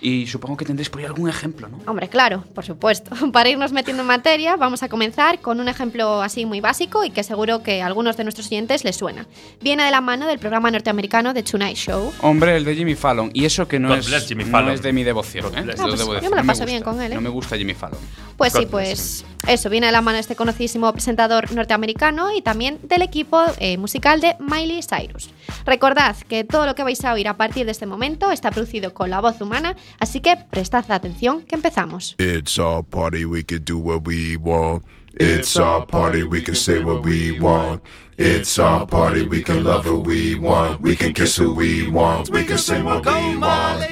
Y 0.00 0.26
supongo 0.26 0.56
que 0.56 0.64
tendréis 0.64 0.90
por 0.90 1.00
ahí 1.00 1.06
algún 1.06 1.28
ejemplo, 1.28 1.68
¿no? 1.68 1.80
Hombre, 1.86 2.08
claro, 2.08 2.44
por 2.54 2.64
supuesto. 2.64 3.10
Para 3.32 3.48
irnos 3.48 3.72
metiendo 3.72 4.02
en 4.02 4.06
materia, 4.06 4.56
vamos 4.56 4.82
a 4.82 4.88
comenzar 4.88 5.40
con 5.40 5.58
un 5.60 5.68
ejemplo 5.68 6.22
así 6.22 6.44
muy 6.46 6.60
básico 6.60 7.04
y 7.04 7.10
que 7.10 7.24
seguro 7.24 7.62
que 7.62 7.82
a 7.82 7.86
algunos 7.86 8.16
de 8.16 8.24
nuestros 8.24 8.46
oyentes 8.46 8.84
les 8.84 8.96
suena. 8.96 9.26
Viene 9.60 9.84
de 9.84 9.90
la 9.90 10.00
mano 10.00 10.26
del 10.28 10.38
programa 10.38 10.70
norteamericano 10.70 11.34
The 11.34 11.42
Tonight 11.42 11.76
Show. 11.76 12.12
Hombre, 12.20 12.56
el 12.56 12.64
de 12.64 12.76
Jimmy 12.76 12.94
Fallon. 12.94 13.30
Y 13.34 13.44
eso 13.44 13.66
que 13.66 13.78
no, 13.80 13.88
God 13.88 13.98
es, 13.98 14.06
bless 14.06 14.28
Jimmy 14.28 14.44
no 14.44 14.50
Fallon. 14.50 14.72
es 14.74 14.82
de 14.82 14.92
mi 14.92 15.02
devoción, 15.02 15.46
¿eh? 15.58 15.62
No, 15.64 15.86
pues 15.86 15.98
debo 15.98 16.14
yo 16.20 16.30
me 16.30 16.36
la 16.36 16.42
no 16.42 16.46
paso 16.46 16.60
gusta. 16.60 16.64
bien 16.66 16.82
con 16.82 17.00
él, 17.00 17.12
¿eh? 17.12 17.14
No 17.16 17.20
me 17.22 17.28
gusta 17.30 17.56
Jimmy 17.56 17.74
Fallon. 17.74 17.98
Pues 18.36 18.52
sí, 18.52 18.66
pues 18.66 19.24
eso, 19.46 19.70
viene 19.70 19.86
de 19.86 19.92
la 19.92 20.00
mano 20.00 20.16
de 20.16 20.20
este 20.20 20.36
conocidísimo 20.36 20.92
presentador 20.92 21.52
norteamericano 21.52 22.34
y 22.36 22.42
también 22.42 22.78
del 22.82 23.02
equipo 23.02 23.40
eh, 23.58 23.78
musical 23.78 24.11
de 24.20 24.36
Miley 24.40 24.82
Cyrus. 24.82 25.30
Recordad 25.64 26.16
que 26.28 26.44
todo 26.44 26.66
lo 26.66 26.74
que 26.74 26.82
vais 26.82 27.04
a 27.04 27.12
oír 27.12 27.28
a 27.28 27.36
partir 27.36 27.64
de 27.66 27.72
este 27.72 27.86
momento 27.86 28.30
está 28.30 28.50
producido 28.50 28.94
con 28.94 29.10
la 29.10 29.20
voz 29.20 29.40
humana, 29.40 29.76
así 29.98 30.20
que 30.20 30.36
prestad 30.50 30.90
atención 30.90 31.42
que 31.42 31.54
empezamos. 31.54 32.14
It's 32.18 32.58
our 32.58 32.84
party, 32.84 33.24
we 33.24 33.44
can 33.44 33.64
do 33.64 33.78
what 33.78 34.02
we 34.06 34.36
want. 34.36 34.84
It's 35.14 35.56
our 35.56 35.86
party, 35.86 36.22
we 36.22 36.42
can 36.42 36.54
say 36.54 36.82
what 36.82 37.04
we 37.04 37.38
want. 37.38 37.82
It's 38.18 38.58
our 38.58 38.86
party, 38.86 39.26
we 39.26 39.42
can 39.42 39.62
love 39.62 39.84
who 39.84 40.00
we 40.00 40.34
want. 40.34 40.80
We 40.80 40.96
can 40.96 41.12
kiss 41.12 41.36
who 41.36 41.54
we 41.54 41.90
want. 41.90 42.30
We 42.30 42.44
can 42.44 42.58
say 42.58 42.82
what 42.82 43.04
we 43.04 43.36
want. 43.36 43.82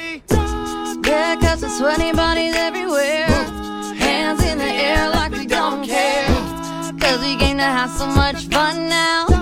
Yeah, 1.07 1.37
cause 1.41 1.61
there's 1.61 1.77
sweaty 1.79 2.13
bodies 2.13 2.55
everywhere. 2.55 3.27
Hands 3.99 4.43
in 4.45 4.59
the 4.59 4.65
air 4.65 5.11
like 5.11 5.33
we 5.33 5.47
don't 5.47 5.85
care. 5.87 6.27
But 8.51 8.77
now 8.77 9.27
that 9.27 9.40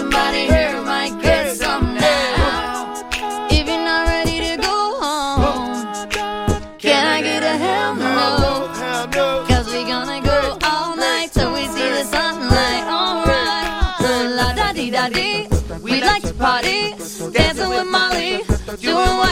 somebody 0.00 0.44
here 0.46 0.80
might 0.82 1.14
get 1.20 1.56
some 1.56 1.94
now. 1.94 2.94
If 3.50 3.68
you're 3.68 3.84
not 3.90 4.02
ready 4.08 4.38
to 4.48 4.52
go 4.68 4.76
home, 5.02 5.74
can 6.78 7.02
I 7.16 7.20
get 7.28 7.42
a 7.42 7.56
hell 7.64 7.94
no? 7.96 8.26
Cause 9.50 9.66
we 9.72 9.80
gonna 9.94 10.20
go 10.22 10.58
all 10.70 10.96
night 10.96 11.28
till 11.32 11.52
we 11.52 11.64
see 11.74 11.88
the 11.98 12.04
sunlight. 12.14 12.84
Alright, 12.98 13.68
la 14.38 14.48
da 14.58 14.72
da. 14.72 15.48
We 15.82 16.00
like 16.10 16.22
to 16.22 16.34
party, 16.34 16.80
dancing 17.36 17.68
with 17.68 17.88
Molly, 17.96 18.32
doing 18.86 19.14
whatever 19.20 19.29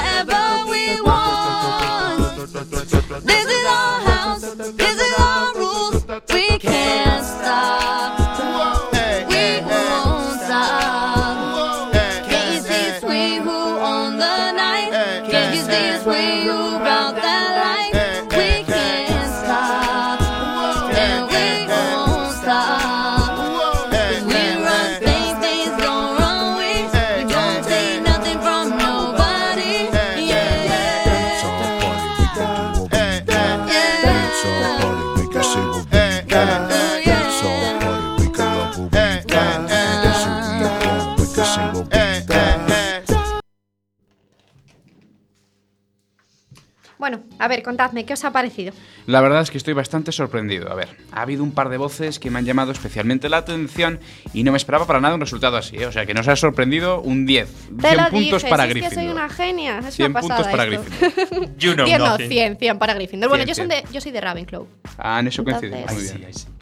a 47.39 47.49
ver, 47.49 47.63
contadme, 47.63 48.05
¿qué 48.05 48.13
os 48.15 48.25
ha 48.25 48.33
parecido? 48.33 48.73
La 49.07 49.21
verdad 49.21 49.43
es 49.43 49.51
que 49.51 49.59
estoy 49.59 49.75
bastante 49.75 50.13
sorprendido. 50.13 50.71
A 50.71 50.75
ver, 50.75 50.89
ha 51.13 51.23
habido 51.23 51.43
un 51.43 51.53
par 51.53 51.69
de 51.69 51.77
voces 51.77 52.19
que 52.19 52.31
me 52.31 52.39
han 52.39 52.45
llamado 52.45 52.73
especialmente 52.73 53.29
la 53.29 53.39
atención 53.39 54.01
y 54.33 54.43
no 54.45 54.53
me 54.53 54.57
esperaba 54.59 54.87
para 54.87 55.01
nada 55.01 55.15
un 55.15 55.21
resultado 55.21 55.57
así, 55.57 55.77
¿eh? 55.77 55.87
O 55.87 55.93
sea, 55.93 56.07
que 56.07 56.15
nos 56.15 56.27
ha 56.29 56.37
sorprendido 56.37 57.01
un 57.01 57.27
10. 57.27 57.49
100 57.49 57.77
Te 57.79 57.97
lo 57.97 58.09
puntos 58.11 58.43
dije, 58.43 58.49
para 58.51 58.65
si 58.65 58.69
es 58.71 58.75
que 58.75 58.81
Gryffindor. 58.81 59.05
soy 59.05 59.13
una 59.13 59.29
genia. 59.29 59.79
Es 59.79 59.95
100 59.97 60.11
una 60.11 60.21
puntos 60.21 60.47
para 60.49 60.65
esto. 60.65 60.85
Gryffindor. 61.01 61.49
You 61.59 61.75
know 61.75 61.87
100 61.87 61.99
no, 61.99 62.07
nothing. 62.11 62.29
100, 62.29 62.57
100 62.59 62.79
para 62.79 62.95
Gryffindor. 62.95 63.29
Bueno, 63.29 63.45
100, 63.45 63.49
yo, 63.49 63.55
son 63.63 63.69
de, 63.69 63.85
yo 63.93 64.01
soy 64.01 64.13
de 64.13 64.21
Ravenclaw. 64.21 64.67
Ah, 64.99 65.21
en 65.21 65.29
eso 65.29 65.45
coincidimos. 65.45 65.81
Entonces- 65.91 66.13
Muy 66.15 66.21
bien. 66.23 66.58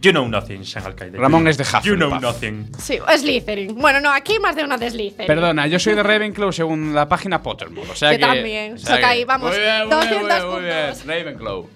You 0.00 0.12
know 0.12 0.28
nothing, 0.28 0.62
Sean 0.64 0.84
Alcaide. 0.86 1.18
Ramón 1.18 1.48
es 1.48 1.58
de 1.58 1.64
You 1.82 1.96
know 1.96 2.08
Hufflepuff. 2.08 2.22
nothing. 2.22 2.70
Sí, 2.78 2.98
Slytherin. 3.16 3.74
Bueno, 3.74 4.00
no, 4.00 4.12
aquí 4.12 4.38
más 4.38 4.54
de 4.54 4.62
una 4.64 4.76
de 4.78 4.90
Slytherin. 4.90 5.26
Perdona, 5.26 5.66
yo 5.66 5.78
soy 5.78 5.94
de 5.94 6.02
Ravenclaw 6.02 6.52
según 6.52 6.94
la 6.94 7.08
página 7.08 7.42
Pottermore. 7.42 7.90
O 7.90 7.96
sea 7.96 8.12
Yo 8.12 8.18
que, 8.18 8.24
también. 8.24 8.74
o 8.74 8.78
sea 8.78 9.00
que- 9.12 9.24
vamos, 9.24 9.50
Muy 9.50 9.58
bien, 9.60 9.78
muy 9.80 9.90
200 9.90 10.28
bien, 10.28 10.50
muy 10.50 10.60
bien, 10.62 10.76
puntos. 10.90 11.06
Ravenclaw. 11.06 11.68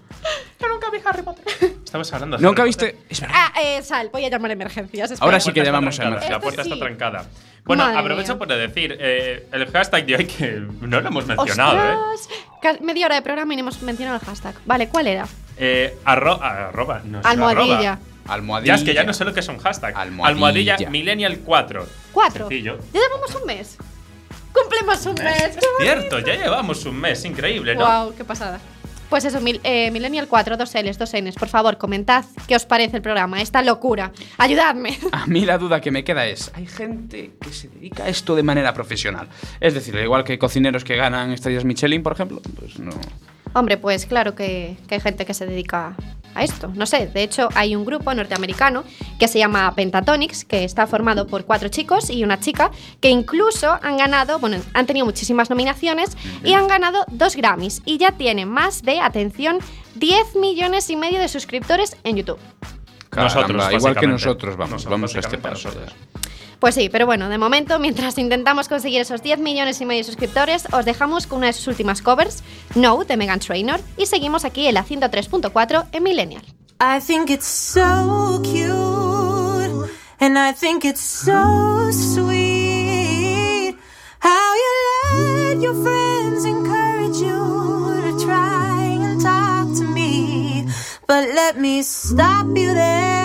Yo 0.60 0.68
nunca 0.68 0.90
vi 0.90 0.98
Harry 1.04 1.22
Potter. 1.22 1.44
Estamos 1.84 2.12
hablando 2.12 2.36
de 2.36 2.42
¿Nunca 2.44 2.62
Harry 2.62 2.68
viste? 2.68 2.96
Ah, 3.28 3.52
eh, 3.60 3.82
Sal, 3.82 4.08
voy 4.12 4.24
a 4.24 4.28
llamar 4.30 4.50
a 4.50 4.54
emergencias. 4.54 5.10
espera. 5.10 5.24
Ahora 5.24 5.40
sí 5.40 5.52
que 5.52 5.64
llamamos 5.64 5.98
a 5.98 6.02
trancada, 6.02 6.20
La 6.20 6.26
emergencias. 6.36 6.42
puerta 6.42 6.62
Este 6.62 6.74
está 6.74 6.84
trancada. 6.86 7.26
Bueno, 7.64 7.84
Madre 7.84 7.98
aprovecho 7.98 8.32
mía. 8.34 8.38
por 8.38 8.48
decir 8.48 8.96
eh, 9.00 9.46
el 9.52 9.66
hashtag 9.70 10.06
de 10.06 10.16
hoy 10.16 10.24
que 10.26 10.62
no 10.80 11.00
lo 11.00 11.08
hemos 11.08 11.26
mencionado, 11.26 11.76
¿eh? 11.78 12.78
Media 12.82 13.06
hora 13.06 13.16
de 13.16 13.22
programa 13.22 13.52
y 13.52 13.56
no 13.56 13.60
hemos 13.62 13.82
mencionado 13.82 14.18
el 14.20 14.24
hashtag. 14.26 14.54
Vale, 14.64 14.88
¿cuál 14.88 15.08
era? 15.08 15.26
Eh, 15.58 15.96
arro- 16.04 16.40
arroba, 16.40 17.02
no, 17.04 17.20
es 17.20 17.26
Almohadilla. 17.26 17.92
arroba. 17.92 17.98
Almohadilla. 18.28 18.74
Ya 18.74 18.78
es 18.80 18.84
que 18.84 18.94
ya 18.94 19.04
no 19.04 19.12
sé 19.12 19.24
lo 19.24 19.32
que 19.34 19.40
es 19.40 19.48
un 19.48 19.58
hashtag. 19.58 19.94
Almohadilla. 19.96 20.76
Millennial 20.90 21.38
4. 21.44 21.86
Cuatro. 22.12 22.48
Sencillo. 22.48 22.78
Ya 22.92 23.00
llevamos 23.00 23.34
un 23.34 23.46
mes. 23.46 23.76
Cumplimos 24.52 25.06
un 25.06 25.14
mes. 25.14 25.58
Cierto, 25.80 26.18
ya 26.20 26.34
llevamos 26.36 26.84
un 26.84 26.96
mes, 27.00 27.24
increíble, 27.24 27.74
¿no? 27.74 27.86
Wow, 28.04 28.14
qué 28.14 28.24
pasada. 28.24 28.60
Pues 29.08 29.24
eso, 29.26 29.40
mil- 29.42 29.60
eh, 29.62 29.90
Millennial 29.90 30.26
4, 30.26 30.56
dos 30.56 30.74
L's, 30.74 30.96
dos 30.98 31.12
N's. 31.14 31.34
Por 31.34 31.48
favor, 31.48 31.76
comentad 31.76 32.24
qué 32.48 32.56
os 32.56 32.64
parece 32.64 32.96
el 32.96 33.02
programa, 33.02 33.42
esta 33.42 33.60
locura. 33.62 34.10
Ayudadme. 34.38 34.98
A 35.12 35.26
mí 35.26 35.44
la 35.44 35.58
duda 35.58 35.80
que 35.82 35.90
me 35.90 36.02
queda 36.02 36.24
es, 36.26 36.50
¿hay 36.54 36.66
gente 36.66 37.32
que 37.40 37.52
se 37.52 37.68
dedica 37.68 38.04
a 38.04 38.08
esto 38.08 38.34
de 38.34 38.42
manera 38.42 38.72
profesional? 38.72 39.28
Es 39.60 39.74
decir, 39.74 39.94
igual 39.96 40.24
que 40.24 40.38
cocineros 40.38 40.82
que 40.84 40.96
ganan 40.96 41.30
estrellas 41.32 41.64
Michelin, 41.66 42.02
por 42.02 42.12
ejemplo, 42.14 42.40
pues 42.58 42.78
no. 42.78 42.92
Hombre, 43.54 43.76
pues 43.76 44.06
claro 44.06 44.34
que, 44.34 44.76
que 44.88 44.94
hay 44.94 45.00
gente 45.02 45.26
que 45.26 45.34
se 45.34 45.44
dedica 45.46 45.94
a 46.34 46.44
esto. 46.44 46.70
No 46.74 46.86
sé, 46.86 47.06
de 47.06 47.22
hecho 47.22 47.48
hay 47.54 47.76
un 47.76 47.84
grupo 47.84 48.12
norteamericano 48.14 48.84
que 49.18 49.28
se 49.28 49.38
llama 49.38 49.72
Pentatonics, 49.74 50.44
que 50.44 50.64
está 50.64 50.86
formado 50.86 51.26
por 51.26 51.44
cuatro 51.44 51.68
chicos 51.68 52.10
y 52.10 52.24
una 52.24 52.40
chica, 52.40 52.70
que 53.00 53.10
incluso 53.10 53.78
han 53.82 53.96
ganado, 53.96 54.38
bueno, 54.38 54.58
han 54.74 54.86
tenido 54.86 55.06
muchísimas 55.06 55.50
nominaciones 55.50 56.16
y 56.44 56.54
han 56.54 56.68
ganado 56.68 57.04
dos 57.08 57.36
Grammys 57.36 57.82
y 57.84 57.98
ya 57.98 58.12
tienen 58.12 58.48
más 58.48 58.82
de, 58.82 59.00
atención, 59.00 59.58
10 59.94 60.36
millones 60.36 60.90
y 60.90 60.96
medio 60.96 61.20
de 61.20 61.28
suscriptores 61.28 61.96
en 62.04 62.16
YouTube. 62.16 62.38
Nosotros, 63.14 63.72
igual 63.72 63.96
que 63.96 64.06
nosotros 64.06 64.56
vamos, 64.56 64.84
Nosotros, 64.84 64.90
vamos 64.90 65.16
a 65.16 65.20
este 65.20 65.38
paso. 65.38 65.70
Pues 66.62 66.76
sí, 66.76 66.88
pero 66.88 67.06
bueno, 67.06 67.28
de 67.28 67.38
momento, 67.38 67.80
mientras 67.80 68.16
intentamos 68.18 68.68
conseguir 68.68 69.00
esos 69.00 69.20
10 69.20 69.40
millones 69.40 69.80
y 69.80 69.84
medio 69.84 69.98
de 69.98 70.04
suscriptores, 70.04 70.68
os 70.70 70.84
dejamos 70.84 71.26
con 71.26 71.38
una 71.38 71.48
de 71.48 71.54
sus 71.54 71.66
últimas 71.66 72.02
covers, 72.02 72.44
No, 72.76 73.02
de 73.02 73.16
Megan 73.16 73.40
Trainor, 73.40 73.80
y 73.96 74.06
seguimos 74.06 74.44
aquí 74.44 74.68
en 74.68 74.74
la 74.74 74.84
103.4 74.84 75.86
en 75.90 76.02
Millennial. 76.04 76.44
I 76.80 77.00
think 77.04 77.30
it's 77.30 77.46
so 77.48 78.40
cute, 78.44 79.90
and 80.20 80.38
I 80.38 80.52
think 80.54 80.84
it's 80.84 81.00
so 81.00 81.90
sweet 81.90 83.76
how 84.20 84.54
you 84.54 84.70
let 85.26 85.60
your 85.60 85.74
friends 85.82 86.44
encourage 86.44 87.20
you 87.20 88.02
to 88.02 88.24
try 88.24 89.00
and 89.02 89.20
talk 89.20 89.66
to 89.78 89.84
me. 89.84 90.68
But 91.08 91.24
let 91.34 91.58
me 91.58 91.82
stop 91.82 92.46
you 92.56 92.72
there, 92.72 93.21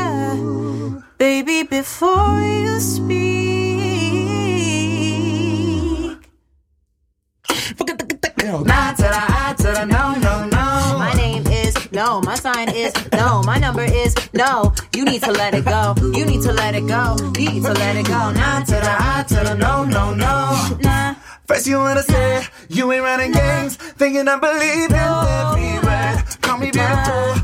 baby, 1.18 1.64
before 1.64 2.42
you 2.42 2.80
speak. 2.80 3.18
Nah 8.48 8.94
to 8.94 9.04
the 9.04 9.10
I 9.14 9.56
to 9.58 9.64
the 9.64 9.86
no, 9.86 10.14
no, 10.16 10.46
no. 10.46 10.98
My 10.98 11.14
name 11.14 11.46
is 11.48 11.92
no. 11.92 12.22
My 12.22 12.36
sign 12.36 12.70
is 12.70 12.94
no. 13.12 13.42
My 13.44 13.58
number 13.58 13.84
is 13.84 14.16
no. 14.34 14.74
You 14.96 15.04
need 15.06 15.22
to 15.24 15.32
let 15.32 15.54
it 15.54 15.66
go. 15.66 15.96
You 16.14 16.26
need 16.26 16.42
to 16.44 16.54
let 16.54 16.74
it 16.76 16.88
go. 16.88 17.16
You 17.38 17.52
need 17.52 17.64
to 17.64 17.74
let 17.74 17.96
it 17.98 18.06
go. 18.08 18.32
Nah 18.32 18.62
to 18.64 18.72
the 18.72 18.96
I 19.00 19.26
to 19.28 19.36
the 19.44 19.56
no, 19.56 19.84
no, 19.84 20.14
no. 20.14 20.78
Nah. 20.82 21.16
First 21.46 21.68
you 21.68 21.78
wanna 21.78 22.04
say 22.04 22.46
you 22.70 22.92
ain't 22.92 23.04
running 23.04 23.32
games, 23.32 23.76
thinking 23.76 24.28
I 24.28 24.38
believe 24.40 24.92
in 24.92 24.96
every 24.96 25.80
word. 25.86 26.42
Call 26.42 26.58
me 26.58 26.72
beautiful, 26.72 27.36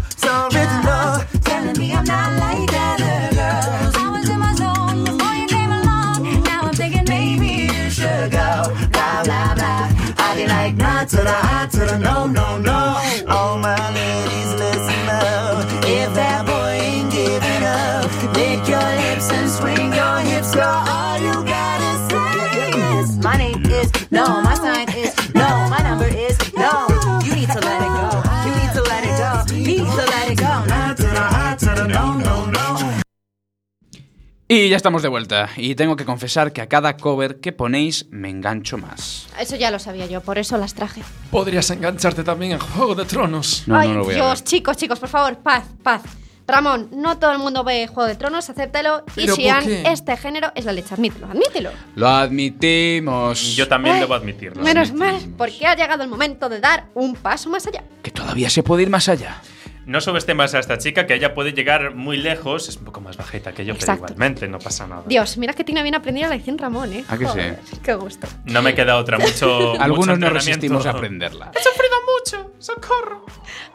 Y 34.55 34.69
ya 34.69 34.75
estamos 34.77 35.01
de 35.01 35.07
vuelta. 35.09 35.49
Y 35.57 35.73
tengo 35.73 35.95
que 35.95 36.05
confesar 36.05 36.53
que 36.53 36.61
a 36.61 36.67
cada 36.69 36.95
cover 36.95 37.39
que 37.39 37.53
ponéis 37.53 38.05
me 38.11 38.29
engancho 38.29 38.77
más. 38.77 39.25
Eso 39.39 39.55
ya 39.55 39.71
lo 39.71 39.79
sabía 39.79 40.05
yo, 40.05 40.21
por 40.21 40.37
eso 40.37 40.57
las 40.59 40.75
traje. 40.75 41.01
Podrías 41.31 41.67
engancharte 41.71 42.23
también 42.23 42.51
en 42.51 42.59
Juego 42.59 42.93
de 42.93 43.05
Tronos. 43.05 43.63
No, 43.65 43.75
Ay, 43.79 43.89
no 43.89 43.95
lo 43.95 44.03
voy 44.03 44.13
a 44.13 44.17
Dios, 44.17 44.39
ver. 44.41 44.43
chicos, 44.43 44.77
chicos, 44.77 44.99
por 44.99 45.09
favor, 45.09 45.37
paz, 45.39 45.63
paz. 45.81 46.03
Ramón, 46.45 46.89
no 46.91 47.17
todo 47.17 47.31
el 47.31 47.39
mundo 47.39 47.63
ve 47.63 47.87
Juego 47.87 48.07
de 48.07 48.15
Tronos, 48.15 48.47
acéptalo. 48.47 49.03
Y 49.15 49.21
¿Pero 49.21 49.33
por 49.35 49.43
Sian, 49.43 49.63
qué? 49.65 49.83
este 49.87 50.15
género 50.17 50.51
es 50.53 50.65
la 50.65 50.73
leche, 50.73 50.93
admítelo, 50.93 51.25
admítelo. 51.31 51.71
Lo 51.95 52.07
admitimos. 52.09 53.55
Yo 53.55 53.67
también 53.67 53.95
Ay, 53.95 54.01
debo 54.01 54.13
admitirlo. 54.13 54.61
Menos 54.61 54.93
mal, 54.93 55.19
porque 55.35 55.65
ha 55.65 55.75
llegado 55.75 56.03
el 56.03 56.09
momento 56.09 56.47
de 56.49 56.59
dar 56.59 56.89
un 56.93 57.15
paso 57.15 57.49
más 57.49 57.65
allá. 57.65 57.83
Que 58.03 58.11
todavía 58.11 58.51
se 58.51 58.61
puede 58.61 58.83
ir 58.83 58.89
más 58.91 59.09
allá. 59.09 59.41
No 59.85 60.01
subestimas 60.01 60.53
a 60.53 60.59
esta 60.59 60.77
chica, 60.77 61.05
que 61.05 61.13
ella 61.15 61.33
puede 61.33 61.53
llegar 61.53 61.93
muy 61.93 62.17
lejos. 62.17 62.69
Es 62.69 62.77
un 62.77 62.85
poco 62.85 63.01
más 63.01 63.17
bajita 63.17 63.53
que 63.53 63.65
yo, 63.65 63.73
Exacto. 63.73 64.03
pero 64.03 64.13
igualmente 64.13 64.47
no 64.47 64.59
pasa 64.59 64.87
nada. 64.87 65.03
Dios, 65.05 65.37
mira 65.37 65.53
que 65.53 65.63
tiene 65.63 65.81
bien 65.83 65.95
aprendida 65.95 66.27
la 66.27 66.35
lección 66.35 66.57
Ramón, 66.57 66.93
¿eh? 66.93 67.03
¿A 67.07 67.17
que 67.17 67.25
sí? 67.25 67.31
Joder, 67.31 67.59
Qué 67.83 67.93
gusto. 67.95 68.27
No 68.45 68.61
me 68.61 68.73
queda 68.75 68.97
otra, 68.97 69.17
mucho. 69.17 69.73
Algunos 69.79 70.17
mucho 70.17 70.19
no 70.19 70.29
resistimos 70.29 70.85
a 70.85 70.91
aprenderla. 70.91 71.51
He 71.53 71.61
sufrido 71.61 71.93
escucho! 72.23 72.51
¡Socorro! 72.59 73.25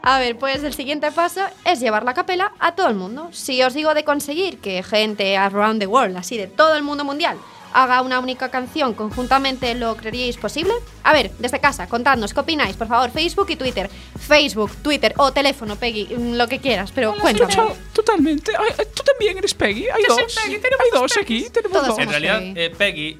A 0.01 0.19
ver, 0.19 0.37
pues 0.37 0.63
el 0.63 0.73
siguiente 0.73 1.11
paso 1.11 1.41
es 1.65 1.79
llevar 1.79 2.03
la 2.03 2.13
capela 2.13 2.53
a 2.59 2.75
todo 2.75 2.87
el 2.87 2.95
mundo. 2.95 3.29
Si 3.31 3.61
os 3.63 3.73
digo 3.73 3.93
de 3.93 4.03
conseguir 4.03 4.59
que 4.59 4.83
gente 4.83 5.37
around 5.37 5.79
the 5.79 5.87
world, 5.87 6.17
así 6.17 6.37
de 6.37 6.47
todo 6.47 6.75
el 6.75 6.83
mundo 6.83 7.03
mundial, 7.03 7.37
haga 7.73 8.01
una 8.01 8.19
única 8.19 8.49
canción 8.49 8.93
conjuntamente, 8.93 9.73
¿lo 9.75 9.95
creeríais 9.95 10.37
posible? 10.37 10.73
A 11.03 11.13
ver, 11.13 11.31
desde 11.39 11.59
casa, 11.59 11.87
contadnos 11.87 12.33
qué 12.33 12.39
opináis, 12.39 12.75
por 12.75 12.87
favor, 12.87 13.11
Facebook 13.11 13.47
y 13.49 13.55
Twitter. 13.55 13.89
Facebook, 14.17 14.71
Twitter 14.81 15.13
o 15.17 15.31
teléfono, 15.31 15.75
Peggy, 15.75 16.05
mm, 16.15 16.33
lo 16.35 16.47
que 16.47 16.59
quieras, 16.59 16.91
pero 16.93 17.15
cuéntame. 17.15 17.49
Escucho 17.51 17.75
totalmente. 17.93 18.51
Ay, 18.57 18.69
ay, 18.77 18.85
Tú 18.93 19.03
también 19.03 19.37
eres 19.37 19.53
Peggy. 19.53 19.87
Hay 19.89 20.03
Yo 20.07 20.13
soy 20.15 20.23
dos. 20.23 20.35
Peggy, 20.35 20.59
tenemos 20.59 20.85
Hay 20.85 20.99
dos 20.99 21.17
aquí. 21.17 21.49
Tenemos 21.49 21.73
Todos 21.77 21.87
dos. 21.89 21.99
En 21.99 22.09
realidad, 22.09 22.39
Peggy. 22.39 22.53
eh, 22.59 22.69
Peggy 22.69 23.19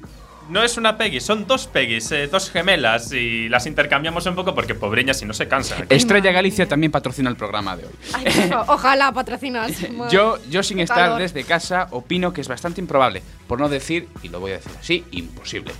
no 0.50 0.62
es 0.62 0.76
una 0.76 0.98
Peggy, 0.98 1.20
son 1.20 1.46
dos 1.46 1.66
Peggys, 1.66 2.10
eh, 2.12 2.26
dos 2.26 2.50
gemelas, 2.50 3.12
y 3.12 3.48
las 3.48 3.66
intercambiamos 3.66 4.26
un 4.26 4.34
poco 4.34 4.54
porque 4.54 4.74
pobreñas 4.74 5.18
si 5.18 5.24
no 5.24 5.32
se 5.32 5.48
cansan. 5.48 5.86
Estrella 5.88 6.32
Galicia 6.32 6.66
también 6.68 6.90
patrocina 6.92 7.30
el 7.30 7.36
programa 7.36 7.76
de 7.76 7.86
hoy. 7.86 7.92
Ay, 8.12 8.50
ojalá 8.66 9.12
patrocinas. 9.12 9.72
Yo, 10.10 10.38
yo 10.50 10.62
sin 10.62 10.80
estar 10.80 10.96
calor. 10.98 11.18
desde 11.20 11.44
casa 11.44 11.88
opino 11.92 12.32
que 12.32 12.40
es 12.40 12.48
bastante 12.48 12.80
improbable, 12.80 13.22
por 13.46 13.58
no 13.60 13.68
decir, 13.68 14.08
y 14.22 14.28
lo 14.28 14.40
voy 14.40 14.52
a 14.52 14.54
decir 14.56 14.72
así, 14.78 15.04
imposible. 15.12 15.72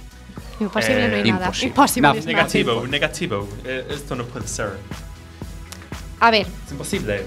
Imposible 0.61 1.09
no 1.09 1.15
hay 1.17 1.21
Eh, 1.23 1.33
nada. 1.33 1.53
imposible. 1.63 2.09
No, 2.09 2.15
es 2.15 2.27
nada. 2.27 2.37
Negativo, 2.37 2.87
negativo. 2.87 3.49
Eh, 3.65 3.87
esto 3.91 4.15
no 4.15 4.25
puede 4.25 4.47
ser. 4.47 4.71
A 6.21 6.31
ver, 6.31 6.47
Es 6.67 6.73
imposible. 6.73 7.25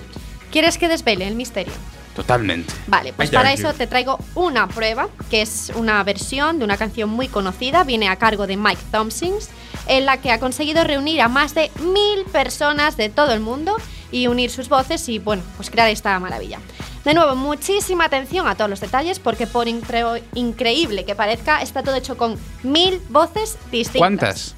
¿quieres 0.52 0.78
que 0.78 0.88
desvele 0.88 1.28
el 1.28 1.36
misterio? 1.36 1.74
Totalmente. 2.16 2.74
Vale, 2.88 3.12
pues 3.14 3.32
para 3.32 3.54
eso 3.54 3.74
te 3.74 3.88
traigo 3.88 4.20
una 4.36 4.68
prueba, 4.68 5.10
que 5.32 5.42
es 5.42 5.72
una 5.76 6.04
versión 6.04 6.60
de 6.60 6.66
una 6.66 6.78
canción 6.78 7.10
muy 7.10 7.28
conocida, 7.28 7.84
viene 7.84 8.08
a 8.08 8.18
cargo 8.18 8.46
de 8.46 8.56
Mike 8.56 8.82
Thompsons, 8.92 9.50
en 9.88 10.06
la 10.06 10.18
que 10.18 10.32
ha 10.32 10.40
conseguido 10.40 10.84
reunir 10.84 11.22
a 11.22 11.28
más 11.28 11.56
de 11.56 11.72
mil 11.80 12.24
personas 12.32 12.98
de 12.98 13.10
todo 13.10 13.34
el 13.34 13.40
mundo 13.40 13.76
y 14.12 14.28
unir 14.28 14.52
sus 14.52 14.70
voces 14.70 15.10
y, 15.10 15.18
bueno, 15.18 15.42
pues 15.58 15.72
crear 15.72 15.90
esta 15.90 16.20
maravilla. 16.20 16.60
De 17.04 17.16
nuevo, 17.16 17.36
muchísima 17.36 18.06
atención 18.06 18.48
a 18.48 18.56
todos 18.56 18.70
los 18.70 18.80
detalles, 18.80 19.18
porque 19.20 19.48
por 19.48 19.68
incre- 19.68 20.22
increíble 20.36 21.04
que 21.06 21.16
parezca, 21.16 21.62
está 21.64 21.82
todo 21.82 21.96
hecho 21.96 22.16
con 22.16 22.38
mil 22.62 23.02
voces 23.10 23.58
distintas. 23.72 24.00
¿Cuántas? 24.00 24.56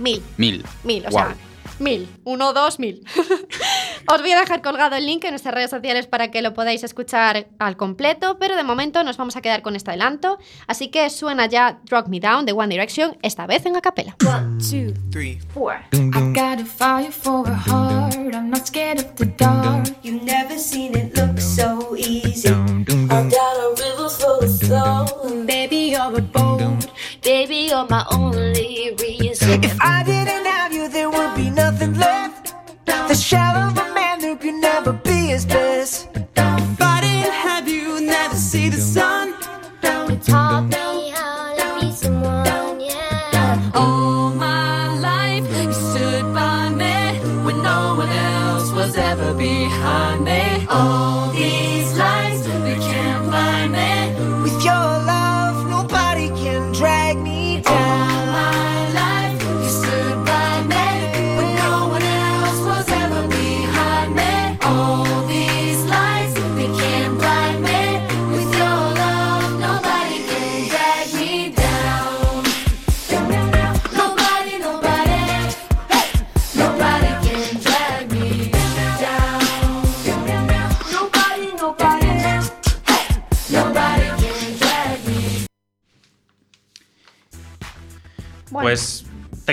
Mil. 0.00 0.22
Mil. 0.36 0.64
Mil, 0.82 1.06
o 1.06 1.10
Guau. 1.10 1.26
sea, 1.28 1.36
mil. 1.80 2.08
Uno, 2.24 2.52
dos, 2.52 2.78
mil. 2.78 3.04
Os 4.06 4.20
voy 4.20 4.32
a 4.32 4.40
dejar 4.40 4.62
colgado 4.62 4.96
el 4.96 5.06
link 5.06 5.24
en 5.24 5.30
nuestras 5.30 5.54
redes 5.54 5.70
sociales 5.70 6.06
para 6.06 6.30
que 6.30 6.42
lo 6.42 6.52
podáis 6.54 6.82
escuchar 6.84 7.46
al 7.58 7.76
completo, 7.76 8.38
pero 8.38 8.56
de 8.56 8.64
momento 8.64 9.02
nos 9.04 9.16
vamos 9.16 9.36
a 9.36 9.40
quedar 9.42 9.62
con 9.62 9.76
este 9.76 9.90
adelanto. 9.90 10.38
Así 10.66 10.88
que 10.88 11.08
suena 11.10 11.46
ya 11.46 11.80
Drag 11.84 12.08
Me 12.08 12.18
Down 12.20 12.44
de 12.46 12.52
One 12.52 12.68
Direction, 12.68 13.16
esta 13.22 13.46
vez 13.46 13.66
en 13.66 13.76
a 13.76 13.80
capela. 13.80 14.16
two, 14.18 14.92
three, 15.10 15.38
four. 15.54 15.74
I 15.92 16.32
got 16.32 16.60
a 16.60 16.64
fire 16.64 17.10
for 17.12 17.46
a 17.48 17.54
heart. 17.54 18.14
I'm 18.34 18.50
not 18.50 18.66
scared 18.66 18.98
of 18.98 19.14
the 19.16 19.26
dark. 19.26 19.86
You've 20.02 20.24
never 20.24 20.58
seen 20.58 20.94
it 20.96 21.16
look 21.16 21.38
so 21.40 21.94
easy. 21.96 22.48
I 22.48 23.28
got 23.28 23.56
a 23.56 23.74
river 23.78 24.08
full 24.08 24.40
of 24.40 24.50
soul. 24.50 25.44
Baby, 25.46 25.92
you're 25.92 26.16
a 26.18 26.20
boat. 26.20 26.86
Baby, 27.22 27.68
you're 27.70 27.86
my 27.88 28.04
only 28.12 28.94
reason. 28.98 29.62
If 29.62 29.76
I 29.80 30.02
didn't 30.04 30.46
nothing 31.80 31.98
left. 31.98 32.54
The 32.86 33.14
shell 33.14 33.56
of 33.56 33.78
a 33.78 33.94
man 33.94 34.20
who 34.20 34.36
could 34.36 34.54
never 34.54 34.92
be 34.92 35.28
his 35.28 35.46
best. 35.46 36.08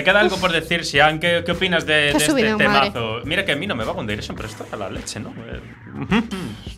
Queda 0.08 0.20
algo 0.20 0.36
por 0.38 0.52
decir, 0.52 0.84
Sian? 0.84 1.18
¿Qué, 1.20 1.42
qué 1.44 1.52
opinas 1.52 1.84
de, 1.86 2.10
Qué 2.12 2.18
de 2.18 2.24
este 2.24 2.54
madre. 2.54 2.90
temazo? 2.90 3.20
Mira 3.24 3.44
que 3.44 3.52
a 3.52 3.56
mí 3.56 3.66
no 3.66 3.74
me 3.74 3.84
va 3.84 3.94
con 3.94 4.06
Direction, 4.06 4.36
pero 4.36 4.48
esto 4.48 4.66
a 4.72 4.76
la 4.76 4.88
leche, 4.90 5.20
¿no? 5.20 5.30
Eh, 5.46 6.22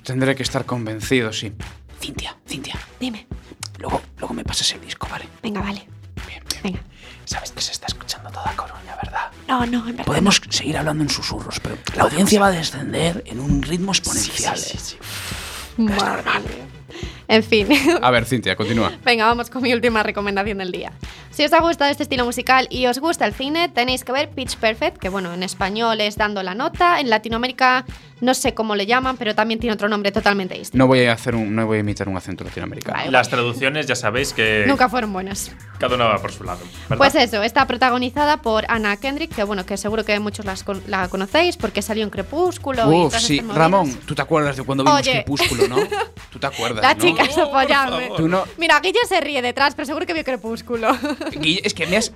Tendré 0.02 0.34
que 0.34 0.42
estar 0.42 0.64
convencido, 0.64 1.32
sí. 1.32 1.52
Cintia, 2.00 2.36
Cintia, 2.48 2.76
Dime. 2.98 3.26
luego, 3.78 4.00
luego 4.18 4.34
me 4.34 4.44
pasas 4.44 4.72
el 4.72 4.80
disco, 4.80 5.06
¿vale? 5.10 5.26
Venga, 5.42 5.60
vale. 5.60 5.86
Bien, 6.26 6.42
bien. 6.48 6.62
Venga. 6.62 6.80
Sabes 7.24 7.52
que 7.52 7.60
se 7.60 7.72
está 7.72 7.86
escuchando 7.86 8.30
toda 8.30 8.52
Coruña, 8.56 8.96
¿verdad? 9.02 9.30
No, 9.46 9.64
no, 9.66 9.78
en 9.86 9.96
verdad. 9.96 10.04
Podemos 10.06 10.40
seguir 10.48 10.76
hablando 10.76 11.02
en 11.04 11.10
susurros, 11.10 11.60
pero 11.60 11.76
la 11.94 12.04
audiencia 12.04 12.40
va 12.40 12.48
a 12.48 12.50
descender 12.52 13.22
en 13.26 13.38
un 13.40 13.62
ritmo 13.62 13.92
exponencial. 13.92 14.58
¿eh? 14.58 14.76
Madre 15.76 16.22
mía. 16.22 16.66
En 17.30 17.42
fin. 17.44 17.68
A 18.02 18.10
ver, 18.10 18.24
Cintia, 18.26 18.56
continúa. 18.56 18.90
Venga, 19.04 19.24
vamos 19.26 19.50
con 19.50 19.62
mi 19.62 19.72
última 19.72 20.02
recomendación 20.02 20.58
del 20.58 20.72
día. 20.72 20.92
Si 21.30 21.44
os 21.44 21.52
ha 21.52 21.60
gustado 21.60 21.90
este 21.90 22.02
estilo 22.02 22.24
musical 22.24 22.66
y 22.70 22.86
os 22.86 22.98
gusta 22.98 23.24
el 23.24 23.32
cine, 23.34 23.68
tenéis 23.68 24.02
que 24.04 24.10
ver 24.10 24.30
Pitch 24.30 24.56
Perfect, 24.56 24.98
que 24.98 25.08
bueno, 25.08 25.32
en 25.32 25.42
español 25.44 26.00
es 26.00 26.16
dando 26.16 26.42
la 26.42 26.54
nota, 26.56 26.98
en 26.98 27.08
Latinoamérica 27.08 27.84
no 28.20 28.34
sé 28.34 28.52
cómo 28.52 28.74
le 28.74 28.84
llaman, 28.84 29.16
pero 29.16 29.34
también 29.34 29.58
tiene 29.60 29.72
otro 29.72 29.88
nombre 29.88 30.12
totalmente 30.12 30.54
distinto. 30.54 30.76
No 30.76 30.86
voy 30.88 31.04
a 31.06 31.12
hacer 31.14 31.34
un, 31.34 31.54
no 31.54 31.64
voy 31.66 31.78
a 31.78 31.80
imitar 31.80 32.06
un 32.06 32.18
acento 32.18 32.44
latinoamericano. 32.44 33.10
Las 33.10 33.30
traducciones 33.30 33.86
ya 33.86 33.94
sabéis 33.94 34.34
que 34.34 34.64
Nunca 34.66 34.90
fueron 34.90 35.10
buenas. 35.12 35.52
cada 35.78 35.94
una 35.94 36.04
va 36.06 36.18
por 36.18 36.30
su 36.30 36.44
lado. 36.44 36.58
¿verdad? 36.90 36.98
Pues 36.98 37.14
eso, 37.14 37.42
está 37.42 37.66
protagonizada 37.66 38.42
por 38.42 38.66
Anna 38.68 38.94
Kendrick, 38.98 39.34
que 39.34 39.42
bueno, 39.44 39.64
que 39.64 39.78
seguro 39.78 40.04
que 40.04 40.18
muchos 40.20 40.44
las 40.44 40.64
con- 40.64 40.82
la 40.86 41.08
conocéis 41.08 41.56
porque 41.56 41.80
salió 41.80 42.04
en 42.04 42.10
Crepúsculo 42.10 42.92
y 42.92 42.96
Uf, 42.96 43.08
todas 43.12 43.22
sí. 43.22 43.40
Ramón, 43.40 43.90
tú 44.04 44.14
te 44.14 44.20
acuerdas 44.20 44.56
de 44.58 44.64
cuando 44.64 44.84
vimos 44.84 45.00
Oye. 45.00 45.12
Crepúsculo, 45.12 45.68
¿no? 45.68 45.76
Tú 46.30 46.38
te 46.38 46.46
acuerdas, 46.46 46.80
La 46.82 46.94
¿no? 46.94 47.00
chica 47.00 47.19
apoyarme. 47.20 48.10
Tú 48.16 48.28
no- 48.28 48.44
Mira, 48.58 48.80
Guille 48.80 49.00
se 49.08 49.20
ríe 49.20 49.42
detrás, 49.42 49.74
pero 49.74 49.86
seguro 49.86 50.06
que 50.06 50.12
vio 50.14 50.24
Crepúsculo. 50.24 50.88
Guille, 51.32 51.60
es 51.64 51.74
que 51.74 51.86
me 51.86 51.96
has... 51.96 52.12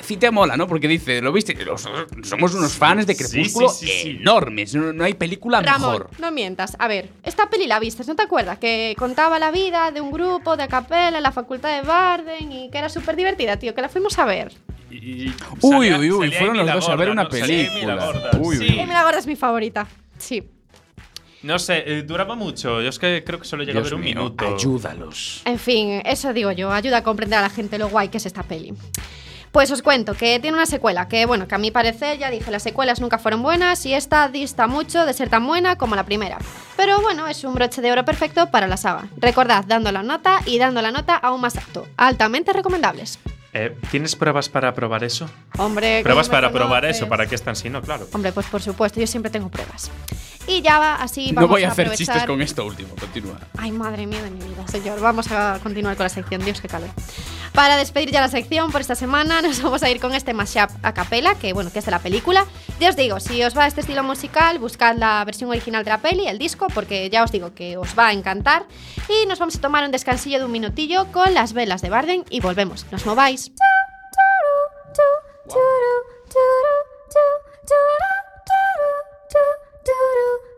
Cintia 0.00 0.30
mola, 0.30 0.56
¿no? 0.56 0.66
Porque 0.68 0.88
dice, 0.88 1.20
¿lo 1.20 1.32
viste? 1.32 1.54
Los- 1.64 1.86
somos 2.22 2.54
unos 2.54 2.72
fans 2.72 3.06
de 3.06 3.14
Crepúsculo 3.16 3.68
sí, 3.68 3.86
sí, 3.86 3.92
sí. 4.02 4.10
enormes. 4.20 4.74
No, 4.74 4.92
no 4.92 5.04
hay 5.04 5.12
película 5.14 5.60
Ramón, 5.60 5.90
mejor. 5.92 6.10
no 6.18 6.30
mientas. 6.30 6.76
A 6.78 6.88
ver, 6.88 7.10
esta 7.24 7.50
peli 7.50 7.66
la 7.66 7.78
viste, 7.78 8.04
¿no 8.06 8.14
te 8.16 8.22
acuerdas? 8.22 8.58
Que 8.58 8.94
contaba 8.96 9.38
la 9.38 9.50
vida 9.50 9.90
de 9.90 10.00
un 10.00 10.10
grupo 10.10 10.56
de 10.56 10.62
a 10.62 10.68
capela 10.68 11.16
en 11.18 11.22
la 11.22 11.32
facultad 11.32 11.74
de 11.74 11.86
Barden 11.86 12.50
y 12.52 12.70
que 12.70 12.78
era 12.78 12.88
súper 12.88 13.16
divertida, 13.16 13.58
tío, 13.58 13.74
que 13.74 13.82
la 13.82 13.88
fuimos 13.90 14.18
a 14.18 14.24
ver. 14.24 14.52
Y- 14.90 14.96
y 15.26 15.34
Uy, 15.60 15.88
salía- 15.90 15.98
uy, 15.98 16.10
uy, 16.12 16.24
salía 16.26 16.38
fueron 16.38 16.56
los 16.56 16.72
dos 16.72 16.88
a 16.88 16.96
ver 16.96 17.10
una 17.10 17.24
¿no? 17.24 17.30
Salía 17.30 17.60
Amy 17.60 17.68
película. 17.68 18.12
Uy, 18.40 18.56
sí. 18.56 18.62
uy. 18.70 18.80
Amy 18.80 18.92
la 18.92 19.02
Gorda 19.02 19.18
es 19.18 19.26
mi 19.26 19.36
favorita. 19.36 19.86
Sí. 20.16 20.42
No 21.42 21.58
sé, 21.58 21.84
eh, 21.86 22.02
duraba 22.02 22.34
mucho. 22.34 22.80
Yo 22.82 22.88
es 22.88 22.98
que 22.98 23.22
creo 23.24 23.38
que 23.38 23.44
solo 23.46 23.62
llega 23.62 23.80
a 23.80 23.82
ver 23.82 23.94
un 23.94 24.00
mío, 24.00 24.14
minuto. 24.16 24.54
ayúdalos. 24.54 25.42
En 25.44 25.58
fin, 25.58 26.02
eso 26.04 26.32
digo 26.32 26.50
yo, 26.52 26.72
ayuda 26.72 26.98
a 26.98 27.02
comprender 27.02 27.38
a 27.38 27.42
la 27.42 27.50
gente 27.50 27.78
lo 27.78 27.88
guay 27.88 28.08
que 28.08 28.16
es 28.18 28.26
esta 28.26 28.42
peli. 28.42 28.74
Pues 29.52 29.70
os 29.70 29.80
cuento 29.80 30.14
que 30.14 30.38
tiene 30.40 30.56
una 30.56 30.66
secuela, 30.66 31.08
que 31.08 31.24
bueno, 31.24 31.48
que 31.48 31.54
a 31.54 31.58
mi 31.58 31.70
parecer, 31.70 32.18
ya 32.18 32.30
dije, 32.30 32.50
las 32.50 32.62
secuelas 32.62 33.00
nunca 33.00 33.18
fueron 33.18 33.42
buenas 33.42 33.86
y 33.86 33.94
esta 33.94 34.28
dista 34.28 34.66
mucho 34.66 35.06
de 35.06 35.14
ser 35.14 35.30
tan 35.30 35.46
buena 35.46 35.76
como 35.76 35.96
la 35.96 36.04
primera. 36.04 36.38
Pero 36.76 37.00
bueno, 37.00 37.26
es 37.26 37.42
un 37.44 37.54
broche 37.54 37.80
de 37.80 37.90
oro 37.90 38.04
perfecto 38.04 38.50
para 38.50 38.66
la 38.66 38.76
saga. 38.76 39.08
Recordad, 39.16 39.64
dando 39.66 39.90
la 39.90 40.02
nota 40.02 40.40
y 40.44 40.58
dando 40.58 40.82
la 40.82 40.90
nota 40.90 41.16
aún 41.16 41.40
más 41.40 41.56
alto. 41.56 41.86
Altamente 41.96 42.52
recomendables. 42.52 43.18
Eh, 43.54 43.74
¿Tienes 43.90 44.14
pruebas 44.16 44.50
para 44.50 44.74
probar 44.74 45.02
eso? 45.02 45.30
Hombre, 45.56 46.02
Pruebas 46.02 46.28
¿cómo 46.28 46.36
me 46.36 46.42
para 46.42 46.52
probar 46.52 46.84
eso, 46.84 47.08
para 47.08 47.26
que 47.26 47.34
es 47.34 47.42
tan 47.42 47.56
sí, 47.56 47.70
no, 47.70 47.80
claro. 47.80 48.06
Hombre, 48.12 48.32
pues 48.32 48.46
por 48.46 48.60
supuesto, 48.60 49.00
yo 49.00 49.06
siempre 49.06 49.30
tengo 49.30 49.48
pruebas. 49.48 49.90
Y 50.48 50.62
ya 50.62 50.78
va, 50.78 50.94
así 50.96 51.32
vamos 51.32 51.42
No 51.42 51.48
voy 51.48 51.62
a 51.64 51.68
hacer 51.70 51.86
aprovechar- 51.88 51.96
chistes 51.98 52.24
con 52.24 52.40
esto 52.42 52.64
último. 52.64 52.94
Continúa. 52.98 53.38
Ay, 53.58 53.70
madre 53.70 54.06
mía 54.06 54.22
de 54.22 54.30
mi 54.30 54.38
vida, 54.42 54.66
señor. 54.66 54.98
Vamos 54.98 55.30
a 55.30 55.58
continuar 55.62 55.94
con 55.96 56.04
la 56.04 56.08
sección. 56.08 56.42
Dios, 56.44 56.60
qué 56.60 56.68
calor. 56.68 56.88
Para 57.52 57.76
despedir 57.76 58.10
ya 58.10 58.20
la 58.22 58.28
sección 58.28 58.72
por 58.72 58.80
esta 58.80 58.94
semana, 58.94 59.42
nos 59.42 59.60
vamos 59.62 59.82
a 59.82 59.90
ir 59.90 60.00
con 60.00 60.14
este 60.14 60.32
mashup 60.32 60.70
a 60.82 60.94
capela, 60.94 61.34
que 61.34 61.52
bueno, 61.52 61.70
que 61.70 61.80
es 61.80 61.84
de 61.84 61.90
la 61.90 61.98
película. 61.98 62.46
Ya 62.80 62.88
os 62.88 62.96
digo, 62.96 63.20
si 63.20 63.42
os 63.42 63.56
va 63.56 63.66
este 63.66 63.82
estilo 63.82 64.02
musical, 64.02 64.58
buscad 64.58 64.96
la 64.96 65.22
versión 65.24 65.50
original 65.50 65.84
de 65.84 65.90
la 65.90 65.98
peli, 65.98 66.26
el 66.26 66.38
disco, 66.38 66.68
porque 66.74 67.10
ya 67.10 67.24
os 67.24 67.30
digo 67.32 67.52
que 67.54 67.76
os 67.76 67.98
va 67.98 68.08
a 68.08 68.12
encantar. 68.12 68.64
Y 69.08 69.26
nos 69.26 69.38
vamos 69.38 69.56
a 69.56 69.60
tomar 69.60 69.84
un 69.84 69.90
descansillo 69.90 70.38
de 70.38 70.44
un 70.46 70.52
minutillo 70.52 71.06
con 71.12 71.34
las 71.34 71.52
velas 71.52 71.82
de 71.82 71.90
Barden 71.90 72.24
y 72.30 72.40
volvemos. 72.40 72.86
Nos 72.90 73.04
mováis. 73.04 73.52
Turu, 75.48 76.08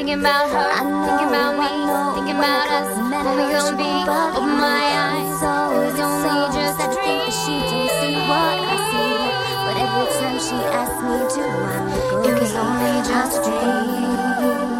Thinking 0.00 0.20
about 0.20 0.48
her, 0.48 0.72
thinking 1.04 1.28
about 1.28 1.60
me, 1.60 1.68
thinking 2.16 2.36
about 2.36 2.68
us. 2.70 2.88
When 2.96 3.36
we 3.36 3.52
gonna 3.52 3.76
be? 3.76 3.84
Open 4.08 4.48
my 4.56 4.80
eyes, 4.96 5.28
it 5.28 5.92
was 5.92 6.00
only 6.00 6.56
just 6.56 6.80
a 6.80 6.88
dream. 6.88 7.28
She 7.28 7.60
don't 7.68 7.90
see 8.00 8.16
what 8.24 8.56
I 8.64 8.80
see, 8.88 9.12
but 9.60 9.76
every 9.76 10.08
time 10.16 10.38
she 10.40 10.56
asks 10.72 11.04
me 11.04 11.20
to, 11.36 11.44
I 11.44 11.84
look 11.84 12.16
away. 12.16 12.32
It 12.32 12.40
was 12.40 12.54
only 12.56 12.96
just 13.06 13.40
a 13.40 13.42
dream. 13.44 14.79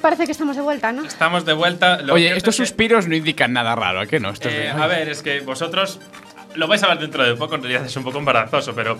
Parece 0.00 0.26
que 0.26 0.32
estamos 0.32 0.56
de 0.56 0.62
vuelta, 0.62 0.92
¿no? 0.92 1.04
Estamos 1.04 1.44
de 1.44 1.52
vuelta. 1.52 2.00
Lo 2.02 2.14
Oye, 2.14 2.36
estos 2.36 2.54
es 2.54 2.60
que- 2.60 2.66
suspiros 2.66 3.06
no 3.06 3.14
indican 3.14 3.52
nada 3.52 3.74
raro, 3.74 4.00
¿a 4.00 4.06
qué 4.06 4.18
no? 4.20 4.30
Estos 4.30 4.52
de- 4.52 4.66
Eh, 4.66 4.70
a 4.70 4.86
ver, 4.86 5.08
es 5.08 5.22
que 5.22 5.40
vosotros 5.40 6.00
lo 6.54 6.66
vais 6.66 6.82
a 6.82 6.88
ver 6.88 6.98
dentro 6.98 7.22
de 7.24 7.34
poco, 7.36 7.54
en 7.54 7.62
realidad 7.62 7.86
es 7.86 7.96
un 7.96 8.04
poco 8.04 8.18
embarazoso, 8.18 8.74
pero 8.74 8.98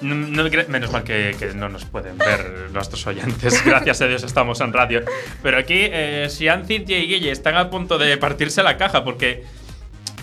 no, 0.00 0.14
no 0.14 0.44
menos 0.68 0.92
mal 0.92 1.02
que, 1.02 1.34
que 1.38 1.46
no 1.54 1.68
nos 1.68 1.84
pueden 1.84 2.16
ver 2.18 2.70
nuestros 2.72 3.06
oyentes. 3.06 3.62
Gracias 3.66 4.00
a 4.00 4.06
Dios 4.06 4.22
estamos 4.22 4.60
en 4.60 4.72
radio. 4.72 5.02
Pero 5.42 5.58
aquí, 5.58 5.74
eh, 5.80 6.26
Sian, 6.30 6.66
Cintia 6.66 6.98
y 6.98 7.06
Guille 7.08 7.30
están 7.32 7.56
a 7.56 7.68
punto 7.70 7.98
de 7.98 8.16
partirse 8.16 8.62
la 8.62 8.76
caja 8.76 9.02
porque 9.02 9.44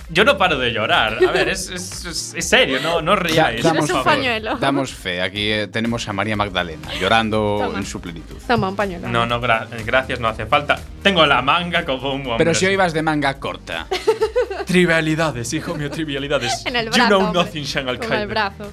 yo 0.10 0.24
no 0.24 0.38
paro 0.38 0.58
de 0.60 0.72
llorar. 0.72 1.18
A 1.28 1.32
ver, 1.32 1.49
es, 1.49 1.70
es- 1.70 2.06
es- 2.06 2.34
es 2.36 2.47
serio, 2.49 2.80
no, 2.82 3.01
no 3.01 3.16
riáis. 3.16 3.64
Da- 3.64 3.74
por 3.74 3.88
favor. 3.88 4.60
Damos 4.60 4.93
fe, 4.93 5.22
aquí 5.22 5.51
eh, 5.51 5.68
tenemos 5.68 6.08
a 6.08 6.14
María 6.14 6.36
Magdalena 6.36 6.93
llorando 6.99 7.60
Toma. 7.64 7.80
en 7.80 7.86
su 7.86 7.99
plenitud. 7.99 8.36
Toma 8.47 8.70
un 8.70 8.76
pañuelo. 8.76 9.08
No, 9.10 9.26
no, 9.26 9.41
gra- 9.41 9.68
gracias, 9.86 10.20
no 10.20 10.28
hace 10.28 10.45
falta. 10.45 10.80
Tengo 11.01 11.26
la 11.26 11.41
manga 11.41 11.84
como 11.86 12.14
un 12.14 12.22
hombre. 12.22 12.38
Pero 12.38 12.53
si 12.53 12.66
hoy 12.66 12.76
vas 12.76 12.93
de 12.93 13.01
manga 13.01 13.34
corta. 13.39 13.88
Trivialidades, 14.66 15.53
hijo 15.53 15.76
mío, 15.76 15.89
trivialidades. 15.91 16.66
En 16.66 16.76
el 16.76 16.86
You 16.86 16.91
brazo, 16.91 17.08
know 17.10 17.20
hombre, 17.28 17.43
nothing, 17.43 17.66
Con 17.74 17.89
Alcaide. 17.89 18.22
el 18.22 18.28
brazo. 18.28 18.72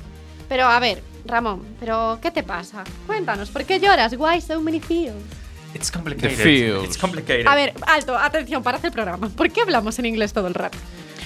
Pero 0.49 0.67
a 0.67 0.79
ver, 0.81 1.03
Ramón, 1.25 1.63
¿pero 1.81 2.19
qué 2.23 2.31
te 2.31 2.43
pasa? 2.43 2.85
Cuéntanos, 3.07 3.51
¿por 3.51 3.65
qué 3.65 3.79
lloras? 3.81 4.15
Why 4.19 4.41
so 4.41 4.61
many 4.61 4.81
feels? 4.81 5.15
It's 5.75 5.91
complicated. 5.91 6.37
The 6.37 6.43
feels. 6.43 6.85
It's 6.85 6.99
complicated. 6.99 7.47
A 7.47 7.55
ver, 7.55 7.73
alto, 7.87 8.17
atención, 8.19 8.63
para 8.63 8.77
hacer 8.77 8.93
programa. 8.93 9.29
¿Por 9.31 9.51
qué 9.51 9.63
hablamos 9.63 9.99
en 9.99 10.07
inglés 10.07 10.33
todo 10.33 10.47
el 10.47 10.55
rato? 10.55 10.77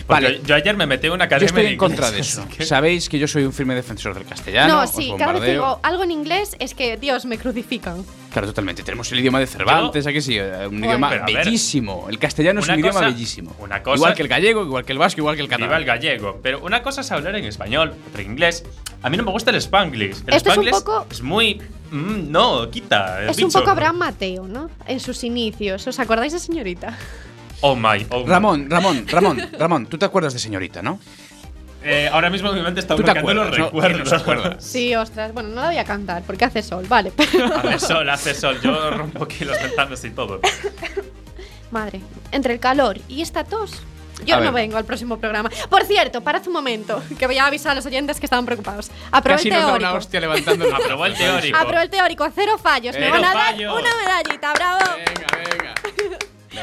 Porque 0.07 0.23
Vale. 0.25 0.39
Yo, 0.39 0.47
yo 0.47 0.55
ayer 0.55 0.77
me 0.77 0.87
metí 0.87 1.09
en 1.09 1.15
una 1.15 1.25
Yo 1.25 1.27
academia 1.27 1.47
estoy 1.47 1.63
de 1.65 1.71
en 1.73 1.77
contra 1.79 2.11
de 2.13 2.21
eso. 2.21 2.47
Sabéis 2.61 3.09
que 3.09 3.19
yo 3.19 3.27
soy 3.27 3.43
un 3.45 3.53
firme 3.53 3.75
defensor 3.75 4.15
del 4.15 4.25
castellano. 4.25 4.83
no, 4.83 4.87
sí, 4.87 5.13
cada 5.19 5.33
vez 5.33 5.43
que 5.43 5.51
digo 5.53 5.81
algo 5.83 6.05
en 6.05 6.11
inglés 6.13 6.55
es 6.61 6.75
que, 6.75 6.97
Dios, 6.97 7.25
me 7.27 7.39
crucifican. 7.39 8.05
Claro, 8.33 8.47
totalmente. 8.49 8.83
Tenemos 8.83 9.11
el 9.13 9.19
idioma 9.21 9.41
de 9.41 9.47
Cervantes, 9.47 10.07
aquí 10.07 10.21
sí, 10.21 10.37
eh, 10.39 10.67
un 10.69 10.79
Bueno. 10.79 10.87
idioma 10.87 11.09
a 11.09 11.11
ver, 11.11 11.23
bellísimo. 11.25 12.07
El 12.09 12.19
castellano 12.19 12.61
es 12.61 12.69
un 12.69 12.75
idioma 12.75 12.93
cosa- 12.93 13.07
bellísimo. 13.07 13.57
una 13.59 13.83
cosa- 13.83 13.97
igual 13.97 14.15
que 14.15 14.23
el 14.23 14.29
gallego, 14.29 14.63
igual 14.65 14.85
que 14.85 14.93
el 14.93 14.99
vasco, 14.99 15.21
igual 15.23 15.35
que 15.37 15.43
el 15.43 15.49
catalán. 15.49 15.69
Viva 15.71 15.79
el 15.79 15.85
gallego. 15.87 16.39
Pero 16.43 16.61
una 16.61 16.83
cosa 16.83 17.01
es 17.01 17.11
hablar 17.11 17.35
en 17.35 17.45
español, 17.45 17.95
otra 18.09 18.23
en 18.23 18.31
inglés. 18.31 18.65
A 19.03 19.11
mí 19.11 19.17
no 19.17 19.25
me 19.25 19.31
gusta 19.33 19.51
el 19.51 19.57
spanglish. 19.57 20.19
El 20.27 20.35
Esto 20.35 20.51
es 20.51 20.57
un 20.59 20.69
spanglish 20.69 20.73
poco- 20.85 21.07
es 21.11 21.23
muy. 21.23 21.61
mm, 21.91 22.31
no, 22.31 22.71
quita. 22.71 23.23
Es 23.25 23.39
un 23.39 23.47
bicho. 23.47 23.59
poco 23.59 23.71
Abraham 23.71 23.97
Mateo, 23.97 24.47
¿no? 24.47 24.71
En 24.87 25.01
sus 25.01 25.25
inicios. 25.25 25.87
¿Os 25.87 25.99
acordáis 25.99 26.33
de 26.33 26.39
señorita? 26.39 26.97
Oh 27.63 27.75
my, 27.75 28.07
oh 28.11 28.21
my. 28.25 28.27
Ramón, 28.27 28.71
Ramón, 28.71 29.07
Ramón, 29.09 29.51
Ramón, 29.59 29.87
tú 29.87 29.97
te 29.99 30.05
acuerdas 30.05 30.33
de 30.35 30.39
señorita, 30.39 30.83
¿no? 30.83 30.99
Eh, 31.83 32.09
ahora 32.13 32.31
mismo 32.31 32.53
mi 32.53 32.61
mente 32.63 32.81
está 32.81 32.97
Tú 32.97 33.03
te 33.05 33.13
bloqueando 33.13 33.45
los 33.45 33.59
acuerdas, 33.69 34.11
¿no? 34.11 34.19
Recuerdos. 34.19 34.65
Sí, 34.65 34.95
ostras. 34.97 35.33
Bueno, 35.33 35.51
no 35.51 35.61
la 35.61 35.67
voy 35.69 35.79
a 35.79 35.85
cantar 35.85 36.23
porque 36.27 36.45
hace 36.45 36.63
sol, 36.63 36.85
vale. 36.89 37.13
hace 37.63 37.79
sol, 37.79 38.09
hace 38.11 38.35
sol. 38.35 38.61
Yo 38.61 38.91
rompo 38.91 39.25
aquí 39.25 39.45
las 39.45 39.63
ventanas 39.63 40.05
y 40.05 40.11
todo. 40.11 40.41
Madre, 41.71 42.01
entre 42.33 42.55
el 42.55 42.61
calor 42.61 42.99
y 43.09 43.23
esta 43.23 43.45
tos, 43.45 43.83
yo 44.25 44.35
A 44.35 44.39
no 44.41 44.45
ver. 44.53 44.63
vengo 44.65 44.77
al 44.79 44.85
próximo 44.85 45.19
programa. 45.19 45.49
Por 45.71 45.85
cierto, 45.85 46.23
parad 46.23 46.45
un 46.49 46.53
momento, 46.55 47.03
que 47.19 47.27
voy 47.27 47.39
a 47.39 47.47
avisar 47.47 47.73
a 47.73 47.75
los 47.77 47.87
oyentes 47.87 48.19
que 48.19 48.27
estaban 48.27 48.47
preocupados. 48.47 48.91
Aprobé 49.13 49.37
Casi 49.37 49.49
el 49.49 49.55
nos 49.55 49.63
da 49.63 49.67
teórico. 49.69 49.91
una 49.91 49.99
hostia 49.99 50.21
levantando 50.21 50.65
el 50.67 50.75
Aprobó 50.75 51.07
el 51.07 51.15
teórico. 51.15 51.57
Aprobé 51.59 51.83
el 51.83 51.91
teórico, 51.91 52.29
cero 52.35 52.59
fallos. 52.61 52.97
Me 52.99 53.11
van 53.11 53.25
a 53.25 53.33
dar 53.33 53.47
fallos. 53.53 53.73
una 53.79 53.91
medallita, 54.03 54.53
bravo. 54.55 54.79
Venga, 54.97 55.51
venga. 55.51 55.75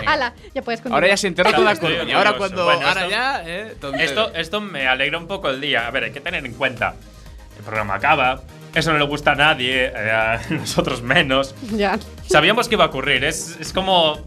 Hala, 0.06 0.34
ya 0.54 0.62
puedes 0.62 0.80
continuar. 0.82 1.04
Ahora 1.04 1.08
ya 1.14 1.18
se 1.18 1.28
enteró 1.28 1.52
toda 1.54 1.76
Coruña. 1.76 2.18
Ahora 2.18 2.32
orgulloso. 2.32 2.38
cuando. 2.56 2.66
Bueno, 2.66 2.88
ahora 2.88 3.02
esto- 3.02 3.12
ya, 3.12 3.44
eh. 3.46 3.76
Esto, 4.04 4.32
esto 4.36 4.62
me 4.62 4.88
alegra 4.88 5.18
un 5.18 5.28
poco 5.28 5.50
el 5.50 5.60
día. 5.62 5.88
A 5.88 5.92
ver, 5.92 6.06
hay 6.06 6.12
que 6.12 6.22
tener 6.22 6.46
en 6.46 6.54
cuenta. 6.54 6.96
El 7.58 7.64
programa 7.64 7.96
acaba. 7.96 8.42
Eso 8.74 8.92
no 8.92 8.98
le 8.98 9.06
gusta 9.06 9.34
a 9.34 9.36
nadie, 9.36 9.86
eh, 9.96 10.12
a 10.12 10.42
nosotros 10.50 11.02
menos. 11.04 11.54
Ya. 11.72 12.00
Sabíamos 12.28 12.68
que 12.68 12.76
iba 12.76 12.86
a 12.86 12.88
ocurrir. 12.88 13.24
Es, 13.24 13.58
es 13.60 13.72
como. 13.74 14.20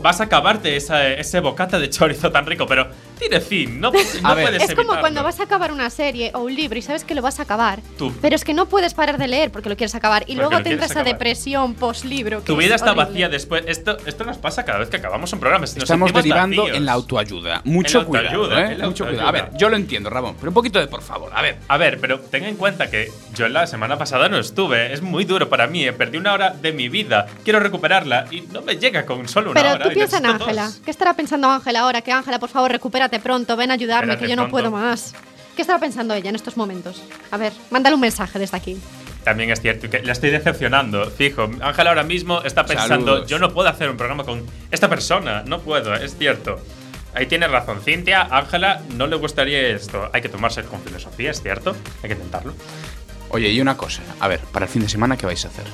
Vas 0.00 0.20
a 0.20 0.24
acabarte 0.24 0.76
esa- 0.76 1.08
ese 1.08 1.40
bocata 1.40 1.78
de 1.78 1.90
chorizo 1.90 2.30
tan 2.32 2.46
rico, 2.46 2.66
pero 2.66 2.88
tiene 3.18 3.40
fin. 3.40 3.80
No, 3.80 3.90
no 4.22 4.28
A 4.28 4.34
ver. 4.34 4.44
puedes 4.46 4.62
Es 4.62 4.68
como 4.70 4.80
evitarlo. 4.80 5.00
cuando 5.00 5.22
vas 5.22 5.38
a 5.40 5.44
acabar 5.44 5.70
una 5.72 5.90
serie 5.90 6.30
o 6.34 6.40
un 6.40 6.54
libro 6.54 6.78
y 6.78 6.82
sabes 6.82 7.04
que 7.04 7.14
lo 7.14 7.22
vas 7.22 7.38
a 7.40 7.42
acabar. 7.44 7.80
Tu, 7.98 8.12
Pero 8.20 8.34
es 8.34 8.44
que 8.44 8.54
no 8.54 8.66
puedes 8.66 8.94
parar 8.94 9.18
de 9.18 9.28
leer 9.28 9.50
porque 9.52 9.68
lo 9.68 9.76
quieres 9.76 9.94
acabar. 9.94 10.22
Y 10.22 10.34
Porque 10.34 10.48
luego 10.48 10.62
te 10.62 10.70
entra 10.70 10.86
esa 10.86 11.02
depresión 11.04 11.74
post-libro. 11.74 12.40
tu 12.40 12.52
es 12.52 12.58
vida 12.58 12.74
está 12.74 12.92
horrible. 12.92 13.04
vacía 13.06 13.28
después. 13.28 13.64
Esto, 13.66 13.96
esto 14.06 14.24
nos 14.24 14.38
pasa 14.38 14.64
cada 14.64 14.78
vez 14.78 14.88
que 14.88 14.96
acabamos 14.96 15.32
un 15.32 15.38
programa. 15.40 15.62
Nos 15.62 15.76
Estamos 15.76 16.12
derivando 16.12 16.62
vacíos. 16.62 16.76
en 16.78 16.84
la 16.86 16.92
autoayuda. 16.92 17.60
Mucho 17.64 17.98
En 18.00 18.04
la 18.04 18.08
autoayuda, 18.08 18.48
cuidado, 18.48 18.58
¿eh? 18.58 18.72
en 18.72 18.78
la 18.78 18.86
Mucho 18.86 19.04
autoayuda. 19.04 19.10
cuidado. 19.10 19.28
A 19.28 19.32
ver, 19.50 19.58
yo 19.58 19.68
lo 19.68 19.76
entiendo, 19.76 20.10
Ramón, 20.10 20.36
pero 20.38 20.50
un 20.50 20.54
poquito 20.54 20.78
de 20.78 20.86
por 20.88 21.02
favor. 21.02 21.30
A 21.34 21.42
ver. 21.42 21.58
A 21.68 21.76
ver, 21.76 22.00
pero 22.00 22.18
ten 22.20 22.44
en 22.44 22.56
cuenta 22.56 22.90
que 22.90 23.10
yo 23.34 23.48
la 23.48 23.66
semana 23.66 23.98
pasada 23.98 24.28
no 24.28 24.38
estuve. 24.38 24.92
Es 24.92 25.02
muy 25.02 25.24
duro 25.24 25.48
para 25.48 25.66
mí. 25.66 25.84
eh. 25.84 25.92
Perdí 25.92 26.18
una 26.18 26.32
hora 26.32 26.50
de 26.50 26.72
mi 26.72 26.88
vida. 26.88 27.26
Quiero 27.44 27.60
recuperarla 27.60 28.26
y 28.30 28.40
no 28.52 28.62
me 28.62 28.76
llega 28.76 29.06
con 29.06 29.28
solo 29.28 29.50
una 29.52 29.60
Pero 29.60 29.74
hora. 29.74 29.81
Tú 29.82 29.90
y 29.90 29.94
piensa 29.94 30.18
en 30.18 30.26
Ángela. 30.26 30.70
¿Qué 30.84 30.90
estará 30.90 31.14
pensando 31.14 31.48
Ángela 31.50 31.80
ahora? 31.80 32.00
Que 32.02 32.12
Ángela, 32.12 32.38
por 32.38 32.48
favor, 32.50 32.70
recupérate 32.70 33.20
pronto. 33.20 33.56
Ven 33.56 33.70
a 33.70 33.74
ayudarme, 33.74 34.12
Espérate 34.12 34.24
que 34.24 34.30
yo 34.30 34.36
no 34.36 34.42
pronto. 34.48 34.52
puedo 34.52 34.70
más. 34.70 35.14
¿Qué 35.56 35.62
estará 35.62 35.78
pensando 35.78 36.14
ella 36.14 36.30
en 36.30 36.36
estos 36.36 36.56
momentos? 36.56 37.02
A 37.30 37.36
ver, 37.36 37.52
mándale 37.70 37.94
un 37.94 38.00
mensaje 38.00 38.38
desde 38.38 38.56
aquí. 38.56 38.78
También 39.24 39.50
es 39.50 39.60
cierto 39.60 39.88
que 39.88 40.02
la 40.02 40.12
estoy 40.12 40.30
decepcionando. 40.30 41.10
Fijo, 41.10 41.48
Ángela 41.60 41.90
ahora 41.90 42.02
mismo 42.02 42.42
está 42.42 42.64
pensando, 42.66 43.06
Saludos. 43.12 43.28
yo 43.28 43.38
no 43.38 43.52
puedo 43.52 43.68
hacer 43.68 43.88
un 43.90 43.96
programa 43.96 44.24
con 44.24 44.44
esta 44.70 44.88
persona. 44.88 45.42
No 45.46 45.60
puedo, 45.60 45.94
es 45.94 46.16
cierto. 46.16 46.58
Ahí 47.14 47.26
tienes 47.26 47.50
razón, 47.50 47.80
Cintia. 47.84 48.22
Ángela 48.30 48.80
no 48.96 49.06
le 49.06 49.16
gustaría 49.16 49.68
esto. 49.68 50.08
Hay 50.12 50.22
que 50.22 50.28
tomarse 50.30 50.62
con 50.64 50.80
filosofía, 50.82 51.30
es 51.30 51.42
cierto. 51.42 51.76
Hay 52.02 52.08
que 52.08 52.14
intentarlo. 52.14 52.54
Oye, 53.28 53.50
y 53.50 53.60
una 53.60 53.76
cosa. 53.76 54.02
A 54.18 54.28
ver, 54.28 54.40
para 54.40 54.64
el 54.64 54.70
fin 54.72 54.82
de 54.82 54.88
semana, 54.88 55.16
¿qué 55.16 55.26
vais 55.26 55.44
a 55.44 55.48
hacer? 55.48 55.64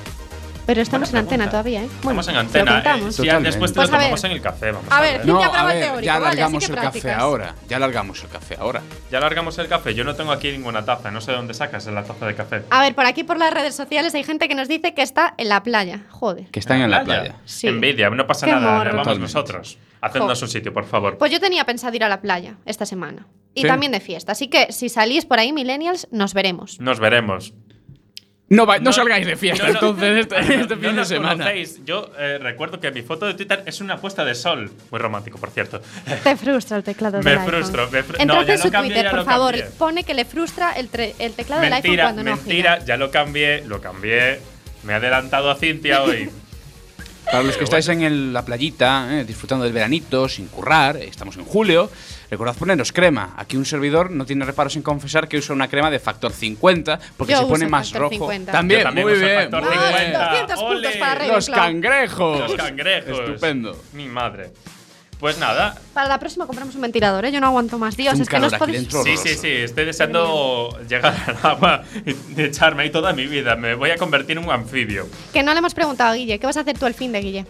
Pero 0.69 0.83
estamos 0.83 1.09
Buena 1.09 1.21
en 1.21 1.25
antena 1.25 1.49
pregunta. 1.49 1.51
todavía, 1.51 1.81
¿eh? 1.81 1.89
Bueno, 2.03 2.19
Estamos 2.21 2.27
en 2.27 2.35
antena. 2.35 2.77
eh, 3.07 3.11
si 3.11 3.17
Totalmente. 3.23 3.47
después 3.49 3.71
te 3.71 3.75
Pues 3.75 3.89
lo 3.89 3.95
a 3.95 3.97
ver. 3.97 4.05
tomamos 4.05 4.23
en 4.23 4.31
el 4.33 4.41
café. 4.43 4.71
Vamos 4.71 4.91
A 4.91 4.97
a, 4.97 5.01
ver, 5.01 5.17
ver. 5.17 5.25
No, 5.25 5.41
a 5.43 5.65
ver, 5.65 5.79
teórico, 5.83 6.01
ya 6.01 6.13
vale, 6.13 6.27
así 6.27 6.37
largamos 6.37 6.65
que 6.67 6.71
el 6.73 6.77
café 6.79 7.11
ahora. 7.11 7.55
Ya 7.67 7.79
largamos 7.79 8.23
el 8.23 8.29
café 8.29 8.55
ahora. 8.59 8.81
Ya 9.09 9.19
largamos 9.19 9.57
el 9.57 9.67
café. 9.67 9.95
Yo 9.95 10.03
no 10.03 10.13
tengo 10.15 10.31
aquí 10.31 10.51
ninguna 10.51 10.85
taza. 10.85 11.09
No 11.09 11.21
sé 11.21 11.31
de 11.31 11.37
dónde 11.37 11.55
sacas 11.55 11.87
la 11.87 12.03
taza 12.03 12.27
de 12.27 12.35
café. 12.35 12.61
A 12.69 12.81
ver, 12.83 12.93
por 12.93 13.07
aquí 13.07 13.23
por 13.23 13.39
las 13.39 13.51
redes 13.51 13.73
sociales 13.73 14.13
hay 14.13 14.23
gente 14.23 14.47
que 14.47 14.53
nos 14.53 14.67
dice 14.67 14.93
que 14.93 15.01
está 15.01 15.33
en 15.37 15.49
la 15.49 15.63
playa. 15.63 16.01
Joder. 16.11 16.45
Que 16.51 16.59
están 16.59 16.79
en 16.81 16.91
la 16.91 17.03
playa. 17.03 17.37
Sí. 17.45 17.65
Envidia, 17.67 18.11
no 18.11 18.27
pasa 18.27 18.45
Qué 18.45 18.51
nada. 18.51 18.61
morro. 18.77 18.91
Vamos 18.91 19.07
Totalmente. 19.07 19.21
nosotros. 19.33 19.79
Hacednos 20.01 20.39
Jo. 20.39 20.45
un 20.45 20.51
sitio, 20.51 20.71
por 20.71 20.85
favor. 20.85 21.17
Pues 21.17 21.31
yo 21.31 21.39
tenía 21.39 21.65
pensado 21.65 21.95
ir 21.95 22.03
a 22.03 22.09
la 22.09 22.21
playa 22.21 22.57
esta 22.67 22.85
semana. 22.85 23.25
Y 23.55 23.61
Sí. 23.63 23.67
también 23.67 23.91
de 23.91 24.01
fiesta. 24.01 24.33
Así 24.33 24.49
que 24.49 24.71
si 24.71 24.87
salís 24.87 25.25
por 25.25 25.39
ahí, 25.39 25.51
millennials, 25.51 26.07
nos 26.11 26.35
veremos. 26.35 26.79
Nos 26.79 26.99
veremos. 26.99 27.53
No, 28.49 28.65
va- 28.65 28.77
no, 28.79 28.85
No- 28.85 28.93
salgáis 28.93 29.27
de 29.27 29.35
fiesta 29.35 29.63
no, 29.67 29.73
no. 29.73 29.75
entonces 29.79 30.17
este, 30.21 30.35
No, 30.35 30.61
este 30.63 30.75
no 30.75 30.81
fin 30.81 30.95
de 30.95 31.05
semana. 31.05 31.31
conocéis. 31.45 31.85
Yo 31.85 32.09
eh, 32.17 32.39
recuerdo 32.41 32.79
que 32.79 32.89
mi 32.91 33.03
foto 33.03 33.27
de 33.27 33.35
Twitter 33.35 33.61
es 33.65 33.79
una 33.79 33.97
puesta 33.97 34.25
de 34.25 34.33
sol. 34.33 34.71
Muy 34.89 34.99
romántico, 34.99 35.37
por 35.37 35.51
cierto. 35.51 35.81
Te 36.23 36.35
frustra 36.35 36.77
el 36.77 36.83
teclado 36.83 37.19
Me 37.21 37.29
del 37.29 37.39
iPhone. 37.39 37.53
frustro, 37.55 37.91
me 37.91 37.99
fru- 38.03 38.15
Entrad 38.19 38.25
no, 38.41 38.43
ya 38.43 38.53
en 38.53 38.59
su 38.59 38.71
cambié, 38.71 38.91
Twitter, 38.93 39.11
por 39.11 39.25
favor. 39.25 39.51
cambié. 39.53 39.69
Pone 39.77 40.03
que 40.03 40.13
le 40.15 40.25
frustra 40.25 40.71
el, 40.73 40.89
el 41.19 41.33
teclado 41.33 41.61
del 41.61 41.73
iPhone 41.73 41.83
mentira, 41.91 42.03
cuando 42.05 42.23
no 42.23 42.35
mentira, 42.35 42.73
gira. 42.73 42.85
ya 42.85 42.97
lo 42.97 43.11
cambié, 43.11 43.63
lo 43.65 43.81
cambié. 43.81 44.39
Me 44.83 44.93
he 44.93 44.95
adelantado 44.95 45.51
a 45.51 45.55
Cintia 45.55 46.01
hoy. 46.01 46.29
Para 47.25 47.43
los 47.43 47.55
que 47.57 47.63
estáis 47.65 47.87
en 47.89 48.01
el- 48.01 48.33
la 48.33 48.43
playita, 48.43 49.19
eh, 49.19 49.25
disfrutando 49.25 49.63
del 49.63 49.73
veranito, 49.73 50.27
sin 50.27 50.47
currar, 50.47 50.97
estamos 50.97 51.37
en 51.37 51.45
julio, 51.45 51.91
recordad 52.29 52.55
poneros 52.55 52.91
crema. 52.91 53.33
Aquí 53.37 53.57
un 53.57 53.65
servidor 53.65 54.11
no 54.11 54.25
tiene 54.25 54.45
reparos 54.45 54.75
en 54.75 54.81
confesar 54.81 55.27
que 55.27 55.37
usa 55.37 55.53
una 55.55 55.67
crema 55.67 55.89
de 55.89 55.99
factor 55.99 56.31
50 56.31 56.99
porque 57.17 57.33
Yo 57.33 57.39
se 57.41 57.45
pone 57.45 57.67
más 57.67 57.91
rojo. 57.93 58.11
50. 58.11 58.51
También, 58.51 58.81
Yo 58.81 58.85
también 58.85 59.07
muy 59.07 59.13
uso 59.17 59.25
bien. 59.25 59.41
factor 59.41 59.61
muy 59.63 59.71
50. 59.71 59.99
bien. 59.99 60.47
200 60.47 60.63
puntos 60.63 60.95
para 60.97 61.27
Los 61.27 61.49
cangrejos. 61.49 62.39
Los 62.39 62.53
cangrejos. 62.55 63.19
Estupendo. 63.19 63.81
Mi 63.93 64.07
madre. 64.07 64.51
Pues 65.19 65.37
nada. 65.37 65.75
Para 65.93 66.07
la 66.07 66.17
próxima 66.17 66.47
compramos 66.47 66.75
un 66.75 66.81
ventilador, 66.81 67.25
¿eh? 67.25 67.31
Yo 67.33 67.41
no 67.41 67.47
aguanto 67.47 67.77
más. 67.77 67.97
Dios, 67.97 68.13
Un 68.15 68.21
es 68.21 68.29
que 68.29 68.39
no 68.39 68.47
os 68.47 68.53
podéis... 68.53 68.79
dentro. 68.83 69.03
Sí, 69.03 69.17
sí, 69.17 69.35
sí. 69.35 69.49
Estoy 69.49 69.83
deseando 69.83 70.69
llegar 70.87 71.13
al 71.27 71.51
agua 71.51 71.83
y 72.05 72.41
echarme 72.41 72.83
ahí 72.83 72.89
toda 72.89 73.11
mi 73.11 73.27
vida. 73.27 73.57
Me 73.57 73.75
voy 73.75 73.89
a 73.89 73.97
convertir 73.97 74.37
en 74.37 74.45
un 74.45 74.49
anfibio. 74.51 75.09
Que 75.33 75.43
no 75.43 75.51
le 75.51 75.59
hemos 75.59 75.73
preguntado 75.73 76.11
a 76.11 76.15
Guille. 76.15 76.39
¿Qué 76.39 76.45
vas 76.45 76.55
a 76.55 76.61
hacer 76.61 76.79
tú 76.79 76.85
el 76.85 76.93
fin 76.93 77.11
de 77.11 77.19
Guille? 77.19 77.45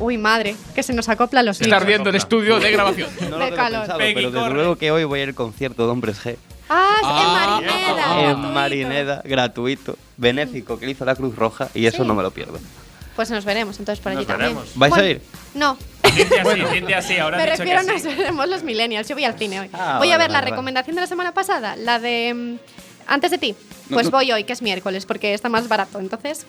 Uy, 0.00 0.16
madre, 0.18 0.56
que 0.74 0.82
se 0.82 0.92
nos 0.92 1.08
acopla 1.08 1.42
los 1.42 1.60
está 1.60 1.76
ardiendo 1.76 2.10
el 2.10 2.16
estudio 2.16 2.58
de 2.58 2.70
grabación. 2.72 3.10
No 3.28 3.30
lo 3.30 3.38
De 3.38 3.44
tengo 3.46 3.56
calor. 3.56 3.80
pensado, 3.80 3.98
Peggy, 3.98 4.14
pero 4.14 4.30
desde 4.30 4.42
corre. 4.44 4.54
luego 4.54 4.76
que 4.76 4.90
hoy 4.90 5.04
voy 5.04 5.20
al 5.22 5.34
concierto 5.34 5.84
de 5.84 5.92
Hombres 5.92 6.24
G. 6.24 6.36
Ah, 6.68 6.94
es 7.00 7.02
Ah, 7.04 7.60
en 7.60 7.66
Marineda. 7.66 7.90
En 7.90 8.24
gratuito. 8.26 8.52
Marineda, 8.54 9.22
gratuito, 9.24 9.96
benéfico, 10.16 10.78
que 10.78 10.86
le 10.86 10.92
hizo 10.92 11.04
la 11.04 11.14
Cruz 11.16 11.34
Roja 11.36 11.68
y 11.74 11.86
eso 11.86 12.02
Sí. 12.02 12.08
no 12.08 12.14
me 12.14 12.22
lo 12.22 12.30
pierdo. 12.30 12.58
Pues 13.16 13.28
nos 13.30 13.44
veremos 13.44 13.78
entonces 13.78 14.00
por 14.02 14.12
allí 14.12 14.18
Nos 14.18 14.26
también. 14.28 14.50
veremos. 14.54 14.70
¿Vais 14.76 14.90
Bueno, 14.90 15.04
a 15.04 15.08
ir? 15.08 15.22
No, 15.54 15.76
Cintia 16.04 16.44
sí, 16.44 16.62
Cintia 16.72 17.02
sí. 17.02 17.18
Ahora 17.18 17.36
me 17.36 17.42
dicho 17.44 17.56
refiero 17.58 17.80
a 17.80 17.84
que 17.84 17.92
nos 17.92 18.02
sí. 18.02 18.08
veremos 18.08 18.48
los 18.48 18.62
millennials. 18.62 19.08
Yo 19.08 19.14
voy 19.16 19.24
al 19.24 19.36
cine 19.38 19.60
hoy. 19.60 19.70
Ah, 19.74 19.96
voy 19.98 20.08
a 20.08 20.12
vale, 20.12 20.18
ver 20.24 20.30
la 20.30 20.38
vale, 20.38 20.44
vale. 20.44 20.50
recomendación 20.50 20.94
de 20.96 21.02
la 21.02 21.06
semana 21.08 21.34
pasada, 21.34 21.76
la 21.76 21.98
de 21.98 22.32
mm, 22.34 22.56
antes 23.08 23.30
de 23.32 23.38
ti. 23.38 23.54
Pues 23.90 24.06
no. 24.06 24.12
voy 24.12 24.30
hoy, 24.32 24.44
que 24.44 24.52
es 24.52 24.62
miércoles, 24.62 25.04
porque 25.04 25.34
está 25.34 25.48
más 25.48 25.66
barato. 25.68 25.98
Entonces, 25.98 26.46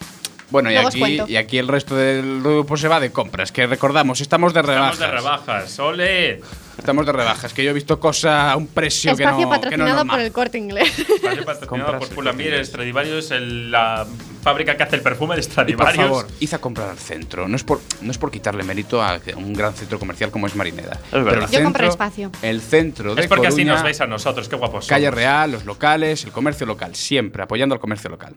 Bueno, 0.52 0.72
y 0.72 0.76
aquí, 0.76 0.99
cuento. 0.99 1.26
y 1.28 1.36
aquí 1.38 1.58
el 1.58 1.68
resto 1.68 1.95
del 1.95 2.41
grupo 2.41 2.76
se 2.78 2.88
va 2.88 2.99
de 2.99 3.12
compras. 3.12 3.52
Que 3.52 3.66
recordamos, 3.68 4.22
estamos 4.22 4.54
de 4.54 4.62
rebajas. 4.62 4.93
Estamos 4.93 5.12
de 5.12 5.18
rebajas. 5.18 5.80
¡Ole! 5.80 6.41
Estamos 6.78 7.06
de 7.06 7.12
rebajas. 7.12 7.54
Que 7.54 7.64
yo 7.64 7.70
he 7.72 7.74
visto 7.74 7.99
cosa 7.99 8.52
a 8.52 8.58
un 8.58 8.68
precio 8.68 9.16
que 9.16 9.24
no, 9.24 9.30
espacio 9.32 9.47
que 9.47 9.78
no 9.78 9.86
es 9.86 9.91
patrocinado 9.93 10.06
por 10.06 10.20
el 10.20 10.32
corte 10.32 10.58
inglés. 10.58 10.91
Vale, 11.24 11.43
patrocinado 11.43 11.68
Compras 11.68 11.99
por 12.10 12.28
el 12.28 12.34
Pull&Bear 12.36 12.66
Stradivarius, 12.66 13.32
el- 13.32 13.72
la 13.72 14.06
fábrica 14.43 14.76
que 14.76 14.84
hace 14.84 14.95
el 14.97 15.02
perfume 15.04 15.36
de 15.36 15.41
Y 15.41 15.43
por 15.45 15.52
Stradivarius. 15.52 15.95
favor, 16.06 16.28
id 16.39 16.54
a 16.54 16.58
comprar 16.60 16.89
al 16.89 16.97
centro. 16.97 17.47
No 17.47 17.56
es 17.56 17.64
por, 17.64 17.80
no 18.02 18.12
es 18.12 18.18
por 18.18 18.32
quitarle 18.32 18.64
mérito 18.64 19.02
a 19.02 19.20
un 19.38 19.54
gran 19.54 19.74
centro 19.74 19.99
comercial 19.99 20.32
como 20.32 20.47
es 20.47 20.56
Marineda. 20.56 20.99
Pero 21.12 21.24
verdad. 21.24 21.43
el 21.45 21.58
Yo 21.58 21.64
compro 21.64 21.84
centro- 21.86 21.89
espacio. 21.89 22.32
El 22.41 22.62
centro 22.62 23.16
de 23.16 23.22
es 23.22 23.28
porque 23.28 23.47
así 23.47 23.64
nos 23.64 23.84
veis 23.84 24.02
a 24.02 24.08
nosotros, 24.08 24.49
qué 24.49 24.56
guapos 24.58 24.88
Calle 24.88 25.06
somos. 25.06 25.16
Real, 25.18 25.52
los 25.52 25.66
locales, 25.66 26.24
el 26.26 26.32
comercio 26.32 26.66
local. 26.66 26.95
Siempre 26.95 27.43
apoyando 27.43 27.74
al 27.76 27.80
comercio 27.80 28.10
local. 28.10 28.34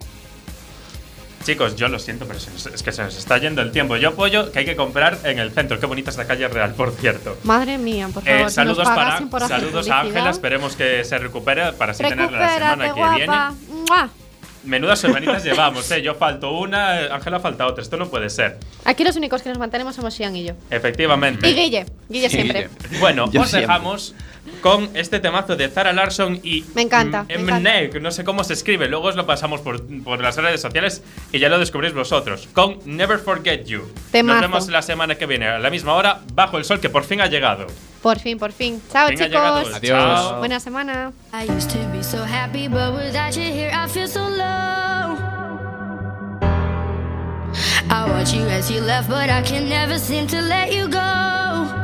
Chicos, 1.45 1.76
yo 1.76 1.88
lo 1.88 1.99
siento, 1.99 2.26
pero 2.26 2.38
nos- 2.53 2.66
es 2.66 2.82
que 2.82 2.90
se 2.90 3.03
nos 3.03 3.16
está 3.18 3.36
yendo 3.38 3.61
el 3.61 3.70
tiempo. 3.70 3.97
Yo 3.97 4.11
apoyo 4.11 4.51
que 4.51 4.61
hay 4.61 4.64
que 4.64 4.76
comprar 4.76 5.18
en 5.24 5.38
el 5.38 5.51
centro. 5.51 5.78
Qué 5.78 5.84
bonita 5.86 6.11
es 6.11 6.16
la 6.16 6.26
calle 6.26 6.49
Real, 6.49 6.72
por 6.74 6.92
cierto. 6.92 7.36
Madre 7.45 7.76
mía, 7.76 8.09
por 8.12 8.26
Eh, 8.26 8.32
favor. 8.32 8.49
si 8.51 8.55
saludos 8.55 8.88
para 8.88 9.18
saludos 9.49 9.90
a. 9.90 10.01
Ángela, 10.01 10.30
esperemos 10.30 10.74
que 10.74 11.05
se 11.05 11.18
recupere 11.18 11.72
para 11.74 11.92
así 11.92 12.03
tenerla 12.03 12.38
la 12.40 12.55
semana 12.55 12.84
que 12.86 12.92
guapa. 12.92 13.16
viene. 13.16 13.36
¡Mua! 13.88 14.09
Menudas 14.64 14.99
semanitas 14.99 15.45
llevamos, 15.45 15.90
eh. 15.90 16.01
Yo 16.01 16.14
falto 16.14 16.53
una, 16.53 17.03
eh, 17.03 17.09
Ángela 17.12 17.38
falta 17.38 17.66
otra. 17.66 17.82
Esto 17.82 17.99
no 17.99 18.09
puede 18.09 18.30
ser. 18.30 18.57
Aquí 18.86 19.05
los 19.05 19.14
únicos 19.16 19.42
que 19.42 19.51
nos 19.51 19.59
mantenemos 19.59 19.95
somos 19.95 20.14
Xian 20.14 20.34
y 20.36 20.45
yo. 20.45 20.55
Efectivamente. 20.70 21.47
Y 21.47 21.55
Guille. 21.55 21.84
Guille 22.09 22.30
Sí, 22.30 22.36
siempre. 22.36 22.70
Bueno, 23.01 23.30
Yo 23.30 23.42
os 23.42 23.51
siempre. 23.51 23.66
dejamos 23.66 24.14
con 24.61 24.90
este 24.95 25.20
temazo 25.20 25.57
de 25.57 25.68
Zara 25.68 25.92
Larson 25.92 26.40
y 26.42 26.64
Me 26.74 26.82
encanta, 26.82 27.24
me 27.24 27.34
encanta. 27.34 27.99
No 28.01 28.11
sé 28.11 28.24
cómo 28.24 28.45
se 28.45 28.55
escribe, 28.55 28.88
luego 28.88 29.09
os 29.09 29.16
lo 29.16 29.26
pasamos 29.26 29.61
por, 29.61 29.82
por 30.03 30.20
las 30.20 30.36
redes 30.36 30.61
sociales 30.61 31.03
y 31.32 31.38
ya 31.38 31.49
lo 31.49 31.59
descubrís 31.59 31.92
vosotros, 31.92 32.49
con 32.53 32.78
Never 32.84 33.18
Forget 33.18 33.66
You. 33.66 33.82
Temazo. 34.11 34.40
Nos 34.40 34.51
vemos 34.51 34.68
la 34.68 34.82
semana 34.82 35.14
que 35.16 35.26
viene 35.26 35.49
a 35.49 35.59
la 35.59 35.70
misma 35.70 35.95
hora, 35.95 36.20
bajo 36.34 36.59
el 36.59 36.64
sol 36.64 36.80
que 36.80 36.88
por 36.88 37.05
fin 37.05 37.20
ha 37.20 37.26
llegado. 37.26 37.66
Por 38.03 38.18
fin, 38.18 38.38
por 38.38 38.53
fin. 38.53 38.82
Chao, 38.92 39.09
Venga, 39.09 39.26
chicos. 39.26 39.74
Adiós. 39.74 40.20
Chao. 40.20 40.38
Buena 40.38 40.61
semana. 40.61 41.12
I 41.32 41.51
used 41.51 41.70
to 41.70 41.78
be 41.90 42.03
so 42.03 42.22
happy, 42.22 42.68
but 42.68 42.95
without 42.95 43.34
you 43.34 43.51
here, 43.51 43.70
I 43.72 43.88
feel 43.88 44.07
so 44.07 44.28
low. 44.28 45.16
I 47.90 48.11
watch 48.11 48.34
you 48.34 48.47
as 48.49 48.70
you 48.70 48.80
left, 48.82 49.09
but 49.09 49.30
I 49.30 49.42
can 49.42 49.68
never 49.68 49.99
seem 49.99 50.26
to 50.28 50.40
let 50.40 50.72
you 50.72 50.88
go. 50.88 51.84